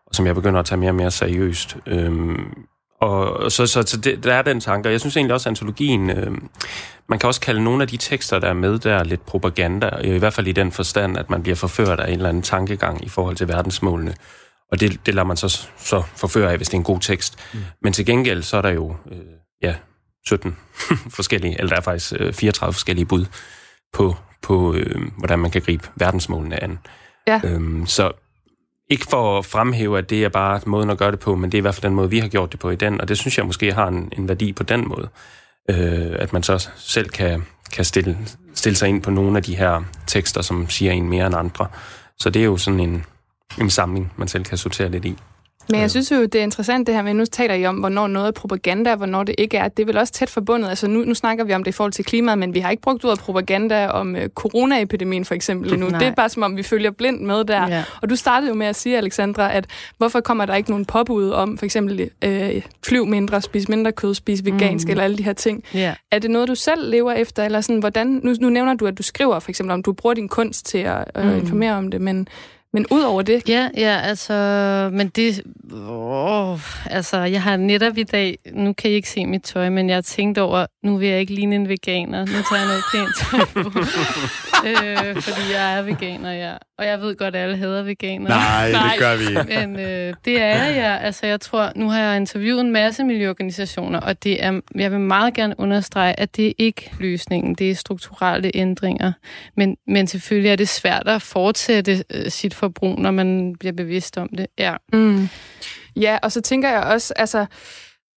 og 0.07 0.15
som 0.15 0.25
jeg 0.25 0.35
begynder 0.35 0.59
at 0.59 0.65
tage 0.65 0.79
mere 0.79 0.91
og 0.91 0.95
mere 0.95 1.11
seriøst. 1.11 1.77
Øhm, 1.85 2.53
og 3.01 3.51
så, 3.51 3.67
så, 3.67 3.83
så 3.83 3.97
det, 3.97 4.23
der 4.23 4.33
er 4.33 4.41
den 4.41 4.59
tanke, 4.59 4.89
og 4.89 4.91
jeg 4.91 4.99
synes 4.99 5.17
egentlig 5.17 5.33
også, 5.33 5.49
at 5.49 5.51
antologien, 5.51 6.09
øh, 6.09 6.31
man 7.09 7.19
kan 7.19 7.27
også 7.27 7.41
kalde 7.41 7.63
nogle 7.63 7.81
af 7.81 7.87
de 7.87 7.97
tekster, 7.97 8.39
der 8.39 8.47
er 8.47 8.53
med 8.53 8.79
der, 8.79 9.03
lidt 9.03 9.25
propaganda, 9.25 9.89
i 10.03 10.17
hvert 10.17 10.33
fald 10.33 10.47
i 10.47 10.51
den 10.51 10.71
forstand, 10.71 11.17
at 11.17 11.29
man 11.29 11.43
bliver 11.43 11.55
forført 11.55 11.99
af 11.99 12.07
en 12.07 12.13
eller 12.13 12.29
anden 12.29 12.43
tankegang 12.43 13.05
i 13.05 13.09
forhold 13.09 13.35
til 13.35 13.47
verdensmålene. 13.47 14.13
Og 14.73 14.79
det, 14.79 15.05
det 15.05 15.13
lader 15.13 15.27
man 15.27 15.37
så, 15.37 15.67
så 15.77 16.03
forføre 16.15 16.51
af, 16.51 16.57
hvis 16.57 16.67
det 16.67 16.73
er 16.73 16.79
en 16.79 16.83
god 16.83 16.99
tekst. 16.99 17.39
Mm. 17.53 17.59
Men 17.81 17.93
til 17.93 18.05
gengæld, 18.05 18.43
så 18.43 18.57
er 18.57 18.61
der 18.61 18.69
jo 18.69 18.95
øh, 19.11 19.17
ja, 19.61 19.75
17 20.25 20.57
forskellige, 21.17 21.57
eller 21.59 21.69
der 21.69 21.75
er 21.75 21.81
faktisk 21.81 22.13
øh, 22.19 22.33
34 22.33 22.73
forskellige 22.73 23.05
bud 23.05 23.25
på, 23.93 24.15
på 24.41 24.73
øh, 24.73 25.01
hvordan 25.17 25.39
man 25.39 25.51
kan 25.51 25.61
gribe 25.61 25.89
verdensmålene 25.95 26.63
an. 26.63 26.79
Ja. 27.27 27.41
Øhm, 27.43 27.85
så 27.85 28.11
ikke 28.89 29.05
for 29.09 29.39
at 29.39 29.45
fremhæve, 29.45 29.97
at 29.97 30.09
det 30.09 30.23
er 30.23 30.29
bare 30.29 30.61
måden 30.65 30.89
at 30.89 30.97
gøre 30.97 31.11
det 31.11 31.19
på, 31.19 31.35
men 31.35 31.51
det 31.51 31.57
er 31.57 31.59
i 31.59 31.61
hvert 31.61 31.75
fald 31.75 31.83
den 31.83 31.95
måde, 31.95 32.09
vi 32.09 32.19
har 32.19 32.27
gjort 32.27 32.51
det 32.51 32.59
på 32.59 32.69
i 32.69 32.75
den, 32.75 33.01
og 33.01 33.07
det 33.07 33.17
synes 33.17 33.37
jeg 33.37 33.45
måske 33.45 33.73
har 33.73 33.87
en, 33.87 34.09
en 34.17 34.27
værdi 34.27 34.53
på 34.53 34.63
den 34.63 34.87
måde. 34.87 35.09
Øh, 35.69 36.15
at 36.19 36.33
man 36.33 36.43
så 36.43 36.69
selv 36.75 37.09
kan, 37.09 37.45
kan 37.73 37.85
stille, 37.85 38.17
stille 38.53 38.75
sig 38.75 38.89
ind 38.89 39.01
på 39.01 39.11
nogle 39.11 39.37
af 39.37 39.43
de 39.43 39.55
her 39.55 39.83
tekster, 40.07 40.41
som 40.41 40.69
siger 40.69 40.91
en 40.91 41.09
mere 41.09 41.25
end 41.27 41.35
andre. 41.35 41.67
Så 42.19 42.29
det 42.29 42.39
er 42.39 42.45
jo 42.45 42.57
sådan 42.57 42.79
en, 42.79 43.05
en 43.61 43.69
samling, 43.69 44.11
man 44.17 44.27
selv 44.27 44.43
kan 44.43 44.57
sortere 44.57 44.89
lidt 44.89 45.05
i. 45.05 45.15
Men 45.69 45.79
jeg 45.79 45.91
synes 45.91 46.11
jo, 46.11 46.21
det 46.21 46.35
er 46.35 46.43
interessant 46.43 46.87
det 46.87 46.95
her 46.95 47.01
med, 47.01 47.13
nu 47.13 47.25
taler 47.25 47.55
I 47.55 47.65
om, 47.65 47.75
hvornår 47.75 48.07
noget 48.07 48.27
er 48.27 48.31
propaganda, 48.31 48.91
og 48.91 48.97
hvornår 48.97 49.23
det 49.23 49.35
ikke 49.37 49.57
er. 49.57 49.67
Det 49.67 49.83
er 49.83 49.85
vel 49.85 49.97
også 49.97 50.13
tæt 50.13 50.29
forbundet. 50.29 50.69
Altså 50.69 50.87
nu, 50.87 50.99
nu 50.99 51.13
snakker 51.13 51.43
vi 51.43 51.53
om 51.53 51.63
det 51.63 51.71
i 51.71 51.71
forhold 51.71 51.91
til 51.91 52.05
klimaet, 52.05 52.37
men 52.37 52.53
vi 52.53 52.59
har 52.59 52.71
ikke 52.71 52.81
brugt 52.81 53.05
ordet 53.05 53.19
propaganda 53.19 53.87
om 53.87 54.15
øh, 54.15 54.29
coronaepidemien 54.29 55.25
for 55.25 55.35
eksempel 55.35 55.73
endnu. 55.73 55.89
Nej. 55.89 55.99
Det 55.99 56.07
er 56.07 56.11
bare 56.11 56.29
som 56.29 56.43
om, 56.43 56.57
vi 56.57 56.63
følger 56.63 56.91
blindt 56.91 57.21
med 57.21 57.43
der. 57.43 57.67
Ja. 57.67 57.83
Og 58.01 58.09
du 58.09 58.15
startede 58.15 58.49
jo 58.49 58.55
med 58.55 58.67
at 58.67 58.75
sige, 58.75 58.97
Alexandra, 58.97 59.53
at 59.53 59.65
hvorfor 59.97 60.19
kommer 60.19 60.45
der 60.45 60.55
ikke 60.55 60.69
nogen 60.69 60.85
påbud 60.85 61.29
om 61.29 61.57
for 61.57 61.65
eksempel 61.65 62.09
øh, 62.23 62.61
flyv 62.85 63.05
mindre, 63.05 63.41
spis 63.41 63.69
mindre 63.69 63.91
kød, 63.91 64.13
spis 64.13 64.45
vegansk, 64.45 64.87
mm. 64.87 64.91
eller 64.91 65.03
alle 65.03 65.17
de 65.17 65.23
her 65.23 65.33
ting. 65.33 65.63
Ja. 65.73 65.93
Er 66.11 66.19
det 66.19 66.31
noget, 66.31 66.47
du 66.47 66.55
selv 66.55 66.89
lever 66.89 67.11
efter, 67.11 67.45
eller 67.45 67.61
sådan, 67.61 67.79
hvordan, 67.79 68.07
nu, 68.23 68.35
nu 68.39 68.49
nævner 68.49 68.73
du, 68.73 68.87
at 68.87 68.97
du 68.97 69.03
skriver 69.03 69.39
for 69.39 69.49
eksempel, 69.49 69.73
om 69.73 69.83
du 69.83 69.93
bruger 69.93 70.13
din 70.13 70.27
kunst 70.27 70.65
til 70.65 70.77
at 70.77 71.11
øh, 71.15 71.25
Mm. 71.25 71.37
informere 71.37 71.73
om 71.73 71.91
det, 71.91 72.01
men, 72.01 72.27
men 72.73 72.85
ud 72.91 73.01
over 73.01 73.21
det, 73.21 73.49
Ja, 73.49 73.69
ja, 73.77 73.99
altså, 74.03 74.33
men 74.93 75.07
det, 75.07 75.41
åh, 75.89 76.59
altså, 76.85 77.17
jeg 77.17 77.41
har 77.41 77.57
netop 77.57 77.97
i 77.97 78.03
dag, 78.03 78.37
nu 78.53 78.73
kan 78.73 78.91
I 78.91 78.93
ikke 78.93 79.09
se 79.09 79.25
mit 79.25 79.43
tøj, 79.43 79.69
men 79.69 79.89
jeg 79.89 79.95
har 79.95 80.01
tænkt 80.01 80.37
over, 80.37 80.65
nu 80.83 80.97
vil 80.97 81.07
jeg 81.07 81.19
ikke 81.19 81.33
ligne 81.33 81.55
en 81.55 81.69
veganer, 81.69 82.19
nu 82.19 82.25
tager 82.25 82.61
jeg 82.61 82.67
noget 82.67 82.83
pænt 82.93 83.15
tøj 83.17 83.63
på, 83.63 83.79
øh, 84.67 85.21
fordi 85.21 85.53
jeg 85.53 85.77
er 85.77 85.81
veganer, 85.81 86.31
ja. 86.31 86.53
Og 86.77 86.85
jeg 86.85 87.01
ved 87.01 87.15
godt, 87.15 87.35
at 87.35 87.43
alle 87.43 87.57
hader 87.57 87.83
veganer. 87.83 88.29
Nej, 88.29 88.71
Nej. 88.71 88.89
det 88.89 88.99
gør 88.99 89.15
vi 89.15 89.23
ikke. 89.23 89.67
Men 89.67 89.79
øh, 89.79 90.13
det 90.25 90.41
er 90.41 90.63
jeg. 90.63 90.99
Altså, 91.01 91.25
jeg 91.25 91.41
tror, 91.41 91.71
nu 91.75 91.89
har 91.89 91.99
jeg 91.99 92.17
interviewet 92.17 92.61
en 92.61 92.71
masse 92.71 93.03
miljøorganisationer, 93.03 93.99
og 93.99 94.23
det 94.23 94.43
er, 94.43 94.61
jeg 94.75 94.91
vil 94.91 94.99
meget 94.99 95.33
gerne 95.33 95.55
understrege, 95.57 96.19
at 96.19 96.35
det 96.35 96.47
er 96.47 96.53
ikke 96.57 96.91
løsningen. 96.99 97.55
Det 97.55 97.71
er 97.71 97.75
strukturelle 97.75 98.51
ændringer. 98.53 99.11
Men, 99.57 99.77
men 99.87 100.07
selvfølgelig 100.07 100.51
er 100.51 100.55
det 100.55 100.69
svært 100.69 101.07
at 101.07 101.21
fortsætte 101.21 102.03
øh, 102.13 102.31
sit 102.31 102.53
forbrug, 102.63 102.99
når 102.99 103.11
man 103.11 103.55
bliver 103.59 103.73
bevidst 103.73 104.17
om 104.17 104.29
det. 104.37 104.47
Ja. 104.59 104.75
Mm. 104.93 105.27
Ja, 105.95 106.17
og 106.23 106.31
så 106.31 106.41
tænker 106.41 106.69
jeg 106.69 106.83
også, 106.83 107.13
altså, 107.15 107.45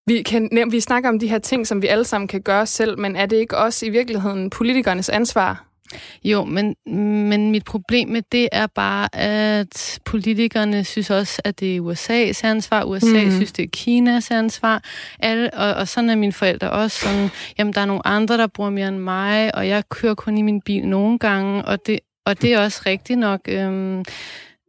vi, 0.06 0.22
kan, 0.22 0.68
vi 0.70 0.80
snakker 0.80 1.08
om 1.08 1.18
de 1.18 1.28
her 1.28 1.38
ting, 1.38 1.66
som 1.66 1.82
vi 1.82 1.86
alle 1.86 2.04
sammen 2.04 2.28
kan 2.28 2.42
gøre 2.42 2.66
selv, 2.66 2.98
men 2.98 3.16
er 3.16 3.26
det 3.26 3.36
ikke 3.36 3.56
også 3.56 3.86
i 3.86 3.88
virkeligheden 3.88 4.50
politikernes 4.50 5.08
ansvar? 5.08 5.66
Jo, 6.24 6.44
men, 6.44 6.74
men 7.28 7.50
mit 7.50 7.64
problem 7.64 8.08
med 8.08 8.22
det 8.32 8.48
er 8.52 8.66
bare, 8.66 9.16
at 9.16 9.98
politikerne 10.04 10.84
synes 10.84 11.10
også, 11.10 11.42
at 11.44 11.60
det 11.60 11.76
er 11.76 11.80
USA's 11.80 12.46
ansvar. 12.46 12.84
USA 12.84 13.24
mm. 13.24 13.30
synes, 13.30 13.52
det 13.52 13.62
er 13.62 13.68
Kinas 13.72 14.30
ansvar. 14.30 14.82
Alle, 15.20 15.54
og, 15.54 15.74
og 15.74 15.88
sådan 15.88 16.10
er 16.10 16.16
mine 16.16 16.32
forældre 16.32 16.70
også. 16.70 17.00
Sådan, 17.00 17.30
jamen, 17.58 17.72
der 17.72 17.80
er 17.80 17.86
nogle 17.86 18.06
andre, 18.06 18.38
der 18.38 18.46
bruger 18.46 18.70
mere 18.70 18.88
end 18.88 18.98
mig, 18.98 19.54
og 19.54 19.68
jeg 19.68 19.88
kører 19.88 20.14
kun 20.14 20.38
i 20.38 20.42
min 20.42 20.60
bil 20.60 20.88
nogle 20.88 21.18
gange, 21.18 21.64
og 21.64 21.86
det, 21.86 21.98
og 22.26 22.42
det 22.42 22.52
er 22.52 22.60
også 22.60 22.82
rigtigt 22.86 23.18
nok. 23.18 23.40
Øhm, 23.48 24.04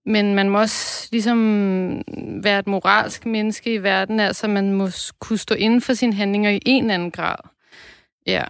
men 0.06 0.36
man 0.36 0.50
må 0.50 0.60
også 0.60 1.08
ligesom 1.12 2.02
være 2.44 2.60
et 2.60 2.68
moralsk 2.68 3.26
menneske 3.26 3.74
i 3.74 3.84
verden, 3.84 4.20
altså 4.20 4.48
man 4.48 4.74
må 4.74 4.90
kunne 5.20 5.38
stå 5.38 5.56
inden 5.56 5.82
for 5.82 5.94
sine 5.94 6.14
handlinger 6.14 6.50
i 6.50 6.60
en 6.66 6.84
eller 6.84 6.94
anden 6.94 7.12
grad. 7.12 7.36
Ja. 8.28 8.44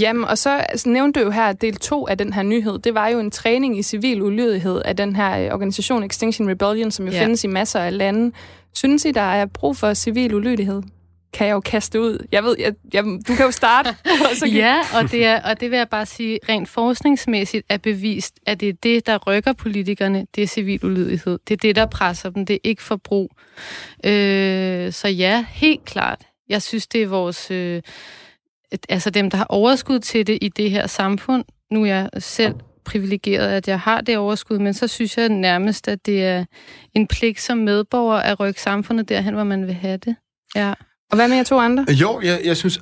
Jamen, 0.00 0.24
og 0.24 0.38
så 0.38 0.50
altså, 0.50 0.88
nævnte 0.88 1.20
du 1.20 1.24
jo 1.24 1.30
her, 1.30 1.44
at 1.44 1.60
del 1.60 1.76
2 1.76 2.06
af 2.06 2.18
den 2.18 2.32
her 2.32 2.42
nyhed, 2.42 2.78
det 2.78 2.94
var 2.94 3.08
jo 3.08 3.18
en 3.18 3.30
træning 3.30 3.78
i 3.78 3.82
civil 3.82 4.22
ulydighed 4.22 4.82
af 4.84 4.96
den 4.96 5.16
her 5.16 5.38
øh, 5.38 5.54
organisation 5.54 6.04
Extinction 6.04 6.50
Rebellion, 6.50 6.90
som 6.90 7.06
jo 7.06 7.12
ja. 7.12 7.22
findes 7.22 7.44
i 7.44 7.46
masser 7.46 7.80
af 7.80 7.98
lande. 7.98 8.32
Synes 8.74 9.04
I, 9.04 9.10
der 9.10 9.20
er 9.20 9.46
brug 9.46 9.76
for 9.76 9.94
civil 9.94 10.34
ulydighed? 10.34 10.82
Kan 11.32 11.46
jeg 11.46 11.52
jo 11.54 11.60
kaste 11.60 12.00
ud. 12.00 12.26
Jeg 12.32 12.44
ved, 12.44 12.56
jeg, 12.58 12.72
jeg, 12.94 13.04
du 13.04 13.34
kan 13.36 13.44
jo 13.44 13.50
starte. 13.50 13.88
og 14.30 14.36
så 14.36 14.44
kan- 14.46 14.54
Ja, 14.54 14.80
og 14.94 15.10
det, 15.10 15.26
er, 15.26 15.42
og 15.42 15.60
det 15.60 15.70
vil 15.70 15.76
jeg 15.76 15.88
bare 15.88 16.06
sige, 16.06 16.38
rent 16.48 16.68
forskningsmæssigt 16.68 17.66
er 17.68 17.76
bevist, 17.76 18.34
at 18.46 18.60
det 18.60 18.68
er 18.68 18.72
det, 18.72 19.06
der 19.06 19.18
rykker 19.18 19.52
politikerne, 19.52 20.26
det 20.34 20.42
er 20.42 20.46
civil 20.46 20.84
ulydighed. 20.84 21.38
Det 21.48 21.54
er 21.54 21.58
det, 21.58 21.76
der 21.76 21.86
presser 21.86 22.30
dem, 22.30 22.46
det 22.46 22.54
er 22.54 22.58
ikke 22.64 22.82
forbrug. 22.82 23.30
Øh, 24.06 24.92
så 24.92 25.08
ja, 25.08 25.44
helt 25.48 25.84
klart. 25.84 26.20
Jeg 26.48 26.62
synes, 26.62 26.86
det 26.86 27.02
er 27.02 27.06
vores... 27.06 27.50
Øh, 27.50 27.82
altså 28.88 29.10
dem, 29.10 29.30
der 29.30 29.36
har 29.38 29.46
overskud 29.48 29.98
til 29.98 30.26
det 30.26 30.38
i 30.40 30.48
det 30.48 30.70
her 30.70 30.86
samfund. 30.86 31.44
Nu 31.70 31.82
er 31.82 31.86
jeg 31.86 32.08
selv 32.18 32.54
privilegeret, 32.84 33.48
at 33.48 33.68
jeg 33.68 33.80
har 33.80 34.00
det 34.00 34.16
overskud, 34.16 34.58
men 34.58 34.74
så 34.74 34.88
synes 34.88 35.18
jeg 35.18 35.28
nærmest, 35.28 35.88
at 35.88 36.06
det 36.06 36.24
er 36.24 36.44
en 36.94 37.06
pligt 37.06 37.40
som 37.40 37.58
medborger 37.58 38.16
at 38.16 38.40
rykke 38.40 38.60
samfundet 38.60 39.08
derhen, 39.08 39.34
hvor 39.34 39.44
man 39.44 39.66
vil 39.66 39.74
have 39.74 39.96
det. 39.96 40.16
Ja. 40.54 40.72
Og 41.12 41.16
hvad 41.16 41.28
med 41.28 41.36
jer 41.36 41.44
to 41.44 41.58
andre? 41.58 41.86
Jo, 41.90 42.20
jeg, 42.24 42.40
jeg, 42.44 42.56
synes, 42.56 42.80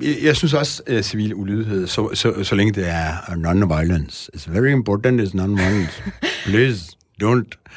jeg, 0.00 0.16
jeg 0.22 0.36
synes 0.36 0.54
også, 0.54 0.82
at 0.86 1.04
civil 1.04 1.34
ulydighed, 1.34 1.86
så, 1.86 2.10
så, 2.14 2.44
så 2.44 2.54
længe 2.54 2.72
det 2.72 2.88
er 2.88 3.12
non-violence, 3.28 4.28
it's 4.36 4.52
very 4.52 4.72
important, 4.72 5.20
it's 5.20 5.34
non-violence. 5.34 6.02
Please, 6.46 6.96
don't. 7.22 7.72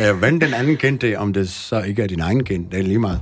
Uh, 0.00 0.22
vend 0.22 0.40
den 0.40 0.54
anden 0.54 0.76
kendt 0.76 1.02
det, 1.02 1.16
om 1.16 1.32
det 1.32 1.50
så 1.50 1.80
ikke 1.82 2.02
er 2.02 2.06
din 2.06 2.20
egen 2.20 2.44
kendt, 2.44 2.72
det 2.72 2.78
er 2.78 2.82
lige 2.82 2.98
meget. 2.98 3.20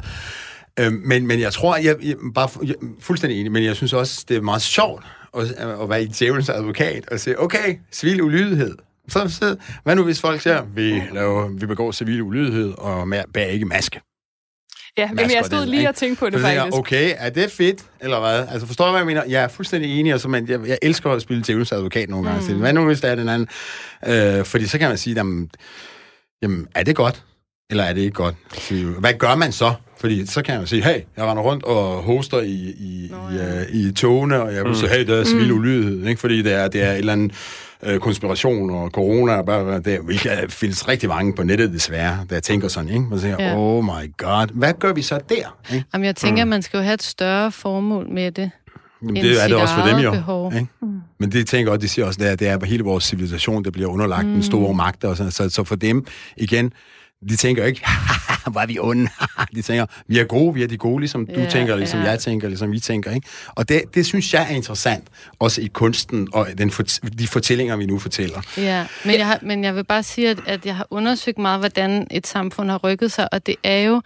Uh, 0.81 0.93
men, 0.93 1.27
men 1.27 1.41
jeg 1.41 1.53
tror, 1.53 1.77
jeg, 1.77 1.97
jeg, 2.03 2.14
bare, 2.35 2.49
jeg 2.64 2.75
fuldstændig 3.01 3.41
enig, 3.41 3.53
men 3.53 3.64
jeg 3.64 3.77
synes 3.77 3.93
også, 3.93 4.25
det 4.29 4.37
er 4.37 4.41
meget 4.41 4.62
sjovt 4.62 5.05
at, 5.39 5.45
at 5.83 5.89
være 5.89 6.03
i 6.03 6.07
djævelens 6.07 6.49
advokat 6.49 7.09
og 7.09 7.21
sige, 7.21 7.41
okay, 7.41 7.77
civil 7.93 8.23
ulydighed. 8.23 8.75
Så, 9.09 9.29
så, 9.29 9.57
hvad 9.85 9.97
nu 9.97 10.05
hvis 10.05 10.21
folk 10.21 10.41
siger, 10.41 10.62
vi, 10.75 11.03
laver, 11.12 11.49
vi 11.49 11.66
begår 11.66 11.93
civil 11.93 12.23
ulydighed 12.23 12.73
og 12.79 13.09
bærer 13.35 13.47
ikke 13.47 13.66
maske? 13.66 14.01
Ja, 14.99 15.11
masker 15.12 15.36
jeg 15.36 15.45
stod 15.45 15.61
den, 15.61 15.68
lige 15.68 15.88
og 15.88 15.95
tænkte 15.95 16.20
på 16.20 16.30
det 16.30 16.41
Så 16.41 16.49
jeg, 16.49 16.57
faktisk. 16.57 16.78
okay, 16.78 17.14
er 17.18 17.30
det 17.30 17.51
fedt, 17.51 17.84
eller 18.01 18.20
hvad? 18.20 18.47
Altså, 18.53 18.66
forstår 18.66 18.84
du, 18.84 18.91
hvad 18.91 19.01
jeg 19.01 19.07
mener? 19.07 19.22
Jeg 19.28 19.43
er 19.43 19.49
fuldstændig 19.49 20.01
enig, 20.01 20.12
altså, 20.12 20.28
men 20.28 20.49
jeg, 20.49 20.61
jeg 20.66 20.78
elsker 20.82 21.11
at 21.11 21.22
spille 21.22 21.43
djævelens 21.47 21.72
advokat 21.72 22.09
nogle 22.09 22.30
gange. 22.30 22.55
Mm. 22.55 22.61
Hvad 22.61 22.72
nu, 22.72 22.84
hvis 22.86 23.01
der 23.01 23.09
er 23.09 23.14
den 23.14 23.28
anden? 23.28 23.49
Øh, 24.07 24.45
fordi 24.45 24.66
så 24.66 24.78
kan 24.78 24.88
man 24.88 24.99
sige, 24.99 25.14
jamen, 25.14 25.51
jamen, 26.43 26.66
er 26.74 26.82
det 26.82 26.97
godt, 26.97 27.22
eller 27.70 27.84
er 27.84 27.93
det 27.93 28.01
ikke 28.01 28.14
godt? 28.14 28.34
Så, 28.53 28.74
hvad 28.74 29.14
gør 29.14 29.34
man 29.34 29.53
så? 29.53 29.74
Fordi 30.01 30.26
så 30.26 30.43
kan 30.43 30.55
jeg 30.55 30.61
jo 30.61 30.66
sige, 30.66 30.82
hey, 30.82 31.01
jeg 31.16 31.24
render 31.24 31.43
rundt 31.43 31.64
og 31.64 32.03
hoster 32.03 32.41
i, 32.41 32.74
i, 32.78 33.09
Nå, 33.11 33.16
ja. 33.38 33.64
i, 33.72 33.88
i 33.88 33.93
togene, 33.93 34.43
og 34.43 34.55
jeg 34.55 34.64
vil 34.64 34.68
mm. 34.68 34.74
sige, 34.74 34.91
hey, 34.91 35.07
der 35.07 35.16
er 35.16 35.24
civil 35.24 35.53
ulydighed, 35.53 36.07
ikke? 36.07 36.20
fordi 36.20 36.43
det 36.43 36.53
er, 36.53 36.68
det 36.68 36.82
er 36.82 36.93
et 36.93 36.99
eller 36.99 37.12
andet 37.12 37.32
øh, 37.83 37.99
konspiration 38.01 38.70
og 38.70 38.91
corona, 38.91 39.43
bla, 39.43 39.78
det, 39.78 39.99
hvilket 40.01 40.31
der 40.31 40.49
findes 40.49 40.89
rigtig 40.89 41.09
mange 41.09 41.35
på 41.35 41.43
nettet 41.43 41.72
desværre, 41.72 42.18
der 42.31 42.41
tænker 42.41 42.68
sådan, 42.68 42.91
ikke? 42.91 43.01
Man 43.01 43.18
siger, 43.18 43.37
Ja. 43.39 43.57
oh 43.57 43.85
my 43.85 44.16
god, 44.16 44.47
hvad 44.55 44.72
gør 44.78 44.93
vi 44.93 45.03
så 45.03 45.20
der? 45.28 45.57
Ikke? 45.72 45.85
Jamen, 45.95 46.05
jeg 46.05 46.16
tænker, 46.16 46.45
mm. 46.45 46.49
man 46.51 46.62
skal 46.62 46.78
jo 46.78 46.83
have 46.83 46.95
et 46.95 47.03
større 47.03 47.53
formål 47.53 48.09
med 48.11 48.33
det. 48.33 48.51
Jamen, 49.03 49.16
det 49.16 49.45
er 49.45 49.49
det 49.49 49.57
også 49.57 49.74
for 49.74 49.87
dem 49.87 49.99
jo. 49.99 50.11
behov. 50.11 50.53
Ikke? 50.55 50.66
Men 51.18 51.33
det 51.33 51.47
tænker 51.47 51.72
også, 51.72 51.81
de 51.81 51.89
siger 51.89 52.07
også, 52.07 52.20
det 52.20 52.31
er, 52.31 52.37
det 52.37 52.49
er 52.49 52.64
hele 52.64 52.85
vores 52.85 53.05
civilisation, 53.05 53.64
der 53.64 53.70
bliver 53.70 53.89
underlagt 53.89 54.26
mm. 54.26 54.35
en 54.35 54.43
stor 54.43 54.72
magt. 54.72 55.05
Og 55.05 55.16
sådan, 55.16 55.33
så, 55.33 55.51
så 55.51 55.64
for 55.64 55.76
dem, 55.76 56.07
igen, 56.37 56.72
de 57.29 57.37
tænker 57.37 57.64
ikke, 57.64 57.81
hvor 58.53 58.61
er 58.61 58.66
vi 58.66 58.79
onde. 58.81 59.09
de 59.55 59.62
tænker, 59.62 59.87
vi 60.09 60.18
er 60.18 60.25
gode, 60.25 60.55
vi 60.55 60.62
er 60.62 60.66
de 60.68 60.77
gode, 60.77 61.01
ligesom 61.01 61.27
du 61.27 61.41
Ja, 61.41 61.49
tænker, 61.49 61.77
ligesom 61.77 62.01
ja. 62.01 62.11
jeg 62.11 62.18
tænker, 62.21 62.49
ligesom 62.49 62.73
vi 62.73 62.81
tænker. 62.81 63.11
Ikke? 63.11 63.27
Og 63.49 63.68
det, 63.68 63.83
det 63.95 64.07
synes 64.07 64.35
jeg 64.35 64.43
er 64.51 64.57
interessant, 64.57 65.05
også 65.39 65.61
i 65.61 65.66
kunsten 65.66 66.29
og 66.33 66.49
den, 66.59 66.71
fort- 66.71 67.01
de 67.18 67.27
fortællinger, 67.29 67.77
vi 67.77 67.87
nu 67.87 67.99
fortæller. 67.99 68.41
Ja, 68.57 68.87
men 69.05 69.14
jeg, 69.14 69.27
har, 69.27 69.39
men 69.43 69.64
jeg 69.64 69.77
vil 69.77 69.85
bare 69.85 70.03
sige, 70.03 70.31
at, 70.31 70.39
at 70.47 70.66
jeg 70.66 70.77
har 70.77 70.87
undersøgt 70.91 71.39
meget, 71.39 71.59
hvordan 71.61 72.07
et 72.11 72.27
samfund 72.27 72.71
har 72.71 72.79
rykket 72.79 73.12
sig, 73.12 73.29
og 73.35 73.47
det 73.47 73.57
er 73.64 73.79
jo, 73.79 74.03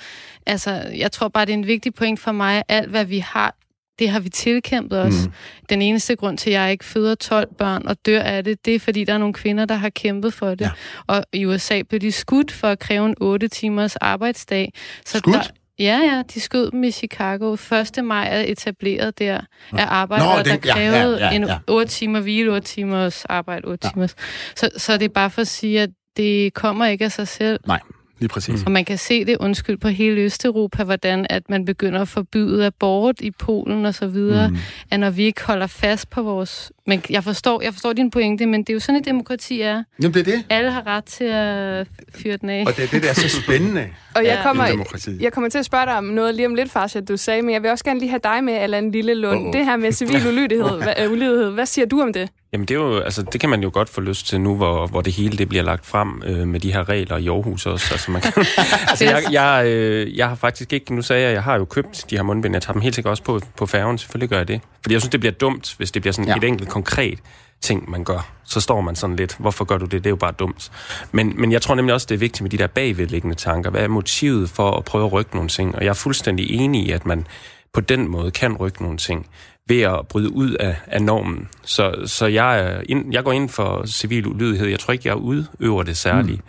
altså, 0.47 0.71
jeg 0.97 1.13
tror 1.13 1.29
bare, 1.29 1.47
det 1.47 1.53
er 1.53 1.57
en 1.59 1.67
vigtig 1.67 1.95
point 1.95 2.21
for 2.21 2.33
mig, 2.33 2.57
at 2.57 2.65
alt, 2.69 2.91
hvad 2.91 3.05
vi 3.05 3.19
har, 3.19 3.55
det 3.99 4.09
har 4.11 4.21
vi 4.21 4.29
tilkæmpet 4.29 5.01
os. 5.01 5.27
Mm. 5.27 5.33
Den 5.69 5.83
eneste 5.83 6.17
grund 6.17 6.39
til, 6.39 6.51
at 6.51 6.61
jeg 6.61 6.73
ikke 6.73 6.85
føder 6.85 7.15
12 7.15 7.55
børn 7.55 7.87
og 7.87 7.97
dør 8.07 8.21
af 8.21 8.45
det, 8.45 8.65
det 8.65 8.75
er, 8.75 8.79
fordi 8.79 9.05
der 9.05 9.15
er 9.15 9.19
nogle 9.19 9.35
kvinder, 9.35 9.65
der 9.65 9.75
har 9.75 9.89
kæmpet 9.89 10.35
for 10.35 10.51
det. 10.51 10.61
Ja. 10.61 10.71
Og 11.07 11.25
i 11.33 11.47
USA 11.47 11.83
blev 11.83 12.01
de 12.01 12.13
skudt 12.13 12.53
for 12.53 12.69
at 12.69 12.79
kræve 12.79 13.07
en 13.07 13.15
8 13.21 13.49
timers 13.49 13.97
arbejdsdag. 13.97 14.73
Så 15.07 15.19
Skudt? 15.19 15.35
Der, 15.35 15.43
ja, 15.79 15.99
ja, 15.99 16.23
de 16.35 16.41
skød 16.41 16.71
dem 16.71 16.85
i 16.85 16.91
Chicago. 16.91 17.53
1. 17.53 18.05
maj 18.05 18.29
er 18.31 18.45
etableret 18.47 19.19
der 19.19 19.41
af 19.73 19.87
arbejdere, 19.89 20.37
Nå, 20.37 20.43
der 20.43 20.51
ja, 20.51 20.59
ja, 20.65 20.73
krævede 20.73 21.27
ja, 21.27 21.31
en 21.31 21.45
ja. 21.45 21.59
8 21.69 21.91
timer 21.91 22.21
hvile, 22.21 22.53
8 22.53 22.67
timers 22.67 23.25
arbejde, 23.25 23.69
8 23.69 23.87
ja. 23.87 23.91
timers. 23.91 24.15
Så, 24.57 24.71
så 24.77 24.93
det 24.93 25.05
er 25.05 25.09
bare 25.09 25.31
for 25.31 25.41
at 25.41 25.49
sige, 25.49 25.81
at 25.81 25.91
det 26.17 26.55
kommer 26.55 26.87
ikke 26.87 27.05
af 27.05 27.13
sig 27.13 27.29
selv. 27.29 27.61
Nej, 27.67 27.81
lige 28.19 28.29
præcis. 28.29 28.63
Og 28.63 28.73
man 28.73 28.85
kan 28.85 28.99
se 28.99 29.25
det, 29.25 29.37
undskyld, 29.37 29.77
på 29.77 29.89
hele 29.89 30.21
Østeuropa, 30.21 30.85
hvordan 30.85 31.27
at 31.31 31.51
man 31.51 31.65
begynder 31.65 32.01
at 32.01 32.09
forbyde 32.09 32.67
abort 32.67 33.21
i 33.21 33.31
Polen 33.31 33.87
og 33.87 33.95
så 33.95 34.07
videre, 34.07 34.51
mm. 34.51 34.57
at 34.91 35.01
når 35.01 35.11
vi 35.11 35.23
ikke 35.23 35.45
holder 35.45 35.67
fast 35.67 36.11
på 36.11 36.23
vores... 36.23 36.73
Men 36.87 37.03
jeg 37.11 37.25
forstår, 37.25 37.63
jeg 37.63 37.73
forstår 37.73 37.93
din 37.93 38.11
pointe, 38.11 38.47
men 38.47 38.61
det 38.61 38.71
er 38.71 38.75
jo 38.75 38.81
sådan, 38.81 39.01
et 39.01 39.05
demokrati 39.05 39.61
er. 39.61 39.83
Jamen, 40.03 40.15
det 40.15 40.21
er 40.21 40.25
det. 40.25 40.45
Alle 40.51 40.71
har 40.71 40.87
ret 40.87 41.05
til 41.05 41.25
at 41.25 41.87
fyre 42.15 42.37
den 42.37 42.51
af. 42.51 42.65
Og 42.67 42.77
det 42.77 42.85
er 42.85 42.89
det, 42.89 43.03
der 43.03 43.09
er 43.11 43.15
så 43.15 43.29
spændende 43.29 43.89
Og 44.17 44.25
jeg 44.25 44.41
kommer, 44.43 44.87
jeg 45.21 45.33
kommer 45.33 45.51
til 45.51 45.59
at 45.59 45.65
spørge 45.65 45.87
dig 45.87 45.99
om 45.99 46.05
noget 46.05 46.35
lige 46.35 46.47
om 46.47 46.55
lidt, 46.55 46.71
Farsha, 46.71 47.01
du 47.01 47.17
sagde, 47.17 47.43
men 47.43 47.55
jeg 47.55 47.63
vil 47.63 47.71
også 47.71 47.85
gerne 47.85 48.01
lige 48.01 48.11
have 48.11 48.21
dig 48.25 48.45
med, 48.45 48.55
Allan 48.55 48.91
Lille 48.91 49.15
Lund. 49.15 49.47
Åh. 49.47 49.53
Det 49.53 49.65
her 49.65 49.77
med 49.77 49.93
civil 49.93 50.27
ulydighed, 50.33 50.83
hvad, 50.83 50.95
øh, 51.05 51.13
ulydighed. 51.13 51.51
Hvad 51.51 51.67
siger 51.67 51.87
du 51.87 52.03
om 52.03 52.13
det? 52.13 52.29
Jamen 52.53 52.69
det, 52.69 52.75
er 52.75 52.79
jo, 52.79 52.99
altså, 52.99 53.23
det 53.23 53.41
kan 53.41 53.51
man 53.51 53.63
jo 53.63 53.71
godt 53.73 53.89
få 53.89 54.01
lyst 54.01 54.27
til 54.27 54.41
nu, 54.41 54.57
hvor, 54.57 54.87
hvor 54.87 55.01
det 55.01 55.13
hele 55.13 55.39
det 55.39 55.49
bliver 55.49 55.65
lagt 55.65 55.87
frem 55.87 56.23
øh, 56.27 56.49
med 56.49 56.61
de 56.61 56.73
her 56.73 56.89
regler 56.89 57.17
i 57.17 57.29
Aarhus 57.29 57.67
også. 57.67 57.89
Altså, 57.93 58.11
man 58.11 58.21
kan, 58.21 58.33
altså, 58.91 59.05
jeg, 59.05 59.23
jeg, 59.33 59.67
øh, 59.67 60.17
jeg 60.17 60.29
har 60.29 60.35
faktisk 60.35 60.73
ikke, 60.73 60.95
nu 60.95 61.03
sagde 61.03 61.23
jeg, 61.23 61.33
jeg 61.33 61.43
har 61.43 61.57
jo 61.57 61.65
købt 61.65 62.05
de 62.11 62.17
her 62.17 62.23
mundbind, 62.23 62.55
jeg 62.55 62.63
tager 62.63 62.73
dem 62.73 62.83
helt 62.83 62.95
sikkert 62.95 63.11
også 63.11 63.23
på, 63.23 63.41
på 63.57 63.67
færgen, 63.67 63.99
selvfølgelig 63.99 64.29
gør 64.29 64.37
jeg 64.37 64.49
det. 64.49 64.61
Fordi 64.85 64.93
jeg 64.93 65.01
synes, 65.01 65.11
det 65.11 65.21
bliver 65.21 65.33
dumt, 65.33 65.75
hvis 65.79 65.93
det 65.93 66.03
bliver 66.03 66.13
sådan 66.13 66.29
Ja. 66.29 66.37
et 66.37 66.45
enkelt 66.45 66.69
konkret 66.69 67.19
ting, 67.61 67.91
man 67.91 68.05
gør. 68.05 68.31
Så 68.45 68.61
står 68.61 68.81
man 68.81 68.97
sådan 68.97 69.17
lidt, 69.17 69.37
hvorfor 69.39 69.65
gør 69.65 69.79
du 69.79 69.85
det? 69.85 69.93
Det 69.93 70.07
er 70.07 70.11
jo 70.11 70.17
bare 70.17 70.33
dumt. 70.33 70.71
Men, 71.13 71.33
men 71.41 71.53
jeg 71.53 71.63
tror 71.63 71.75
nemlig 71.75 71.95
også, 71.95 72.07
det 72.09 72.15
er 72.15 72.19
vigtigt 72.19 72.41
med 72.43 72.51
de 72.51 72.59
der 72.59 72.67
bagvedliggende 72.67 73.37
tanker. 73.37 73.71
Hvad 73.71 73.83
er 73.83 73.89
motivet 73.89 74.51
for 74.51 74.71
at 74.71 74.85
prøve 74.85 75.07
at 75.07 75.13
rykke 75.13 75.35
nogle 75.35 75.49
ting? 75.49 75.75
Og 75.75 75.83
jeg 75.83 75.89
er 75.89 75.95
fuldstændig 75.95 76.51
enig 76.51 76.87
i, 76.87 76.91
at 76.91 77.07
man 77.07 77.27
på 77.75 77.81
den 77.81 78.09
måde 78.09 78.31
kan 78.31 78.57
rykke 78.57 78.83
nogle 78.83 78.99
ting 78.99 79.27
ved 79.69 79.81
at 79.83 80.01
bryde 80.09 80.33
ud 80.33 80.51
af, 80.51 80.77
af 80.87 81.03
normen. 81.03 81.49
Så, 81.63 81.95
så 82.07 82.27
jeg, 82.27 82.83
ind, 82.89 83.13
jeg 83.13 83.25
går 83.25 83.33
ind 83.33 83.49
for 83.49 83.87
civil 83.87 84.27
ulydighed. 84.27 84.67
Jeg 84.69 84.81
tror 84.81 84.93
ikke, 84.93 85.09
jeg 85.09 85.17
udøver 85.17 85.83
det 85.83 85.97
særligt 85.97 86.41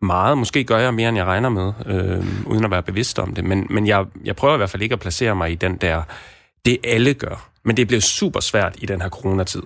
mm. 0.00 0.06
meget. 0.06 0.38
Måske 0.38 0.64
gør 0.64 0.78
jeg 0.78 0.94
mere, 0.94 1.08
end 1.08 1.18
jeg 1.18 1.26
regner 1.26 1.48
med, 1.48 1.72
øh, 1.86 2.24
uden 2.46 2.64
at 2.64 2.70
være 2.70 2.82
bevidst 2.82 3.18
om 3.18 3.34
det. 3.34 3.44
Men, 3.44 3.66
men 3.70 3.86
jeg, 3.86 4.04
jeg 4.24 4.36
prøver 4.36 4.54
i 4.54 4.56
hvert 4.56 4.70
fald 4.70 4.82
ikke 4.82 4.92
at 4.92 5.00
placere 5.00 5.34
mig 5.36 5.50
i 5.50 5.54
den 5.54 5.76
der, 5.76 6.02
det 6.64 6.78
alle 6.84 7.14
gør. 7.14 7.50
Men 7.64 7.76
det 7.76 7.86
bliver 7.86 8.00
super 8.00 8.40
svært 8.40 8.76
i 8.78 8.86
den 8.86 9.00
her 9.00 9.08
coronatid. 9.08 9.62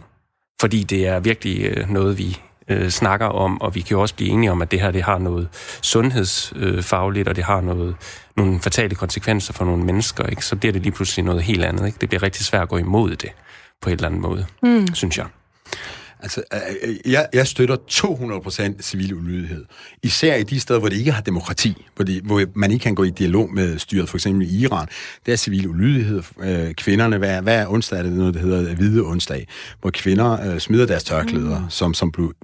Fordi 0.61 0.83
det 0.83 1.07
er 1.07 1.21
virkelig 1.21 1.65
øh, 1.65 1.91
noget, 1.91 2.19
vi 2.19 2.39
øh, 2.69 2.89
snakker 2.89 3.27
om, 3.27 3.61
og 3.61 3.75
vi 3.75 3.81
kan 3.81 3.91
jo 3.91 4.01
også 4.01 4.15
blive 4.15 4.31
enige 4.31 4.51
om, 4.51 4.63
at 4.63 4.71
det 4.71 4.81
her 4.81 4.91
det 4.91 5.03
har 5.03 5.19
noget 5.19 5.49
sundhedsfagligt, 5.83 7.29
og 7.29 7.37
det 7.37 7.45
har 7.45 7.61
noget, 7.61 7.97
nogle 8.37 8.61
fatale 8.61 8.95
konsekvenser 8.95 9.53
for 9.53 9.65
nogle 9.65 9.85
mennesker, 9.85 10.27
ikke? 10.27 10.45
så 10.45 10.57
bliver 10.57 10.73
det 10.73 10.83
lige 10.83 10.93
pludselig 10.93 11.25
noget 11.25 11.43
helt 11.43 11.65
andet. 11.65 11.87
Ikke? 11.87 11.99
Det 12.01 12.09
bliver 12.09 12.23
rigtig 12.23 12.45
svært 12.45 12.63
at 12.63 12.69
gå 12.69 12.77
imod 12.77 13.17
det 13.17 13.31
på 13.81 13.91
en 13.91 13.95
eller 13.95 14.07
anden 14.07 14.21
måde, 14.21 14.47
mm. 14.63 14.95
synes 14.95 15.19
jeg. 15.19 15.27
Altså, 16.23 16.43
øh, 16.83 17.13
jeg, 17.13 17.29
jeg 17.33 17.47
støtter 17.47 17.77
200% 17.91 18.83
civil 18.83 19.15
ulydighed. 19.15 19.65
Især 20.03 20.37
i 20.37 20.43
de 20.43 20.61
steder, 20.61 20.81
hvor 20.81 20.89
det 20.89 20.97
ikke 20.97 21.13
har 21.13 21.23
demokrati, 21.23 21.87
hvor, 21.97 22.05
det, 22.05 22.23
hvor 22.23 22.45
man 22.55 22.71
ikke 22.71 22.83
kan 22.83 22.95
gå 22.95 23.03
i 23.03 23.11
dialog 23.11 23.53
med 23.53 23.79
styret, 23.79 24.09
for 24.09 24.17
eksempel 24.17 24.49
i 24.51 24.61
Iran. 24.61 24.89
Der 25.27 25.33
er 25.33 25.37
civil 25.37 25.69
ulydighed. 25.69 26.23
Øh, 26.43 26.75
kvinderne, 26.75 27.19
hver, 27.19 27.41
hver 27.41 27.67
onsdag 27.69 27.99
er 27.99 28.03
det 28.03 28.13
noget, 28.13 28.35
der 28.35 28.41
hedder 28.41 28.75
hvide 28.75 29.03
onsdag, 29.03 29.47
hvor 29.81 29.91
kvinder 29.91 30.53
øh, 30.53 30.61
smider 30.61 30.87
deres 30.87 31.05
tørklæder, 31.05 31.61
mm. 31.61 31.71
som, 31.71 31.95
som 31.95 32.13
blev 32.13 32.35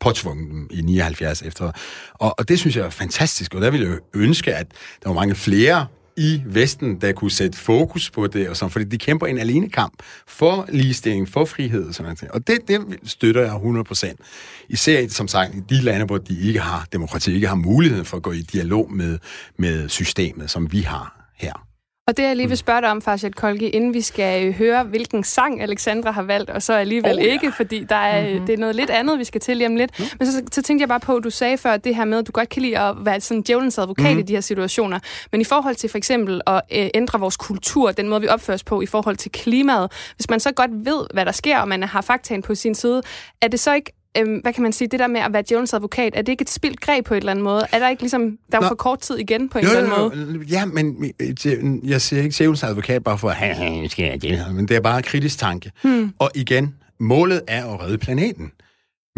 påtvunget 0.00 0.50
dem 0.50 0.68
i 0.70 0.82
79 0.82 1.42
efter. 1.42 1.72
Og, 2.14 2.34
og 2.38 2.48
det 2.48 2.58
synes 2.58 2.76
jeg 2.76 2.86
er 2.86 2.90
fantastisk, 2.90 3.54
og 3.54 3.60
der 3.60 3.70
ville 3.70 3.88
jeg 3.88 3.98
ønske, 4.14 4.54
at 4.54 4.66
der 5.02 5.08
var 5.08 5.14
mange 5.14 5.34
flere 5.34 5.86
i 6.16 6.42
Vesten, 6.46 7.00
der 7.00 7.12
kunne 7.12 7.30
sætte 7.30 7.58
fokus 7.58 8.10
på 8.10 8.26
det, 8.26 8.48
og 8.48 8.56
sådan, 8.56 8.70
fordi 8.70 8.84
de 8.84 8.98
kæmper 8.98 9.26
en 9.26 9.38
alene 9.38 9.70
kamp 9.70 10.02
for 10.26 10.66
ligestilling, 10.68 11.28
for 11.28 11.44
frihed 11.44 11.88
og 11.88 11.94
sådan 11.94 12.16
noget. 12.22 12.30
Og 12.30 12.46
det, 12.46 12.58
det 12.68 12.80
støtter 13.04 13.42
jeg 13.42 13.52
100%. 13.52 14.66
Især, 14.68 15.08
som 15.08 15.28
sagt, 15.28 15.54
i 15.54 15.60
de 15.68 15.80
lande, 15.80 16.06
hvor 16.06 16.18
de 16.18 16.40
ikke 16.40 16.60
har 16.60 16.86
demokrati, 16.92 17.34
ikke 17.34 17.48
har 17.48 17.54
muligheden 17.54 18.04
for 18.04 18.16
at 18.16 18.22
gå 18.22 18.32
i 18.32 18.40
dialog 18.40 18.92
med, 18.92 19.18
med 19.58 19.88
systemet, 19.88 20.50
som 20.50 20.72
vi 20.72 20.80
har 20.80 21.30
her. 21.34 21.65
Og 22.08 22.16
det 22.16 22.22
jeg 22.22 22.36
lige 22.36 22.48
vil 22.48 22.56
spørge 22.56 22.80
dig 22.80 22.90
om, 22.90 23.02
Farshad 23.02 23.30
Kolke, 23.30 23.70
inden 23.70 23.94
vi 23.94 24.00
skal 24.00 24.46
øh, 24.46 24.54
høre, 24.54 24.84
hvilken 24.84 25.24
sang 25.24 25.62
Alexandra 25.62 26.10
har 26.10 26.22
valgt, 26.22 26.50
og 26.50 26.62
så 26.62 26.72
alligevel 26.72 27.18
Oh, 27.18 27.24
ja. 27.24 27.32
ikke, 27.32 27.52
fordi 27.52 27.84
der 27.84 27.96
er, 27.96 28.30
mm-hmm. 28.30 28.46
det 28.46 28.52
er 28.52 28.58
noget 28.58 28.76
lidt 28.76 28.90
andet, 28.90 29.18
vi 29.18 29.24
skal 29.24 29.40
til 29.40 29.56
lige 29.56 29.66
om 29.66 29.76
lidt. 29.76 29.98
Mm. 29.98 30.04
Men 30.18 30.32
så, 30.32 30.42
så 30.52 30.62
tænkte 30.62 30.82
jeg 30.82 30.88
bare 30.88 31.00
på, 31.00 31.16
at 31.16 31.24
du 31.24 31.30
sagde 31.30 31.58
før 31.58 31.76
det 31.76 31.96
her 31.96 32.04
med, 32.04 32.18
at 32.18 32.26
du 32.26 32.32
godt 32.32 32.48
kan 32.48 32.62
lide 32.62 32.78
at 32.78 32.94
være 33.00 33.20
sådan 33.20 33.42
djævelens 33.42 33.78
advokat 33.78 34.12
mm. 34.12 34.18
i 34.18 34.22
de 34.22 34.32
her 34.32 34.40
situationer. 34.40 34.98
Men 35.32 35.40
i 35.40 35.44
forhold 35.44 35.74
til 35.74 35.90
for 35.90 35.98
eksempel 35.98 36.40
at 36.46 36.60
øh, 36.72 36.88
ændre 36.94 37.20
vores 37.20 37.36
kultur, 37.36 37.92
den 37.92 38.08
måde, 38.08 38.20
vi 38.20 38.28
opfører 38.28 38.54
os 38.54 38.64
på 38.64 38.80
i 38.80 38.86
forhold 38.86 39.16
til 39.16 39.32
klimaet, 39.32 39.92
hvis 40.16 40.30
man 40.30 40.40
så 40.40 40.52
godt 40.52 40.70
ved, 40.72 41.06
hvad 41.12 41.26
der 41.26 41.32
sker, 41.32 41.58
og 41.58 41.68
man 41.68 41.82
har 41.82 42.00
faktaen 42.00 42.42
på 42.42 42.54
sin 42.54 42.74
side, 42.74 43.02
er 43.42 43.48
det 43.48 43.60
så 43.60 43.74
ikke 43.74 43.92
øhm, 44.20 44.38
hvad 44.38 44.52
kan 44.52 44.62
man 44.62 44.72
sige, 44.72 44.88
det 44.88 45.00
der 45.00 45.06
med 45.06 45.20
at 45.20 45.32
være 45.32 45.42
djævelens 45.48 45.74
advokat, 45.74 46.12
er 46.16 46.22
det 46.22 46.32
ikke 46.32 46.42
et 46.42 46.50
spildt 46.50 46.80
greb 46.80 47.04
på 47.04 47.14
et 47.14 47.18
eller 47.18 47.30
andet 47.30 47.44
måde? 47.44 47.66
Er 47.72 47.78
der 47.78 47.88
ikke 47.88 48.02
ligesom, 48.02 48.38
der 48.52 48.56
er 48.58 48.62
Nå. 48.62 48.68
for 48.68 48.74
kort 48.74 49.00
tid 49.00 49.16
igen 49.16 49.48
på 49.48 49.58
en 49.58 49.64
Jo, 49.64 49.70
eller 49.70 49.82
anden 49.82 50.20
jo, 50.24 50.32
måde? 50.32 50.44
ja, 50.48 50.64
men 50.64 51.12
øh, 51.20 51.28
det- 51.28 51.80
jeg 51.84 52.00
siger 52.00 52.22
ikke 52.22 52.34
djævelens 52.38 52.62
advokat 52.62 53.04
bare 53.04 53.18
for, 53.18 53.28
at 53.30 53.36
han 53.36 53.88
skal 53.88 54.04
jeg 54.04 54.22
djævel, 54.22 54.44
men 54.54 54.68
det 54.68 54.76
er 54.76 54.80
bare 54.80 55.02
kritisk 55.02 55.38
tanke. 55.38 55.72
Hmm. 55.82 56.12
Og 56.18 56.30
igen, 56.34 56.74
målet 57.00 57.42
er 57.48 57.66
at 57.74 57.80
redde 57.82 57.98
planeten. 57.98 58.50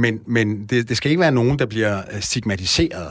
Men, 0.01 0.21
men 0.27 0.67
det, 0.67 0.89
det 0.89 0.97
skal 0.97 1.11
ikke 1.11 1.21
være 1.21 1.33
nogen, 1.33 1.59
der 1.59 1.67
bliver 1.67 1.99
øh, 2.13 2.21
stigmatiseret. 2.21 3.07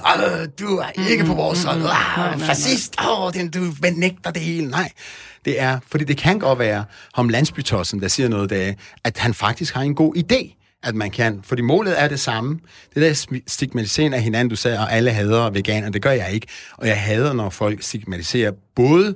Du 0.60 0.66
er 0.78 1.10
ikke 1.12 1.24
på 1.26 1.34
vores 1.34 1.64
hold. 1.64 1.82
Ah, 2.18 2.40
fascist. 2.40 2.96
Åh, 3.10 3.34
den, 3.34 3.50
du 3.52 3.60
benægter 3.82 4.32
det 4.32 4.42
hele. 4.42 4.68
Nej, 4.70 4.92
det 5.46 5.62
er, 5.62 5.80
fordi 5.92 6.04
det 6.04 6.18
kan 6.18 6.40
godt 6.40 6.60
være 6.60 6.86
om 7.14 7.30
landsbytossen, 7.30 8.02
der 8.02 8.08
siger 8.08 8.30
noget 8.30 8.50
der, 8.50 8.74
at 9.04 9.18
han 9.18 9.34
faktisk 9.34 9.74
har 9.76 9.82
en 9.82 9.96
god 9.96 10.16
idé 10.18 10.54
at 10.84 10.96
man 10.96 11.12
kan. 11.12 11.40
Fordi 11.44 11.62
målet 11.62 12.02
er 12.02 12.08
det 12.08 12.20
samme. 12.20 12.60
Det 12.96 13.02
der 13.02 13.40
stigmatisering 13.48 14.14
af 14.14 14.22
hinanden, 14.22 14.50
du 14.50 14.56
sagde, 14.56 14.80
og 14.80 14.94
alle 14.94 15.12
hader 15.12 15.50
veganer, 15.50 15.90
det 15.90 16.02
gør 16.02 16.12
jeg 16.12 16.32
ikke. 16.34 16.48
Og 16.78 16.88
jeg 16.88 17.02
hader, 17.02 17.34
når 17.34 17.50
folk 17.50 17.82
stigmatiserer 17.82 18.52
både 18.76 19.16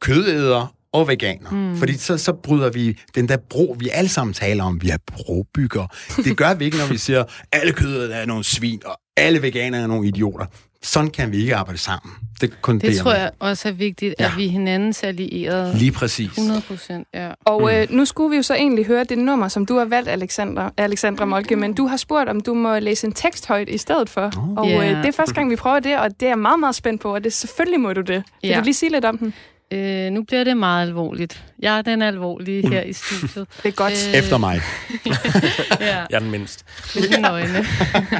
kødæder 0.00 0.74
og 0.92 1.08
veganer. 1.08 1.50
Mm. 1.50 1.76
Fordi 1.76 1.98
så, 1.98 2.18
så 2.18 2.32
bryder 2.32 2.70
vi 2.70 2.98
den 3.14 3.28
der 3.28 3.36
bro, 3.50 3.76
vi 3.78 3.88
alle 3.88 4.08
sammen 4.08 4.34
taler 4.34 4.64
om, 4.64 4.82
vi 4.82 4.90
er 4.90 4.96
brobygger. 5.06 5.86
Det 6.24 6.36
gør 6.36 6.54
vi 6.54 6.64
ikke, 6.64 6.76
når 6.76 6.86
vi 6.86 6.98
siger, 6.98 7.24
alle 7.52 7.72
kødæder 7.72 8.16
er 8.16 8.26
nogle 8.26 8.44
svin, 8.44 8.82
og 8.86 9.00
alle 9.16 9.42
veganere 9.42 9.82
er 9.82 9.86
nogle 9.86 10.08
idioter. 10.08 10.46
Sådan 10.82 11.10
kan 11.10 11.32
vi 11.32 11.36
ikke 11.40 11.56
arbejde 11.56 11.78
sammen. 11.78 12.14
Det, 12.40 12.62
kun 12.62 12.78
Det 12.78 12.96
tror 12.96 13.12
jeg 13.12 13.30
også 13.38 13.68
er 13.68 13.72
vigtigt, 13.72 14.14
Ja. 14.20 14.26
at 14.26 14.32
vi 14.36 14.46
er 14.46 14.50
hinandens 14.50 15.02
allierede. 15.02 15.78
Lige 15.78 15.92
præcis. 15.92 16.28
100 16.30 16.60
procent, 16.68 17.08
ja. 17.14 17.30
Og 17.44 17.74
øh, 17.76 17.86
nu 17.90 18.04
skulle 18.04 18.30
vi 18.30 18.36
jo 18.36 18.42
så 18.42 18.54
egentlig 18.54 18.86
høre 18.86 19.04
det 19.04 19.18
nummer, 19.18 19.48
som 19.48 19.66
du 19.66 19.78
har 19.78 19.84
valgt, 19.84 20.08
Alexandra, 20.08 20.72
Alexandra 20.76 21.24
Molke, 21.24 21.56
men 21.56 21.72
du 21.74 21.86
har 21.86 21.96
spurgt, 21.96 22.28
om 22.28 22.40
du 22.40 22.54
må 22.54 22.78
læse 22.78 23.06
en 23.06 23.12
tekst 23.12 23.46
højt 23.46 23.68
i 23.68 23.78
stedet 23.78 24.08
for. 24.10 24.32
Oh. 24.36 24.48
Og 24.56 24.66
Ja. 24.68 24.90
øh, 24.90 24.96
det 24.96 25.06
er 25.08 25.12
første 25.12 25.34
gang, 25.34 25.50
vi 25.50 25.56
prøver 25.56 25.80
det, 25.80 25.98
og 25.98 26.10
det 26.20 26.22
er 26.26 26.30
jeg 26.30 26.38
meget, 26.38 26.60
meget 26.60 26.74
spændt 26.74 27.00
på, 27.02 27.14
og 27.14 27.24
det 27.24 27.32
selvfølgelig 27.32 27.80
må 27.80 27.92
du 27.92 28.00
det. 28.00 28.22
Ja. 28.42 28.58
du 28.58 28.64
lige 28.64 28.74
sige 28.74 28.92
lidt 28.92 29.04
om 29.04 29.18
den? 29.18 29.34
Øh, 29.72 30.10
nu 30.12 30.22
bliver 30.22 30.44
det 30.44 30.56
meget 30.56 30.86
alvorligt. 30.86 31.44
Jeg 31.58 31.78
er 31.78 31.82
den 31.82 32.02
alvorlige 32.02 32.68
her 32.68 32.82
i 32.82 32.92
studiet. 32.92 33.48
Det 33.62 33.68
er 33.68 33.70
godt. 33.70 34.08
Øh, 34.08 34.14
Efter 34.14 34.38
mig. 34.38 34.60
ja. 35.80 35.96
Jeg 35.96 36.06
er 36.12 36.18
den 36.18 36.30
mindst. 36.30 36.64
Uden 36.96 37.24
øjne. 37.24 37.64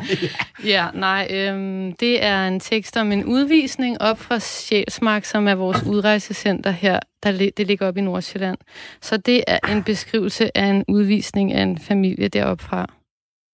ja, 0.75 0.87
nej, 0.95 1.29
øhm, 1.31 1.93
det 1.93 2.25
er 2.25 2.49
en 2.49 2.61
tekst 2.61 2.97
om 2.97 3.13
en 3.13 3.25
udvisning 3.25 4.03
op 4.03 4.19
fra 4.19 4.39
Sjælsmark, 4.39 5.25
som 5.25 5.49
er 5.49 5.55
vores 5.55 5.83
udrejsecenter 5.83 6.71
her. 6.71 7.01
Der, 7.23 7.51
det 7.57 7.67
ligger 7.67 7.89
op 7.89 7.97
i 7.97 8.01
Nordsjælland. 8.01 8.59
Så 9.03 9.17
det 9.17 9.45
er 9.47 9.59
en 9.69 9.83
beskrivelse 9.83 10.57
af 10.57 10.65
en 10.65 10.85
udvisning 10.89 11.53
af 11.53 11.63
en 11.63 11.79
familie 11.79 12.29
deroppe 12.29 12.65
fra. 12.65 12.87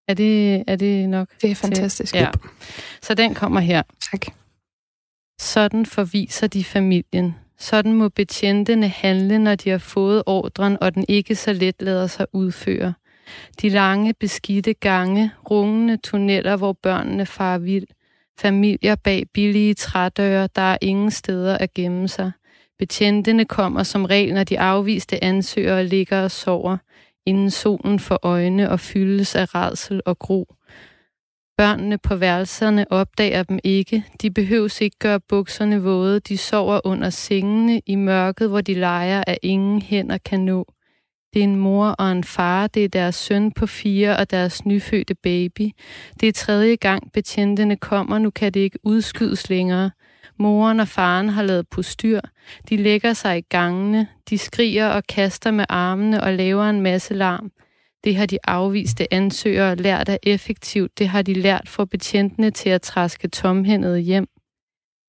Er 0.08 0.14
det, 0.14 0.64
er 0.66 0.76
det 0.76 1.08
nok? 1.08 1.28
Det 1.42 1.50
er 1.50 1.54
fantastisk. 1.54 2.14
Ja. 2.14 2.28
Så 3.02 3.14
den 3.14 3.34
kommer 3.34 3.60
her. 3.60 3.82
Tak. 4.12 4.26
Sådan 5.40 5.86
forviser 5.86 6.46
de 6.46 6.64
familien. 6.64 7.34
Sådan 7.58 7.92
må 7.92 8.08
betjentene 8.08 8.88
handle, 8.88 9.38
når 9.38 9.54
de 9.54 9.70
har 9.70 9.78
fået 9.78 10.22
ordren, 10.26 10.76
og 10.80 10.94
den 10.94 11.04
ikke 11.08 11.34
så 11.34 11.52
let 11.52 11.82
lader 11.82 12.06
sig 12.06 12.26
udføre. 12.32 12.94
De 13.62 13.68
lange, 13.68 14.14
beskidte 14.14 14.74
gange, 14.74 15.30
rungende 15.50 15.96
tunneller, 15.96 16.56
hvor 16.56 16.72
børnene 16.72 17.26
farer 17.26 17.58
vild. 17.58 17.86
Familier 18.38 18.94
bag 18.94 19.24
billige 19.34 19.74
trædøre, 19.74 20.48
der 20.56 20.62
er 20.62 20.78
ingen 20.80 21.10
steder 21.10 21.58
at 21.58 21.74
gemme 21.74 22.08
sig. 22.08 22.32
Betjentene 22.78 23.44
kommer 23.44 23.82
som 23.82 24.04
regel, 24.04 24.34
når 24.34 24.44
de 24.44 24.60
afviste 24.60 25.24
ansøgere 25.24 25.86
ligger 25.86 26.22
og 26.22 26.30
sover, 26.30 26.76
inden 27.26 27.50
solen 27.50 28.00
får 28.00 28.18
øjne 28.22 28.70
og 28.70 28.80
fyldes 28.80 29.34
af 29.34 29.54
redsel 29.54 30.02
og 30.06 30.18
gro. 30.18 30.55
Børnene 31.56 31.98
på 31.98 32.16
værelserne 32.16 32.86
opdager 32.92 33.42
dem 33.42 33.58
ikke. 33.64 34.04
De 34.22 34.30
behøves 34.30 34.80
ikke 34.80 34.98
gøre 34.98 35.20
bukserne 35.20 35.82
våde. 35.82 36.20
De 36.20 36.38
sover 36.38 36.80
under 36.84 37.10
sengene 37.10 37.80
i 37.86 37.94
mørket, 37.94 38.48
hvor 38.48 38.60
de 38.60 38.74
leger, 38.74 39.24
at 39.26 39.38
ingen 39.42 39.82
hænder 39.82 40.18
kan 40.18 40.40
nå. 40.40 40.72
Det 41.34 41.40
er 41.40 41.44
en 41.44 41.56
mor 41.56 41.86
og 41.86 42.12
en 42.12 42.24
far. 42.24 42.66
Det 42.66 42.84
er 42.84 42.88
deres 42.88 43.14
søn 43.14 43.52
på 43.52 43.66
fire 43.66 44.16
og 44.16 44.30
deres 44.30 44.66
nyfødte 44.66 45.14
baby. 45.14 45.70
Det 46.20 46.28
er 46.28 46.32
tredje 46.32 46.76
gang 46.76 47.12
betjentene 47.12 47.76
kommer. 47.76 48.18
Nu 48.18 48.30
kan 48.30 48.52
det 48.52 48.60
ikke 48.60 48.78
udskydes 48.82 49.48
længere. 49.48 49.90
Moren 50.38 50.80
og 50.80 50.88
faren 50.88 51.28
har 51.28 51.42
lavet 51.42 51.68
postyr. 51.68 52.20
De 52.68 52.76
lægger 52.76 53.12
sig 53.12 53.38
i 53.38 53.44
gangene. 53.48 54.08
De 54.30 54.38
skriger 54.38 54.88
og 54.88 55.04
kaster 55.04 55.50
med 55.50 55.64
armene 55.68 56.22
og 56.22 56.32
laver 56.32 56.64
en 56.64 56.80
masse 56.80 57.14
larm. 57.14 57.50
Det 58.06 58.16
har 58.16 58.26
de 58.26 58.38
afviste 58.44 59.14
ansøgere 59.14 59.76
lært 59.76 60.08
er 60.08 60.16
effektivt. 60.22 60.98
Det 60.98 61.08
har 61.08 61.22
de 61.22 61.34
lært 61.34 61.68
for 61.68 61.84
betjentene 61.84 62.50
til 62.50 62.68
at 62.68 62.82
træske 62.82 63.28
tomhændet 63.28 64.02
hjem. 64.02 64.28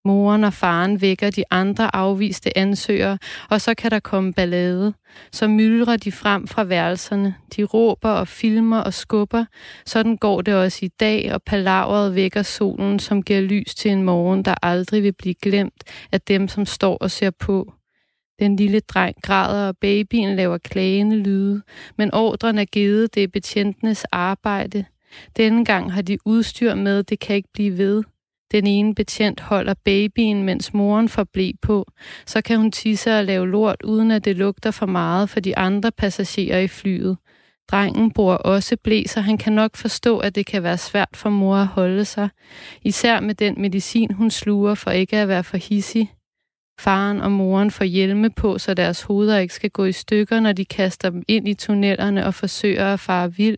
Moren 0.06 0.44
og 0.44 0.54
faren 0.54 1.02
vækker 1.02 1.30
de 1.30 1.44
andre 1.52 1.96
afviste 1.96 2.58
ansøgere, 2.58 3.18
og 3.50 3.62
så 3.62 3.74
kan 3.74 3.92
der 3.92 4.00
komme 4.00 4.34
ballade. 4.34 4.94
Så 5.32 5.48
myldrer 5.48 5.98
de 5.98 6.12
frem 6.12 6.48
fra 6.48 6.64
værelserne. 6.64 7.36
De 7.56 7.64
råber 7.64 8.10
og 8.10 8.28
filmer 8.28 8.80
og 8.80 8.94
skubber. 8.94 9.46
Sådan 9.86 10.18
går 10.18 10.42
det 10.42 10.56
også 10.56 10.86
i 10.86 10.90
dag, 11.00 11.34
og 11.34 11.44
palaveret 11.44 12.16
vækker 12.16 12.42
solen, 12.42 13.00
som 13.00 13.24
giver 13.24 13.42
lys 13.42 13.76
til 13.76 13.92
en 13.92 14.04
morgen, 14.04 14.46
der 14.46 14.56
aldrig 14.62 15.04
vil 15.04 15.14
blive 15.14 15.36
glemt 15.42 15.84
af 16.12 16.22
dem, 16.22 16.48
som 16.48 16.66
står 16.66 16.98
og 16.98 17.12
ser 17.12 17.32
på. 17.32 17.74
Den 18.40 18.56
lille 18.56 18.80
dreng 18.80 19.16
græder, 19.22 19.68
og 19.68 19.78
babyen 19.78 20.36
laver 20.36 20.58
klagende 20.58 21.16
lyde. 21.16 21.62
Men 21.98 22.14
ordren 22.14 22.58
er 22.58 22.66
givet, 22.66 23.16
det 23.16 23.24
er 23.24 23.28
betjentenes 23.28 24.06
arbejde. 24.12 24.86
Denne 25.38 25.66
gang 25.66 25.94
har 25.94 26.02
de 26.02 26.18
udstyr 26.26 26.76
med, 26.76 27.04
det 27.04 27.20
kan 27.20 27.36
ikke 27.36 27.50
blive 27.54 27.78
ved. 27.78 28.04
Den 28.52 28.68
ene 28.68 28.96
betjent 28.96 29.40
holder 29.40 29.74
babyen, 29.86 30.44
mens 30.44 30.74
moren 30.74 31.10
får 31.10 31.24
blæ 31.24 31.52
på. 31.62 31.92
Så 32.26 32.42
kan 32.42 32.58
hun 32.58 32.72
tisse 32.72 33.18
og 33.18 33.26
lave 33.26 33.48
lort, 33.48 33.84
uden 33.84 34.12
at 34.12 34.26
det 34.26 34.36
lugter 34.36 34.72
for 34.72 34.86
meget 34.86 35.30
for 35.30 35.40
de 35.40 35.58
andre 35.58 35.92
passagerer 35.92 36.60
i 36.60 36.68
flyet. 36.68 37.18
Drengen 37.72 38.12
bruger 38.12 38.36
også 38.36 38.78
blæ, 38.84 39.04
så 39.08 39.22
han 39.22 39.38
kan 39.38 39.54
nok 39.54 39.76
forstå, 39.76 40.18
at 40.18 40.36
det 40.36 40.46
kan 40.46 40.64
være 40.64 40.78
svært 40.78 41.10
for 41.14 41.30
mor 41.30 41.56
at 41.56 41.68
holde 41.68 42.06
sig. 42.06 42.30
Især 42.82 43.20
med 43.20 43.36
den 43.36 43.62
medicin, 43.62 44.12
hun 44.12 44.32
sluger 44.32 44.76
for 44.76 44.92
ikke 44.92 45.18
at 45.18 45.28
være 45.28 45.44
for 45.44 45.58
hissig. 45.58 46.12
Faren 46.80 47.22
og 47.22 47.32
moren 47.32 47.72
får 47.72 47.86
hjelme 47.86 48.30
på, 48.30 48.58
så 48.58 48.74
deres 48.74 49.02
hoveder 49.02 49.38
ikke 49.38 49.54
skal 49.54 49.70
gå 49.70 49.86
i 49.86 49.92
stykker, 49.92 50.40
når 50.40 50.52
de 50.52 50.66
kaster 50.66 51.10
dem 51.10 51.24
ind 51.28 51.48
i 51.48 51.54
tunnelerne 51.54 52.26
og 52.26 52.34
forsøger 52.34 52.94
at 52.94 53.00
fare 53.00 53.34
vild. 53.34 53.58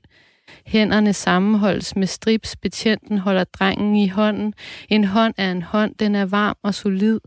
Hænderne 0.66 1.14
sammenholdes 1.14 1.96
med 1.96 2.08
strips. 2.08 2.56
Betjenten 2.56 3.18
holder 3.18 3.44
drengen 3.44 3.96
i 3.96 4.08
hånden. 4.08 4.54
En 4.90 5.04
hånd 5.04 5.34
er 5.38 5.52
en 5.52 5.62
hånd. 5.62 5.96
Den 5.96 6.16
er 6.16 6.26
varm 6.26 6.58
og 6.64 6.74
solid. 6.74 7.20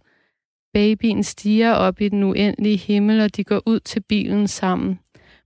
Babyen 0.74 1.22
stiger 1.22 1.72
op 1.72 2.00
i 2.00 2.08
den 2.08 2.22
uendelige 2.22 2.76
himmel, 2.76 3.20
og 3.20 3.36
de 3.36 3.44
går 3.44 3.62
ud 3.66 3.80
til 3.80 4.00
bilen 4.00 4.48
sammen. 4.48 4.98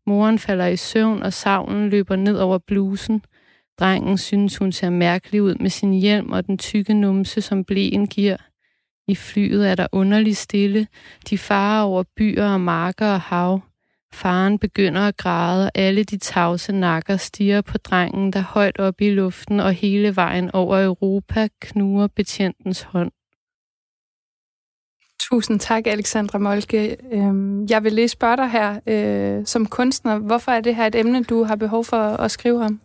Moren 0.07 0.39
falder 0.39 0.67
i 0.67 0.77
søvn, 0.77 1.23
og 1.23 1.33
savlen 1.33 1.89
løber 1.91 2.17
ned 2.17 2.39
over 2.39 2.59
blusen. 2.59 3.23
Drengen 3.79 4.19
synes, 4.19 4.57
hun 4.57 4.73
ser 4.73 4.91
mærkelig 4.91 5.43
ud 5.43 5.55
med 5.55 5.71
sin 5.71 5.93
hjelm 5.93 6.33
og 6.33 6.47
den 6.47 6.59
tykke 6.59 6.95
numse, 6.95 7.41
som 7.41 7.65
blæen 7.65 8.07
giver. 8.07 8.37
I 9.09 9.15
flyet 9.15 9.71
er 9.71 9.75
der 9.75 9.87
underlig 9.93 10.37
stille. 10.37 10.87
De 11.31 11.39
farer 11.39 11.83
over 11.83 12.03
byer 12.17 12.49
og 12.49 12.61
marker 12.61 13.07
og 13.07 13.21
hav. 13.21 13.61
Faren 14.13 14.59
begynder 14.59 15.01
at 15.01 15.17
græde, 15.17 15.65
og 15.67 15.71
alle 15.75 16.05
de 16.05 16.19
tavse 16.19 16.73
nakker 16.73 17.17
stiger 17.17 17.61
på 17.61 17.79
drengen, 17.79 18.33
der 18.33 18.41
højt 18.41 18.79
op 18.79 19.01
i 19.01 19.11
luften 19.11 19.61
og 19.61 19.73
hele 19.73 20.17
vejen 20.17 20.51
over 20.51 20.85
Europa 20.85 21.49
knuger 21.61 22.07
betjentens 22.07 22.83
hånd. 22.83 23.11
Tusind 25.21 25.61
tak, 25.61 25.87
Alexandra 25.87 26.39
Molke. 26.39 26.97
Øhm, 27.13 27.67
jeg 27.71 27.85
vil 27.85 27.93
lige 27.93 28.09
spørge 28.09 28.37
dig 28.37 28.51
her, 28.51 28.81
øh, 28.87 29.47
som 29.47 29.67
kunstner, 29.67 30.19
hvorfor 30.19 30.53
er 30.53 30.61
det 30.61 30.77
her 30.77 30.87
et 30.87 30.95
emne, 30.95 31.25
du 31.25 31.45
har 31.45 31.57
behov 31.57 31.85
for 31.85 31.97
at 31.97 32.31
skrive 32.31 32.65
om? 32.65 32.81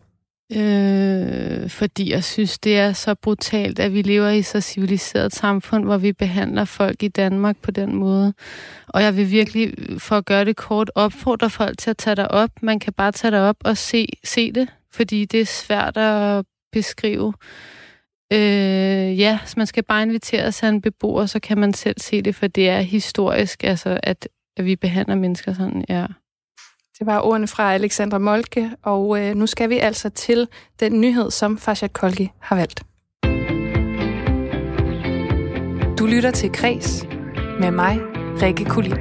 Øh, 0.55 1.69
fordi 1.69 2.11
jeg 2.11 2.23
synes, 2.23 2.59
det 2.59 2.77
er 2.77 2.93
så 2.93 3.15
brutalt, 3.15 3.79
at 3.79 3.93
vi 3.93 4.01
lever 4.01 4.29
i 4.29 4.41
så 4.41 4.61
civiliseret 4.61 5.35
samfund, 5.35 5.83
hvor 5.83 5.97
vi 5.97 6.13
behandler 6.13 6.65
folk 6.65 7.03
i 7.03 7.07
Danmark 7.07 7.57
på 7.57 7.71
den 7.71 7.95
måde. 7.95 8.33
Og 8.87 9.03
jeg 9.03 9.17
vil 9.17 9.31
virkelig, 9.31 9.73
for 9.97 10.15
at 10.15 10.25
gøre 10.25 10.45
det 10.45 10.55
kort, 10.55 10.91
opfordre 10.95 11.49
folk 11.49 11.77
til 11.77 11.89
at 11.89 11.97
tage 11.97 12.15
dig 12.15 12.31
op. 12.31 12.49
Man 12.61 12.79
kan 12.79 12.93
bare 12.93 13.11
tage 13.11 13.31
dig 13.31 13.41
op 13.41 13.55
og 13.65 13.77
se, 13.77 14.07
se 14.23 14.51
det, 14.51 14.67
fordi 14.91 15.25
det 15.25 15.41
er 15.41 15.45
svært 15.45 15.97
at 15.97 16.45
beskrive. 16.71 17.33
Øh, 18.33 19.19
ja, 19.19 19.39
så 19.45 19.53
man 19.57 19.67
skal 19.67 19.83
bare 19.83 20.03
invitere 20.03 20.51
sig 20.51 20.69
en 20.69 20.81
beboer, 20.81 21.25
så 21.25 21.39
kan 21.39 21.57
man 21.57 21.73
selv 21.73 21.99
se 21.99 22.21
det, 22.21 22.35
for 22.35 22.47
det 22.47 22.69
er 22.69 22.81
historisk, 22.81 23.63
altså, 23.63 23.99
at, 24.03 24.27
at 24.57 24.65
vi 24.65 24.75
behandler 24.75 25.15
mennesker 25.15 25.53
sådan, 25.53 25.85
ja. 25.89 26.05
Det 27.01 27.07
var 27.07 27.19
ordene 27.19 27.47
fra 27.47 27.73
Alexandra 27.73 28.17
Molke, 28.17 28.71
og 28.81 29.19
øh, 29.19 29.35
nu 29.35 29.47
skal 29.47 29.69
vi 29.69 29.77
altså 29.77 30.09
til 30.09 30.47
den 30.79 31.01
nyhed, 31.01 31.31
som 31.31 31.57
Farshad 31.57 31.89
Kolki 31.89 32.31
har 32.39 32.55
valgt. 32.55 32.83
Du 35.99 36.05
lytter 36.05 36.31
til 36.31 36.51
Kres 36.51 37.05
med 37.59 37.71
mig, 37.71 37.99
Rikke 38.41 38.65
Kulin. 38.65 38.97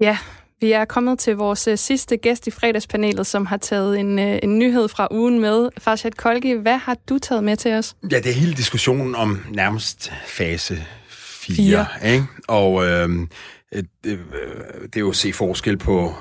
Ja, 0.00 0.18
vi 0.60 0.72
er 0.72 0.84
kommet 0.84 1.18
til 1.18 1.36
vores 1.36 1.68
øh, 1.68 1.78
sidste 1.78 2.16
gæst 2.16 2.46
i 2.46 2.50
fredagspanelet, 2.50 3.26
som 3.26 3.46
har 3.46 3.56
taget 3.56 4.00
en, 4.00 4.18
øh, 4.18 4.38
en 4.42 4.58
nyhed 4.58 4.88
fra 4.88 5.08
ugen 5.10 5.40
med. 5.40 5.70
Farshad 5.78 6.10
Kolki, 6.10 6.52
hvad 6.52 6.78
har 6.78 6.96
du 7.08 7.18
taget 7.18 7.44
med 7.44 7.56
til 7.56 7.72
os? 7.72 7.96
Ja, 8.10 8.16
det 8.16 8.26
er 8.26 8.34
hele 8.34 8.54
diskussionen 8.54 9.14
om 9.14 9.40
nærmest 9.50 10.12
fase 10.26 10.84
4. 11.08 11.56
Fire. 11.56 11.86
Ikke? 12.12 12.24
Og 12.48 12.86
øh, 12.86 13.08
det, 13.76 13.88
øh, 14.06 14.18
det 14.82 14.96
er 14.96 15.00
jo 15.00 15.10
at 15.10 15.16
se 15.16 15.32
forskel 15.32 15.76
på 15.76 16.14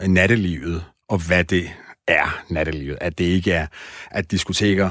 nattelivet, 0.00 0.84
og 1.08 1.18
hvad 1.26 1.44
det 1.44 1.70
er 2.08 2.42
nattelivet. 2.48 2.98
At 3.00 3.18
det 3.18 3.24
ikke 3.24 3.52
er, 3.52 3.66
at 4.10 4.30
diskoteker 4.30 4.90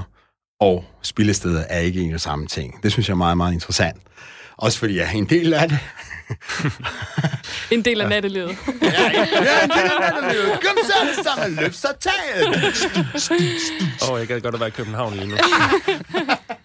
og 0.60 0.86
spillesteder 1.02 1.64
er 1.70 1.80
ikke 1.80 2.02
en 2.02 2.14
og 2.14 2.22
samme 2.22 2.48
ting. 2.48 2.84
Det 2.84 2.92
synes 2.92 3.08
jeg 3.08 3.14
er 3.14 3.18
meget, 3.18 3.38
meget 3.38 3.54
interessant. 3.54 3.98
Også 4.58 4.80
fordi 4.80 4.98
jeg 4.98 5.06
er 5.06 5.12
en 5.12 5.26
del 5.26 5.54
af 5.54 5.70
det. 5.70 5.80
En 7.72 7.82
del 7.82 8.02
af 8.02 8.10
nattelivet. 8.10 8.50
Ja, 8.82 8.88
ja 9.14 9.64
en 9.64 9.70
del 9.70 9.92
af 9.92 10.12
nattelivet. 10.14 10.52
Kom 10.52 10.78
så 10.84 11.24
sammen, 11.24 11.58
løft 11.60 11.76
så 11.76 11.88
taget. 12.00 12.48
Åh, 14.04 14.10
oh, 14.12 14.20
jeg 14.20 14.28
gad 14.28 14.42
godt 14.42 14.54
at 14.54 14.60
være 14.60 14.70
i 14.70 14.72
København 14.72 15.14
lige 15.14 15.28
nu. 15.28 15.36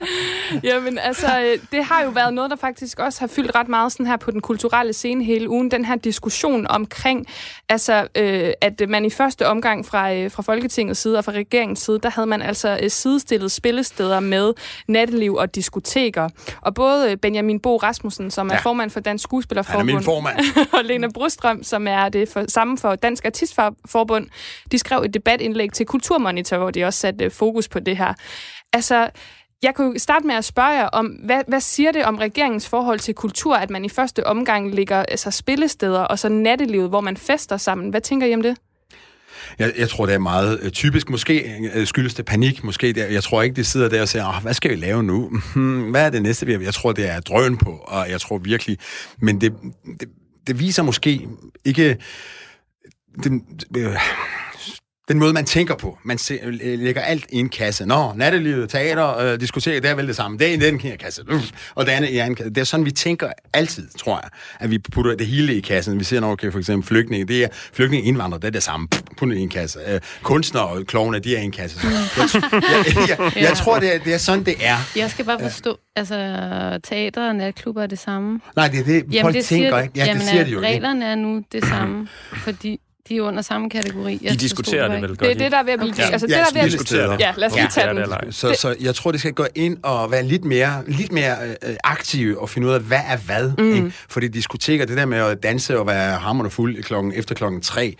Jamen, 0.62 0.98
altså, 0.98 1.40
øh, 1.40 1.58
det 1.72 1.84
har 1.84 2.02
jo 2.02 2.10
været 2.10 2.34
noget, 2.34 2.50
der 2.50 2.56
faktisk 2.56 2.98
også 2.98 3.20
har 3.20 3.26
fyldt 3.26 3.54
ret 3.54 3.68
meget 3.68 3.92
sådan 3.92 4.06
her 4.06 4.16
på 4.16 4.30
den 4.30 4.40
kulturelle 4.40 4.92
scene 4.92 5.24
hele 5.24 5.48
ugen. 5.48 5.70
Den 5.70 5.84
her 5.84 5.96
diskussion 5.96 6.66
omkring, 6.70 7.26
altså, 7.68 8.06
øh, 8.14 8.52
at 8.60 8.82
man 8.88 9.04
i 9.04 9.10
første 9.10 9.46
omgang 9.46 9.86
fra, 9.86 10.14
øh, 10.14 10.30
fra 10.30 10.42
Folketingets 10.42 11.00
side 11.00 11.18
og 11.18 11.24
fra 11.24 11.32
regeringens 11.32 11.78
side, 11.78 11.98
der 12.02 12.10
havde 12.10 12.26
man 12.26 12.42
altså 12.42 12.78
øh, 12.82 12.90
sidestillet 12.90 13.52
spillesteder 13.52 14.20
med 14.20 14.52
natteliv 14.88 15.34
og 15.34 15.54
diskoteker. 15.54 16.28
Og 16.60 16.74
både 16.74 17.10
øh, 17.10 17.16
Benjamin 17.16 17.60
Bo 17.60 17.76
Rasmussen, 17.76 18.30
som 18.30 18.48
er 18.48 18.54
Ja. 18.54 18.60
formand 18.60 18.90
for 18.90 19.00
Dansk 19.00 19.22
er 19.24 19.28
Skuespillerforbund, 19.28 19.86
min 19.86 20.02
formand. 20.02 20.38
og 20.78 20.84
Lena 20.84 21.08
Brostrøm, 21.14 21.62
som 21.62 21.86
er 21.88 22.08
det 22.08 22.28
for, 22.28 22.44
samme 22.48 22.78
for 22.78 22.94
Dansk 22.94 23.24
Artistforbund, 23.24 24.26
de 24.72 24.78
skrev 24.78 25.02
et 25.02 25.14
debatindlæg 25.14 25.72
til 25.72 25.86
Kulturmonitor, 25.86 26.58
hvor 26.58 26.70
de 26.70 26.84
også 26.84 27.00
satte 27.00 27.24
øh, 27.24 27.30
fokus 27.30 27.68
på 27.68 27.80
det 27.80 27.96
her. 27.96 28.14
Altså, 28.72 29.08
jeg 29.62 29.74
kunne 29.74 29.98
starte 29.98 30.26
med 30.26 30.34
at 30.34 30.44
spørge 30.44 30.68
jer 30.68 30.86
om, 30.86 31.06
hvad, 31.06 31.42
hvad 31.48 31.60
siger 31.60 31.92
det 31.92 32.04
om 32.04 32.16
regeringens 32.16 32.68
forhold 32.68 32.98
til 32.98 33.14
kultur, 33.14 33.56
at 33.56 33.70
man 33.70 33.84
i 33.84 33.88
første 33.88 34.26
omgang 34.26 34.74
ligger 34.74 34.96
altså 34.96 35.30
spillesteder 35.30 36.00
og 36.00 36.18
så 36.18 36.28
nattelivet, 36.28 36.88
hvor 36.88 37.00
man 37.00 37.16
fester 37.16 37.56
sammen? 37.56 37.90
Hvad 37.90 38.00
tænker 38.00 38.26
I 38.26 38.34
om 38.34 38.42
det? 38.42 38.56
Jeg, 39.58 39.72
jeg 39.78 39.88
tror, 39.88 40.06
det 40.06 40.14
er 40.14 40.18
meget 40.18 40.60
øh, 40.62 40.70
typisk. 40.70 41.10
Måske 41.10 41.54
øh, 41.74 41.86
skyldes 41.86 42.14
det 42.14 42.24
panik. 42.24 42.64
Måske 42.64 42.92
det, 42.92 43.12
jeg 43.12 43.22
tror 43.22 43.42
ikke, 43.42 43.56
de 43.56 43.64
sidder 43.64 43.88
der 43.88 44.02
og 44.02 44.08
siger, 44.08 44.28
oh, 44.28 44.42
hvad 44.42 44.54
skal 44.54 44.70
vi 44.70 44.76
lave 44.76 45.02
nu? 45.02 45.30
Hmm, 45.54 45.90
hvad 45.90 46.06
er 46.06 46.10
det 46.10 46.22
næste, 46.22 46.46
vi 46.46 46.64
Jeg 46.64 46.74
tror, 46.74 46.92
det 46.92 47.10
er 47.10 47.20
drøn 47.20 47.56
på, 47.56 47.70
og 47.70 48.10
jeg 48.10 48.20
tror 48.20 48.38
virkelig... 48.38 48.78
Men 49.18 49.40
det, 49.40 49.54
det, 50.00 50.08
det 50.46 50.60
viser 50.60 50.82
måske 50.82 51.28
ikke... 51.64 51.96
Det, 53.24 53.42
øh, 53.76 53.96
den 55.08 55.18
måde, 55.18 55.32
man 55.32 55.44
tænker 55.44 55.74
på. 55.74 55.98
Man 56.04 56.18
se, 56.18 56.38
øh, 56.42 56.78
lægger 56.80 57.02
alt 57.02 57.26
i 57.32 57.36
en 57.36 57.48
kasse. 57.48 57.86
Nå, 57.86 58.12
nattelivet, 58.16 58.70
teater, 58.70 59.18
øh, 59.18 59.40
diskotek, 59.40 59.82
det 59.82 59.90
er 59.90 59.94
vel 59.94 60.08
det 60.08 60.16
samme. 60.16 60.38
Det 60.38 60.48
er 60.48 60.52
i 60.52 60.56
den 60.56 60.80
her 60.80 60.96
kasse. 60.96 61.22
Uff, 61.32 61.50
og 61.74 61.86
det 61.86 61.92
andet 61.92 62.08
i 62.08 62.18
en 62.18 62.34
kasse. 62.34 62.50
Det 62.50 62.58
er 62.58 62.64
sådan, 62.64 62.86
vi 62.86 62.90
tænker 62.90 63.32
altid, 63.52 63.88
tror 63.98 64.20
jeg, 64.22 64.30
at 64.60 64.70
vi 64.70 64.78
putter 64.78 65.14
det 65.14 65.26
hele 65.26 65.54
i 65.54 65.60
kassen. 65.60 65.98
Vi 65.98 66.04
ser 66.04 66.20
nok, 66.20 66.32
okay, 66.32 66.52
for 66.52 66.58
eksempel 66.58 66.88
flygtninge, 66.88 67.26
det 67.26 67.44
er 67.44 67.48
flygtninge 67.72 68.08
indvandrere, 68.08 68.40
det 68.40 68.46
er 68.46 68.50
det 68.50 68.62
samme. 68.62 68.88
Det 69.20 69.36
i 69.36 69.40
en 69.40 69.48
kasse. 69.48 69.78
Øh, 69.88 70.00
kunstnere 70.22 70.66
og 70.66 70.86
klovne, 70.86 71.18
de 71.18 71.36
er 71.36 71.40
i 71.40 71.44
en 71.44 71.52
kasse. 71.52 71.78
Jeg, 71.82 71.92
jeg, 72.16 72.42
jeg, 73.08 73.18
jeg, 73.34 73.42
jeg 73.42 73.56
tror, 73.56 73.78
det 73.78 73.94
er, 73.94 73.98
det 73.98 74.14
er 74.14 74.18
sådan, 74.18 74.44
det 74.44 74.54
er. 74.60 74.76
Jeg 74.96 75.10
skal 75.10 75.24
bare 75.24 75.40
forstå, 75.40 75.78
altså 75.96 76.14
teater 76.84 77.28
og 77.28 77.36
natklubber 77.36 77.82
er 77.82 77.86
det 77.86 77.98
samme. 77.98 78.40
Nej, 78.56 78.68
det 78.68 78.80
er 78.80 78.84
det, 78.84 79.04
folk 79.20 79.34
det 79.34 79.44
tænker 79.44 79.68
siger, 79.68 79.82
ikke. 79.82 79.92
Ja, 79.96 80.04
jamen, 80.04 80.20
det 80.20 80.28
siger 80.28 80.44
de 80.44 80.50
jo 80.50 80.58
ikke. 80.58 80.68
reglerne 80.68 81.04
er 81.04 81.14
nu 81.14 81.42
det 81.52 81.64
samme, 81.64 82.08
fordi 82.32 82.80
de 83.08 83.16
er 83.16 83.22
under 83.22 83.42
samme 83.42 83.70
kategori. 83.70 84.18
Jeg 84.22 84.32
De 84.32 84.36
diskuterer 84.36 84.88
det 84.88 85.02
vel 85.02 85.08
godt. 85.08 85.20
Det 85.20 85.30
er 85.30 85.34
det, 85.34 85.52
der 85.52 85.58
er 85.58 85.62
ved 85.62 85.72
at 85.72 85.78
blive... 85.78 85.92
Okay. 85.92 86.12
Altså, 86.12 86.26
det, 86.26 86.32
Ja, 86.32 86.38
der 86.38 86.44
er 86.44 86.52
ved 86.54 86.60
at 86.60 86.70
spillesteder. 86.72 87.16
Ja, 87.20 87.32
lad 87.36 87.48
os 87.48 87.54
lige 87.54 87.62
Ja, 87.62 87.68
tage 87.70 87.94
det 87.94 88.08
den. 88.08 88.26
det. 88.26 88.34
Så, 88.34 88.56
så 88.60 88.74
jeg 88.80 88.94
tror, 88.94 89.10
det 89.10 89.20
skal 89.20 89.32
gå 89.32 89.46
ind 89.54 89.76
og 89.82 90.10
være 90.10 90.22
lidt 90.22 90.44
mere, 90.44 90.82
lidt 90.86 91.12
mere 91.12 91.36
øh, 91.66 91.76
aktive 91.84 92.40
og 92.40 92.50
finde 92.50 92.68
ud 92.68 92.72
af, 92.72 92.80
hvad 92.80 93.00
er 93.08 93.16
hvad. 93.16 93.52
Mm. 93.58 93.74
Ikke? 93.74 93.92
Fordi 94.08 94.28
diskoteker, 94.28 94.86
det 94.86 94.96
der 94.96 95.06
med 95.06 95.18
at 95.18 95.42
danse 95.42 95.78
og 95.78 95.86
være 95.86 96.16
hammerende 96.18 96.50
fuld 96.50 96.82
klokken, 96.82 97.12
efter 97.16 97.34
klokken 97.34 97.60
tre, 97.60 97.96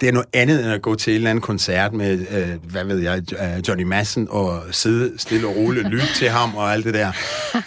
det 0.00 0.08
er 0.08 0.12
noget 0.12 0.28
andet 0.32 0.64
end 0.64 0.72
at 0.72 0.82
gå 0.82 0.94
til 0.94 1.10
en 1.10 1.14
eller 1.16 1.30
anden 1.30 1.42
koncert 1.42 1.92
med, 1.92 2.26
øh, 2.30 2.70
hvad 2.70 2.84
ved 2.84 2.98
jeg, 2.98 3.22
øh, 3.32 3.68
Johnny 3.68 3.82
Madsen 3.82 4.26
og 4.30 4.62
sidde 4.70 5.12
stille 5.18 5.46
og 5.46 5.56
roligt, 5.56 5.88
lytte 5.88 6.14
til 6.14 6.28
ham 6.28 6.54
og 6.54 6.72
alt 6.72 6.84
det 6.84 6.94
der. 6.94 7.12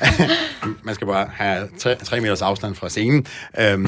Man 0.85 0.95
skal 0.95 1.07
bare 1.07 1.27
have 1.33 1.67
tre, 1.79 1.95
tre 1.95 2.19
meters 2.19 2.41
afstand 2.41 2.75
fra 2.75 2.89
scenen. 2.89 3.25
Øhm, 3.59 3.87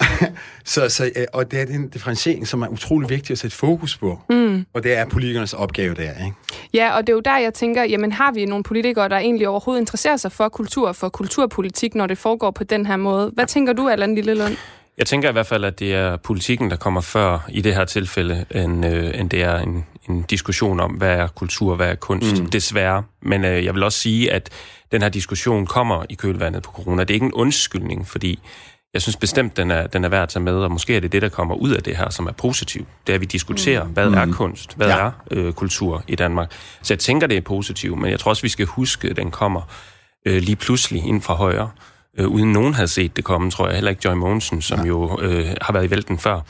så, 0.66 0.88
så, 0.88 1.10
øh, 1.16 1.24
og 1.32 1.50
det 1.50 1.60
er 1.60 1.64
den 1.64 1.88
differentiering, 1.88 2.48
som 2.48 2.62
er 2.62 2.68
utrolig 2.68 3.10
vigtig 3.10 3.32
at 3.32 3.38
sætte 3.38 3.56
fokus 3.56 3.96
på. 3.96 4.20
Mm. 4.30 4.66
Og 4.72 4.82
det 4.82 4.96
er 4.96 5.04
politikernes 5.04 5.52
opgave 5.52 5.94
der, 5.94 6.10
ikke? 6.24 6.36
Ja, 6.74 6.96
og 6.96 7.06
det 7.06 7.08
er 7.08 7.14
jo 7.14 7.20
der, 7.20 7.38
jeg 7.38 7.54
tænker, 7.54 7.84
jamen 7.84 8.12
har 8.12 8.32
vi 8.32 8.44
nogle 8.44 8.64
politikere, 8.64 9.08
der 9.08 9.16
egentlig 9.16 9.48
overhovedet 9.48 9.80
interesserer 9.80 10.16
sig 10.16 10.32
for 10.32 10.48
kultur 10.48 10.88
og 10.88 10.96
for 10.96 11.08
kulturpolitik, 11.08 11.94
når 11.94 12.06
det 12.06 12.18
foregår 12.18 12.50
på 12.50 12.64
den 12.64 12.86
her 12.86 12.96
måde? 12.96 13.30
Hvad 13.34 13.46
tænker 13.46 13.72
du, 13.72 13.88
Allan 13.88 14.14
Lillelund? 14.14 14.56
Jeg 14.98 15.06
tænker 15.06 15.28
i 15.28 15.32
hvert 15.32 15.46
fald, 15.46 15.64
at 15.64 15.78
det 15.78 15.94
er 15.94 16.16
politikken, 16.16 16.70
der 16.70 16.76
kommer 16.76 17.00
før 17.00 17.48
i 17.48 17.60
det 17.60 17.74
her 17.74 17.84
tilfælde, 17.84 18.44
end, 18.50 18.86
øh, 18.86 19.20
end 19.20 19.30
det 19.30 19.42
er 19.42 19.58
en, 19.58 19.86
en 20.08 20.22
diskussion 20.22 20.80
om, 20.80 20.90
hvad 20.90 21.10
er 21.10 21.26
kultur, 21.26 21.74
hvad 21.74 21.88
er 21.88 21.94
kunst, 21.94 22.40
mm. 22.40 22.46
desværre. 22.46 23.02
Men 23.22 23.44
øh, 23.44 23.64
jeg 23.64 23.74
vil 23.74 23.82
også 23.82 23.98
sige, 23.98 24.32
at 24.32 24.50
den 24.92 25.02
her 25.02 25.08
diskussion 25.08 25.66
kommer 25.66 26.04
i 26.10 26.14
kølvandet 26.14 26.62
på 26.62 26.70
corona. 26.70 27.02
Det 27.02 27.10
er 27.10 27.14
ikke 27.14 27.26
en 27.26 27.32
undskyldning, 27.32 28.08
fordi 28.08 28.38
jeg 28.96 29.02
synes 29.02 29.16
bestemt, 29.16 29.56
den 29.56 29.70
er, 29.70 29.86
den 29.86 30.04
er 30.04 30.08
værd 30.08 30.22
at 30.22 30.28
tage 30.28 30.42
med, 30.42 30.54
og 30.54 30.70
måske 30.70 30.96
er 30.96 31.00
det 31.00 31.12
det, 31.12 31.22
der 31.22 31.28
kommer 31.28 31.54
ud 31.54 31.70
af 31.70 31.82
det 31.82 31.96
her, 31.96 32.10
som 32.10 32.26
er 32.26 32.32
positivt. 32.32 32.88
Det 33.06 33.12
er, 33.12 33.14
at 33.14 33.20
vi 33.20 33.26
diskuterer, 33.26 33.84
mm. 33.84 33.90
hvad 33.90 34.06
er 34.06 34.32
kunst, 34.32 34.76
hvad 34.76 34.86
ja. 34.86 34.98
er 34.98 35.10
øh, 35.30 35.52
kultur 35.52 36.04
i 36.08 36.14
Danmark. 36.14 36.52
Så 36.82 36.94
jeg 36.94 36.98
tænker, 36.98 37.26
det 37.26 37.36
er 37.36 37.40
positivt, 37.40 37.98
men 37.98 38.10
jeg 38.10 38.20
tror 38.20 38.30
også, 38.30 38.42
vi 38.42 38.48
skal 38.48 38.66
huske, 38.66 39.08
at 39.08 39.16
den 39.16 39.30
kommer 39.30 39.60
øh, 40.26 40.42
lige 40.42 40.56
pludselig 40.56 41.04
ind 41.04 41.22
fra 41.22 41.34
højre, 41.34 41.70
øh, 42.18 42.28
uden 42.28 42.52
nogen 42.52 42.74
havde 42.74 42.88
set 42.88 43.16
det 43.16 43.24
komme, 43.24 43.50
tror 43.50 43.66
jeg. 43.66 43.74
Heller 43.74 43.90
ikke 43.90 44.08
Joy 44.08 44.14
Mogensen, 44.14 44.62
som 44.62 44.80
ja. 44.80 44.86
jo 44.86 45.20
øh, 45.20 45.46
har 45.60 45.72
været 45.72 45.86
i 45.86 45.90
vælten 45.90 46.18
før. 46.18 46.40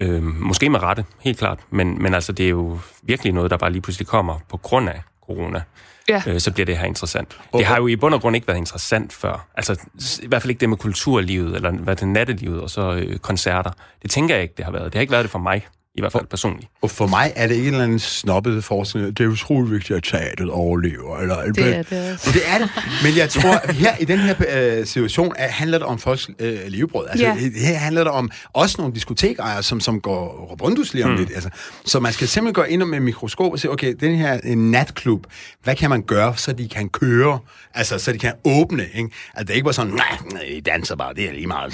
Øh, 0.00 0.22
måske 0.22 0.70
med 0.70 0.82
rette, 0.82 1.04
helt 1.20 1.38
klart. 1.38 1.58
Men, 1.70 2.02
men 2.02 2.14
altså, 2.14 2.32
det 2.32 2.44
er 2.44 2.50
jo 2.50 2.78
virkelig 3.02 3.32
noget, 3.32 3.50
der 3.50 3.56
bare 3.56 3.72
lige 3.72 3.82
pludselig 3.82 4.06
kommer 4.06 4.38
på 4.48 4.56
grund 4.56 4.88
af 4.88 5.02
corona. 5.26 5.62
Ja. 6.08 6.22
Øh, 6.26 6.40
så 6.40 6.52
bliver 6.52 6.66
det 6.66 6.76
her 6.76 6.84
interessant. 6.84 7.38
Det 7.52 7.66
har 7.66 7.76
jo 7.76 7.86
i 7.86 7.96
bund 7.96 8.14
og 8.14 8.20
grund 8.20 8.36
ikke 8.36 8.48
været 8.48 8.58
interessant 8.58 9.12
før. 9.12 9.46
Altså, 9.54 9.76
i 10.22 10.26
hvert 10.26 10.42
fald 10.42 10.50
ikke 10.50 10.60
det 10.60 10.68
med 10.68 10.76
kulturlivet, 10.76 11.56
eller 11.56 11.70
hvad 11.70 11.96
det 11.96 12.08
nattelivet, 12.08 12.60
og 12.60 12.70
så 12.70 12.92
øh, 12.92 13.18
koncerter. 13.18 13.70
Det 14.02 14.10
tænker 14.10 14.34
jeg 14.34 14.42
ikke, 14.42 14.54
det 14.56 14.64
har 14.64 14.72
været. 14.72 14.84
Det 14.84 14.94
har 14.94 15.00
ikke 15.00 15.12
været 15.12 15.24
det 15.24 15.30
for 15.30 15.38
mig, 15.38 15.66
i 15.98 16.00
hvert 16.00 16.12
fald 16.12 16.26
personligt. 16.26 16.70
Og 16.82 16.90
for 16.90 17.06
mig 17.06 17.32
er 17.36 17.46
det 17.46 17.54
ikke 17.54 17.68
en 17.68 17.74
eller 17.74 17.84
anden 17.84 17.98
snobbet 17.98 18.64
forskning. 18.64 19.18
Det 19.18 19.24
er 19.24 19.28
utrolig 19.28 19.70
vigtigt, 19.70 19.96
at 19.96 20.02
teateret 20.02 20.50
overlever. 20.50 21.18
Eller, 21.18 21.42
Det 21.52 21.76
er 21.76 21.82
det 21.82 22.12
også. 22.12 22.30
det 22.32 22.42
er 22.46 22.58
det. 22.58 22.70
Men 23.04 23.16
jeg 23.16 23.30
tror, 23.30 23.54
at 23.54 23.74
her 23.74 23.96
i 23.96 24.04
den 24.04 24.18
her 24.18 24.34
øh, 24.48 24.86
situation 24.86 25.32
er, 25.36 25.48
handler 25.48 25.78
det 25.78 25.86
om 25.86 25.98
folks 25.98 26.30
øh, 26.38 26.58
levebrød. 26.66 27.06
Altså, 27.10 27.26
Ja. 27.26 27.34
Her 27.66 27.74
handler 27.78 28.04
det 28.04 28.12
om 28.12 28.30
også 28.52 28.74
nogle 28.78 28.94
diskotekejere, 28.94 29.62
som, 29.62 29.80
som 29.80 30.00
går 30.00 30.56
rundt 30.62 30.94
lige 30.94 31.04
om 31.04 31.10
mm. 31.10 31.16
lidt. 31.16 31.30
Altså, 31.34 31.50
så 31.84 32.00
man 32.00 32.12
skal 32.12 32.28
simpelthen 32.28 32.54
gå 32.54 32.62
ind 32.62 32.84
med 32.84 33.00
mikroskop 33.00 33.52
og 33.52 33.58
se, 33.58 33.70
okay, 33.70 33.94
den 34.00 34.16
her 34.16 34.40
en 34.44 34.70
natklub, 34.70 35.26
hvad 35.62 35.74
kan 35.76 35.90
man 35.90 36.02
gøre, 36.02 36.36
så 36.36 36.52
de 36.52 36.68
kan 36.68 36.88
køre? 36.88 37.38
Altså, 37.74 37.98
så 37.98 38.12
de 38.12 38.18
kan 38.18 38.32
åbne, 38.44 38.86
ikke? 38.94 39.10
Altså, 39.34 39.44
det 39.44 39.50
er 39.50 39.54
ikke 39.54 39.64
bare 39.64 39.74
sådan, 39.74 39.92
nej, 39.92 40.18
nej, 40.32 40.42
I 40.42 40.60
danser 40.60 40.96
bare, 40.96 41.14
det 41.14 41.28
er 41.28 41.32
lige 41.32 41.46
meget. 41.46 41.72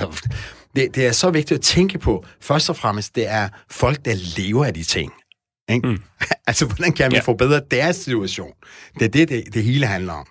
Det, 0.77 0.95
det 0.95 1.07
er 1.07 1.13
så 1.13 1.31
vigtigt 1.31 1.59
at 1.59 1.63
tænke 1.63 1.99
på. 1.99 2.25
Først 2.41 2.71
og 2.71 2.77
fremmest, 2.77 3.15
det 3.17 3.29
er 3.29 3.49
folk, 3.71 4.05
der 4.05 4.15
lever 4.37 4.65
af 4.65 4.75
de 4.75 4.83
ting. 4.83 5.13
Ikke? 5.71 5.89
Mm. 5.89 5.99
altså, 6.47 6.67
hvordan 6.67 6.93
kan 6.93 7.11
vi 7.11 7.17
ja. 7.17 7.23
forbedre 7.23 7.61
deres 7.71 7.97
situation? 7.97 8.53
Det 8.99 9.05
er 9.05 9.09
det, 9.09 9.29
det, 9.29 9.55
det 9.55 9.63
hele 9.63 9.87
handler 9.87 10.13
om. 10.13 10.27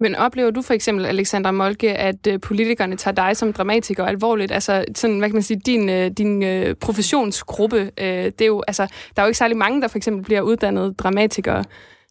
Men 0.00 0.14
oplever 0.14 0.50
du 0.50 0.62
for 0.62 0.74
eksempel, 0.74 1.06
Alexandra 1.06 1.50
Molke, 1.50 1.94
at 1.94 2.26
øh, 2.26 2.40
politikerne 2.40 2.96
tager 2.96 3.14
dig 3.14 3.36
som 3.36 3.52
dramatiker 3.52 4.04
alvorligt? 4.04 4.52
Altså, 4.52 4.84
sådan, 4.94 5.18
hvad 5.18 5.28
kan 5.28 5.34
man 5.34 5.42
sige, 5.42 5.60
din, 5.66 5.88
øh, 5.88 6.10
din 6.10 6.42
øh, 6.42 6.74
professionsgruppe, 6.74 7.90
øh, 7.98 8.24
det 8.24 8.40
er 8.40 8.46
jo, 8.46 8.62
altså, 8.68 8.82
der 9.16 9.22
er 9.22 9.26
jo 9.26 9.28
ikke 9.28 9.38
særlig 9.38 9.56
mange, 9.56 9.82
der 9.82 9.88
for 9.88 9.96
eksempel 9.98 10.24
bliver 10.24 10.40
uddannet 10.40 10.98
dramatikere. 10.98 11.64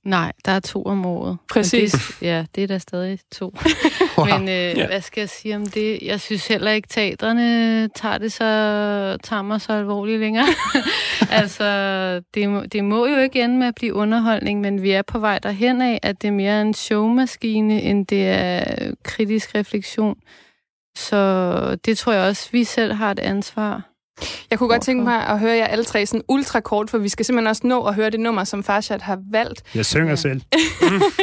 Nej, 0.06 0.32
der 0.45 0.52
er 0.52 0.60
to 0.60 0.84
om 0.84 1.06
året. 1.06 1.38
Præcis. 1.49 1.93
Men 1.93 2.02
Det, 2.02 2.22
ja, 2.22 2.45
det 2.56 2.64
er 2.64 2.68
der 2.68 2.78
stadig 2.78 3.20
to. 3.32 3.56
Men 4.30 4.49
øh, 4.49 4.88
hvad 4.88 5.02
skal 5.02 5.22
jeg 5.22 5.30
sige 5.30 5.56
om 5.56 5.66
det? 5.66 5.99
Jeg 6.02 6.20
synes 6.20 6.47
heller 6.47 6.72
ikke, 6.72 6.88
teatrene 6.88 7.88
tager 7.88 8.18
det 8.18 8.32
så, 8.32 8.43
tager 9.24 9.41
mig 9.41 9.62
så 9.62 9.74
alvorligt 9.74 10.20
længere. 10.20 10.45
altså, 11.41 12.22
det 12.34 12.49
må, 12.49 12.62
det 12.66 12.84
må 12.84 13.06
jo 13.06 13.18
ikke 13.18 13.43
ende 13.43 13.58
med 13.58 13.68
at 13.68 13.76
blive 13.76 13.93
underholdning, 13.93 14.62
men 14.62 14.82
vi 14.82 14.91
er 14.91 15.02
på 15.02 15.20
vej 15.20 15.39
derhen 15.39 15.82
af, 15.82 15.99
at 16.04 16.22
det 16.22 16.28
er 16.28 16.32
mere 16.32 16.62
en 16.62 16.74
showmaskine, 16.74 17.82
end 17.82 18.08
det 18.08 18.28
er 18.28 18.91
kritisk 19.04 19.56
refleksion. 19.56 20.18
Så 20.97 21.76
det 21.86 21.97
tror 21.97 22.14
jeg 22.14 22.28
også, 22.28 22.49
vi 22.52 22.64
selv 22.64 22.93
har 22.93 23.12
et 23.12 23.20
ansvar. 23.20 23.91
Jeg 24.51 24.59
kunne 24.59 24.69
godt 24.69 24.82
tænke 24.82 25.03
mig 25.03 25.28
at 25.28 25.39
høre 25.39 25.57
jer 25.57 25.65
alle 25.65 25.86
tre 25.86 26.05
sådan 26.05 26.22
ultra 26.28 26.59
kort, 26.59 26.89
for 26.89 26.97
vi 26.97 27.09
skal 27.09 27.26
simpelthen 27.26 27.47
også 27.47 27.67
nå 27.67 27.84
at 27.84 27.95
høre 27.95 28.09
det 28.09 28.19
nummer, 28.19 28.43
som 28.43 28.63
Farshad 28.63 28.99
har 28.99 29.19
valgt. 29.32 29.63
Jeg 29.76 29.86
synger 29.86 30.15
selv. 30.15 30.41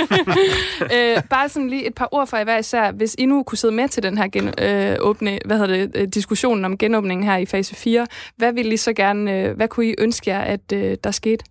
øh, 0.94 1.22
bare 1.30 1.48
sådan 1.48 1.70
lige 1.70 1.86
et 1.86 1.94
par 1.94 2.08
ord 2.12 2.26
fra 2.26 2.36
jer 2.36 2.44
hver 2.44 2.58
især. 2.58 2.92
Hvis 2.92 3.16
I 3.18 3.26
nu 3.26 3.42
kunne 3.42 3.58
sidde 3.58 3.74
med 3.74 3.88
til 3.88 4.02
den 4.02 4.18
her 4.18 4.28
gen, 4.28 4.54
øh, 4.58 4.96
åbne, 5.00 5.38
hvad 5.44 5.58
hedder 5.58 5.76
det, 5.76 5.90
øh, 5.94 6.08
diskussionen 6.08 6.64
om 6.64 6.78
genåbningen 6.78 7.26
her 7.26 7.36
i 7.36 7.46
fase 7.46 7.74
4, 7.74 8.06
hvad 8.36 8.52
ville 8.52 8.74
I 8.74 8.76
så 8.76 8.92
gerne, 8.92 9.32
øh, 9.32 9.56
hvad 9.56 9.68
kunne 9.68 9.86
I 9.86 9.94
ønske 9.98 10.30
jer, 10.30 10.40
at 10.40 10.72
øh, 10.72 10.96
der 11.04 11.10
skete? 11.10 11.44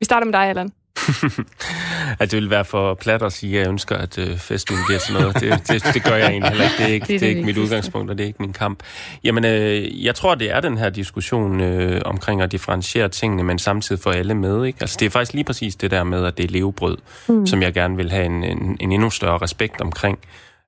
Vi 0.00 0.04
starter 0.04 0.24
med 0.24 0.32
dig, 0.32 0.42
Allan. 0.42 0.70
At 2.18 2.30
det 2.30 2.36
vil 2.36 2.50
være 2.50 2.64
for 2.64 2.94
plat 2.94 3.22
at 3.22 3.32
sige, 3.32 3.56
at 3.56 3.62
jeg 3.62 3.68
ønsker, 3.68 3.96
at 3.96 4.18
øh, 4.18 4.38
festen 4.38 4.76
bliver 4.86 4.98
sådan 4.98 5.22
noget. 5.22 5.40
Det, 5.40 5.68
det, 5.68 5.94
det 5.94 6.04
gør 6.04 6.14
jeg 6.14 6.28
egentlig 6.28 6.50
heller 6.50 6.64
ikke. 6.64 6.76
Det 6.78 6.88
er 6.88 6.94
ikke, 6.94 7.06
Det 7.06 7.14
er 7.14 7.18
det 7.18 7.26
er 7.26 7.30
ikke 7.30 7.42
mit 7.42 7.58
udgangspunkt, 7.58 8.10
og 8.10 8.18
det 8.18 8.24
er 8.24 8.26
ikke 8.26 8.42
min 8.42 8.52
kamp. 8.52 8.82
Jamen, 9.24 9.44
øh, 9.44 10.04
jeg 10.04 10.14
tror, 10.14 10.34
det 10.34 10.50
er 10.50 10.60
den 10.60 10.78
her 10.78 10.90
diskussion 10.90 11.60
øh, 11.60 12.02
omkring 12.04 12.42
at 12.42 12.52
differentiere 12.52 13.08
tingene, 13.08 13.42
men 13.42 13.58
samtidig 13.58 14.02
få 14.02 14.10
alle 14.10 14.34
med. 14.34 14.64
Ikke? 14.64 14.78
Altså, 14.80 14.96
det 15.00 15.06
er 15.06 15.10
faktisk 15.10 15.34
lige 15.34 15.44
præcis 15.44 15.76
det 15.76 15.90
der 15.90 16.04
med, 16.04 16.24
at 16.24 16.38
det 16.38 16.44
er 16.44 16.48
levebrød, 16.48 16.96
mm. 17.28 17.46
som 17.46 17.62
jeg 17.62 17.72
gerne 17.72 17.96
vil 17.96 18.10
have 18.10 18.24
en, 18.26 18.44
en, 18.44 18.76
en 18.80 18.92
endnu 18.92 19.10
større 19.10 19.38
respekt 19.38 19.80
omkring. 19.80 20.18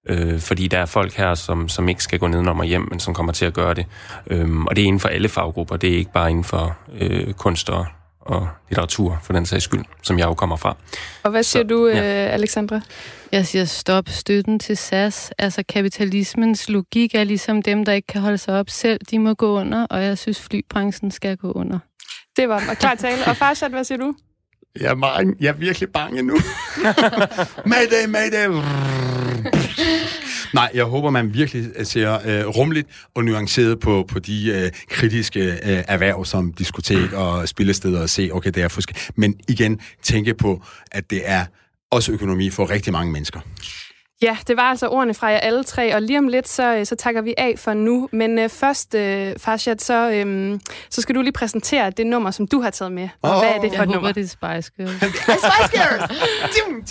Øh, 0.08 0.40
fordi 0.40 0.66
der 0.66 0.78
er 0.78 0.86
folk 0.86 1.14
her, 1.14 1.34
som, 1.34 1.68
som 1.68 1.88
ikke 1.88 2.02
skal 2.02 2.18
gå 2.18 2.26
nedenom 2.26 2.58
og 2.58 2.64
hjem, 2.64 2.88
men 2.90 3.00
som 3.00 3.14
kommer 3.14 3.32
til 3.32 3.44
at 3.44 3.54
gøre 3.54 3.74
det. 3.74 3.86
Øhm, 4.26 4.66
og 4.66 4.76
det 4.76 4.82
er 4.82 4.86
inden 4.86 5.00
for 5.00 5.08
alle 5.08 5.28
faggrupper. 5.28 5.76
Det 5.76 5.92
er 5.92 5.96
ikke 5.96 6.12
bare 6.12 6.30
inden 6.30 6.44
for 6.44 6.76
øh, 7.00 7.32
kunst 7.32 7.70
og, 7.70 7.86
og 8.22 8.48
litteratur, 8.68 9.18
for 9.22 9.32
den 9.32 9.46
sags 9.46 9.64
skyld, 9.64 9.84
som 10.02 10.18
jeg 10.18 10.26
jo 10.26 10.34
kommer 10.34 10.56
fra. 10.56 10.76
Og 11.22 11.30
hvad 11.30 11.42
siger 11.42 11.62
Så, 11.62 11.66
du, 11.68 11.86
øh, 11.86 11.96
ja. 11.96 12.02
Alexandra? 12.02 12.80
Jeg 13.32 13.46
siger 13.46 13.64
stop 13.64 14.08
støtten 14.08 14.58
til 14.58 14.76
SAS. 14.76 15.32
Altså 15.38 15.62
kapitalismens 15.68 16.68
logik 16.68 17.14
er 17.14 17.24
ligesom 17.24 17.62
dem, 17.62 17.84
der 17.84 17.92
ikke 17.92 18.06
kan 18.06 18.20
holde 18.20 18.38
sig 18.38 18.58
op 18.58 18.70
selv. 18.70 19.00
De 19.10 19.18
må 19.18 19.34
gå 19.34 19.60
under, 19.60 19.86
og 19.90 20.02
jeg 20.04 20.18
synes, 20.18 20.40
flybranchen 20.40 21.10
skal 21.10 21.36
gå 21.36 21.52
under. 21.52 21.78
Det 22.36 22.48
var 22.48 22.62
og 22.70 22.76
klar 22.76 22.94
tale. 22.94 23.24
Og 23.26 23.36
Farshad, 23.36 23.70
hvad 23.70 23.84
siger 23.84 23.98
du? 23.98 24.14
Jeg 24.80 24.90
er, 24.90 24.94
mange, 24.94 25.34
jeg 25.40 25.48
er 25.48 25.52
virkelig 25.52 25.88
bange 25.92 26.22
nu. 26.22 26.36
mayday, 27.72 28.06
mayday. 28.08 28.48
Nej, 30.54 30.70
jeg 30.74 30.84
håber, 30.84 31.10
man 31.10 31.34
virkelig 31.34 31.70
øh, 31.76 31.86
ser 31.86 32.12
øh, 32.14 32.46
rumligt 32.46 32.88
og 33.14 33.24
nuanceret 33.24 33.80
på, 33.80 34.04
på 34.08 34.18
de 34.18 34.50
øh, 34.50 34.70
kritiske 34.88 35.40
øh, 35.40 35.84
erhverv 35.88 36.24
som 36.24 36.52
diskotek 36.52 37.12
og 37.12 37.48
spillesteder 37.48 38.02
og 38.02 38.10
se, 38.10 38.30
okay, 38.32 38.50
det 38.50 38.62
er 38.62 38.68
forskelligt. 38.68 39.10
Men 39.16 39.34
igen, 39.48 39.80
tænke 40.02 40.34
på, 40.34 40.64
at 40.92 41.10
det 41.10 41.22
er 41.24 41.44
også 41.90 42.12
økonomi 42.12 42.50
for 42.50 42.70
rigtig 42.70 42.92
mange 42.92 43.12
mennesker. 43.12 43.40
Ja, 44.22 44.36
det 44.48 44.56
var 44.56 44.62
altså 44.62 44.88
ordene 44.88 45.14
fra 45.14 45.26
jer 45.26 45.38
alle 45.38 45.64
tre, 45.64 45.94
og 45.94 46.02
lige 46.02 46.18
om 46.18 46.28
lidt, 46.28 46.48
så, 46.48 46.74
øh, 46.76 46.86
så 46.86 46.96
takker 46.96 47.22
vi 47.22 47.34
af 47.38 47.54
for 47.58 47.74
nu. 47.74 48.08
Men 48.12 48.38
øh, 48.38 48.48
først, 48.48 48.94
øh, 48.94 49.34
Farshad, 49.38 49.78
så, 49.78 50.10
øh, 50.10 50.58
så 50.90 51.00
skal 51.02 51.14
du 51.14 51.20
lige 51.22 51.32
præsentere 51.32 51.90
det 51.90 52.06
nummer, 52.06 52.30
som 52.30 52.46
du 52.46 52.60
har 52.60 52.70
taget 52.70 52.92
med. 52.92 53.08
Og 53.22 53.30
Åh, 53.30 53.38
hvad 53.38 53.48
er 53.48 53.52
det 53.60 53.60
for 53.60 53.66
Jeg 53.76 53.82
et 53.82 53.86
håber, 53.88 53.94
nummer? 53.94 54.12
det 54.12 54.22
er 54.24 54.28
Spice 54.28 54.72
Girls. 54.76 54.96
Spice 55.44 55.70
Girls! 55.72 56.12
Dum, 56.56 56.82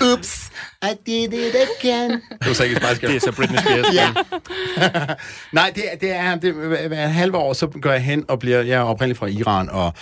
I 0.90 0.94
did 1.06 1.32
it 1.32 1.54
again. 1.80 2.10
Det 2.10 2.20
var 2.46 2.52
så 2.52 2.64
ikke 2.64 2.76
Spice 2.76 3.00
Girls. 3.00 3.00
Det 3.00 3.16
er 3.16 3.20
så 3.20 3.36
Britney 3.36 3.58
Spears. 3.58 3.86
Ja. 3.94 4.08
Nej, 5.52 5.72
det, 5.74 5.84
er- 5.92 5.96
det 6.00 6.12
er, 6.16 6.34
det, 6.36 6.52
hver- 6.54 7.06
halve 7.08 7.36
år, 7.36 7.52
så 7.52 7.66
går 7.66 7.90
jeg 7.92 8.00
hen 8.02 8.24
og 8.28 8.38
bliver, 8.38 8.60
jeg 8.62 8.74
er 8.76 8.80
oprindeligt 8.82 9.18
fra 9.18 9.26
Iran, 9.26 9.68
og, 9.70 9.92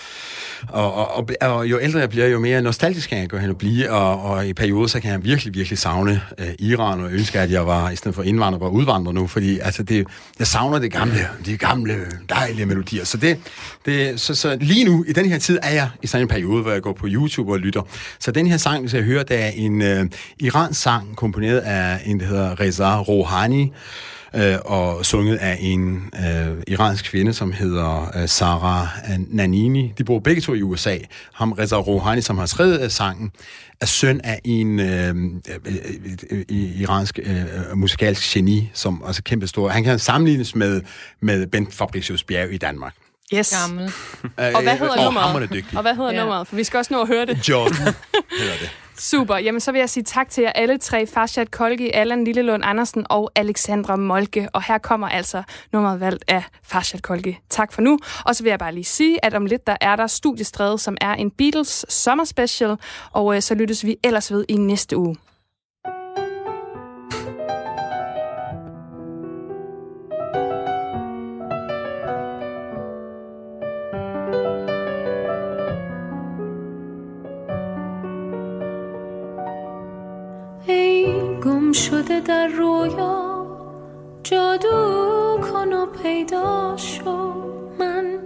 og, 0.69 0.95
og, 0.95 1.17
og, 1.17 1.29
og 1.41 1.67
jo 1.67 1.79
ældre 1.81 1.99
jeg 1.99 2.09
bliver, 2.11 2.27
jo 2.27 2.39
mere 2.39 2.63
nostalgisk 2.63 3.09
kan 3.09 3.19
jeg 3.19 3.29
gå 3.29 3.37
hen 3.37 3.51
og 3.51 3.59
blive, 3.59 3.91
og, 3.91 4.23
og 4.23 4.47
i 4.47 4.53
perioder, 4.53 4.87
så 4.87 5.01
kan 5.01 5.11
jeg 5.11 5.25
virkelig, 5.25 5.55
virkelig 5.55 5.79
savne 5.79 6.21
øh, 6.39 6.47
Iran, 6.59 7.01
og 7.05 7.13
ønske, 7.13 7.41
at 7.41 7.51
jeg 7.51 7.67
var, 7.67 7.91
i 7.91 7.97
stedet 7.97 8.15
for 8.15 8.23
indvandrer, 8.23 8.59
var 8.59 8.69
udvandrer 8.69 9.13
nu, 9.13 9.27
fordi 9.27 9.59
altså, 9.59 9.83
det, 9.83 10.07
jeg 10.39 10.47
savner 10.47 10.79
det 10.79 10.93
gamle, 10.93 11.29
de 11.47 11.57
gamle, 11.57 11.97
dejlige 12.29 12.67
melodier. 12.67 13.05
Så, 13.05 13.17
det, 13.17 13.39
det, 13.87 14.21
så, 14.21 14.35
så 14.35 14.57
lige 14.61 14.85
nu, 14.85 15.05
i 15.09 15.13
den 15.13 15.27
her 15.29 15.39
tid, 15.39 15.59
er 15.63 15.71
jeg 15.71 15.89
i 16.03 16.07
sådan 16.07 16.25
en 16.25 16.29
periode, 16.29 16.63
hvor 16.63 16.73
jeg 16.73 16.83
går 16.83 16.93
på 16.93 17.07
YouTube 17.11 17.53
og 17.53 17.59
lytter. 17.59 17.83
Så 18.19 18.31
den 18.33 18.47
her 18.47 18.57
sang, 18.57 18.81
hvis 18.81 18.95
jeg 18.95 19.03
hører, 19.03 19.23
det 19.23 19.45
er 19.45 19.49
en 19.55 19.83
øh, 19.83 20.07
iransk 20.73 20.83
sang, 20.83 21.17
komponeret 21.17 21.59
af 21.59 22.01
en, 22.07 22.21
der 22.21 22.27
hedder 22.27 22.61
Reza 22.61 22.99
Rouhani, 23.01 23.73
øh, 24.35 24.57
og 24.65 25.07
sunget 25.07 25.37
af 25.37 25.57
en 25.61 26.11
øh, 26.15 26.63
iransk 26.69 27.05
kvinde, 27.05 27.33
som 27.33 27.53
hedder 27.53 28.11
øh, 28.17 28.29
Sarah 28.29 28.87
Nanini. 29.29 29.93
De 29.99 30.05
bor 30.05 30.19
begge 30.19 30.43
to 30.43 30.55
i 30.55 30.63
USA. 30.63 30.97
Ham, 31.35 31.53
Reza 31.53 31.77
Rouhani, 31.77 32.21
som 32.21 32.39
har 32.39 32.47
skrevet 32.47 32.81
øh, 32.85 32.91
sangen, 32.91 33.31
er 33.81 33.87
søn 33.87 34.21
af 34.25 34.41
en 34.45 34.81
øh, 34.81 35.09
øh, 35.09 35.15
øh, 36.31 36.39
øh, 36.51 36.81
iransk 36.81 37.19
øh, 37.23 37.77
musikalsk 37.77 38.35
geni, 38.35 38.71
som 38.75 39.03
også 39.03 39.21
er 39.21 39.23
kæmpe 39.29 39.47
stor. 39.47 39.69
Han 39.69 39.85
kan 39.85 39.99
sammenlignes 39.99 40.55
med, 40.55 40.83
med 41.21 41.47
Bent 41.47 41.75
Fabricius 41.75 42.25
Bjerg 42.25 42.53
i 42.53 42.59
Danmark. 42.59 42.95
Yes. 43.35 43.55
Gammel. 43.63 43.85
Og 44.23 44.63
hvad 44.63 44.77
hedder 44.79 44.93
og 44.99 45.05
nummeret? 45.05 45.65
Og 45.75 45.83
hvad 45.83 45.95
hedder 45.95 46.13
Ja. 46.13 46.21
nummeret? 46.21 46.49
For 46.49 46.57
vi 46.57 46.65
skal 46.65 46.79
også 46.79 46.95
nå 46.95 47.01
at 47.03 47.09
høre 47.09 47.27
det. 47.27 47.49
Jordan 47.49 47.77
hedder 48.41 48.57
det. 48.61 48.71
Super. 48.99 49.37
Jamen, 49.37 49.61
så 49.61 49.73
vil 49.73 49.79
jeg 49.79 49.91
sige 49.91 50.05
tak 50.05 50.31
til 50.31 50.43
jer 50.43 50.53
alle 50.53 50.79
tre. 50.79 51.07
Farshad 51.07 51.47
Kolgi, 51.47 51.91
Allan 51.91 52.25
Lillelund 52.25 52.63
Andersen 52.65 53.07
og 53.11 53.31
Alexandra 53.35 53.97
Molke. 53.97 54.49
Og 54.53 54.63
her 54.63 54.79
kommer 54.79 55.09
altså 55.09 55.43
nummeret 55.73 56.01
valgt 56.01 56.25
af 56.29 56.43
Farshad 56.63 57.01
Kolgi. 57.01 57.39
Tak 57.49 57.73
for 57.73 57.83
nu. 57.83 57.99
Og 58.25 58.37
så 58.37 58.43
vil 58.43 58.51
jeg 58.51 58.59
bare 58.59 58.75
lige 58.75 58.85
sige, 58.85 59.25
at 59.25 59.35
om 59.35 59.47
lidt 59.47 59.67
der 59.67 59.77
er 59.81 59.97
der 59.97 60.07
Studiestræde, 60.07 60.79
som 60.79 60.97
er 61.01 61.15
en 61.15 61.31
Beatles 61.31 61.87
sommerspecial. 61.89 62.77
Og 63.13 63.37
øh, 63.37 63.43
så 63.43 63.55
lyttes 63.55 63.85
vi 63.85 63.97
ellers 64.05 64.33
ved 64.33 64.45
i 64.49 64.57
næste 64.57 64.97
uge. 64.97 65.17
در 82.21 82.47
رویا 82.47 83.47
جادو 84.23 85.39
کن 85.53 85.73
و 85.73 85.87
پیدا 85.87 86.77
شو. 86.77 87.33
من 87.79 88.19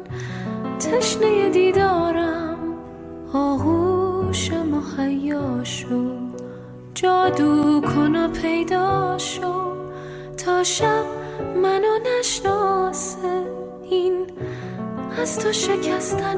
تشنه 0.81 1.51
دیدارم 1.51 2.59
آغوش 3.33 4.51
مهیا 4.53 5.65
شو. 5.65 6.11
جادو 6.95 7.81
کن 7.81 8.17
و 8.17 8.29
پیدا 8.29 9.19
شو. 9.19 9.53
تا 10.37 10.63
شب 10.65 11.05
منو 11.63 11.99
نشناسه 12.19 13.43
این 13.91 14.27
از 15.23 15.39
تو 15.39 15.53
شکستن 15.53 16.37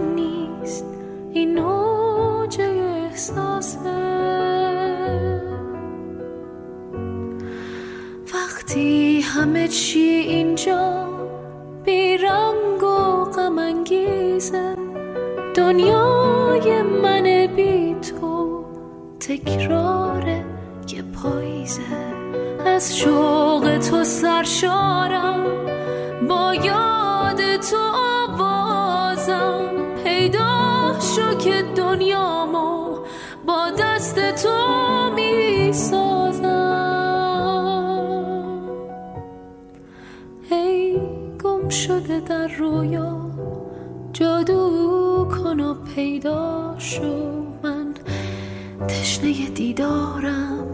پیدا 45.99 46.75
شو. 46.79 47.43
من 47.63 47.95
تشنه 48.89 49.51
دیدارم 49.51 50.67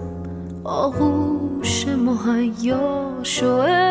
آغوش 0.65 1.87
مهیا 1.87 3.11
شو. 3.23 3.84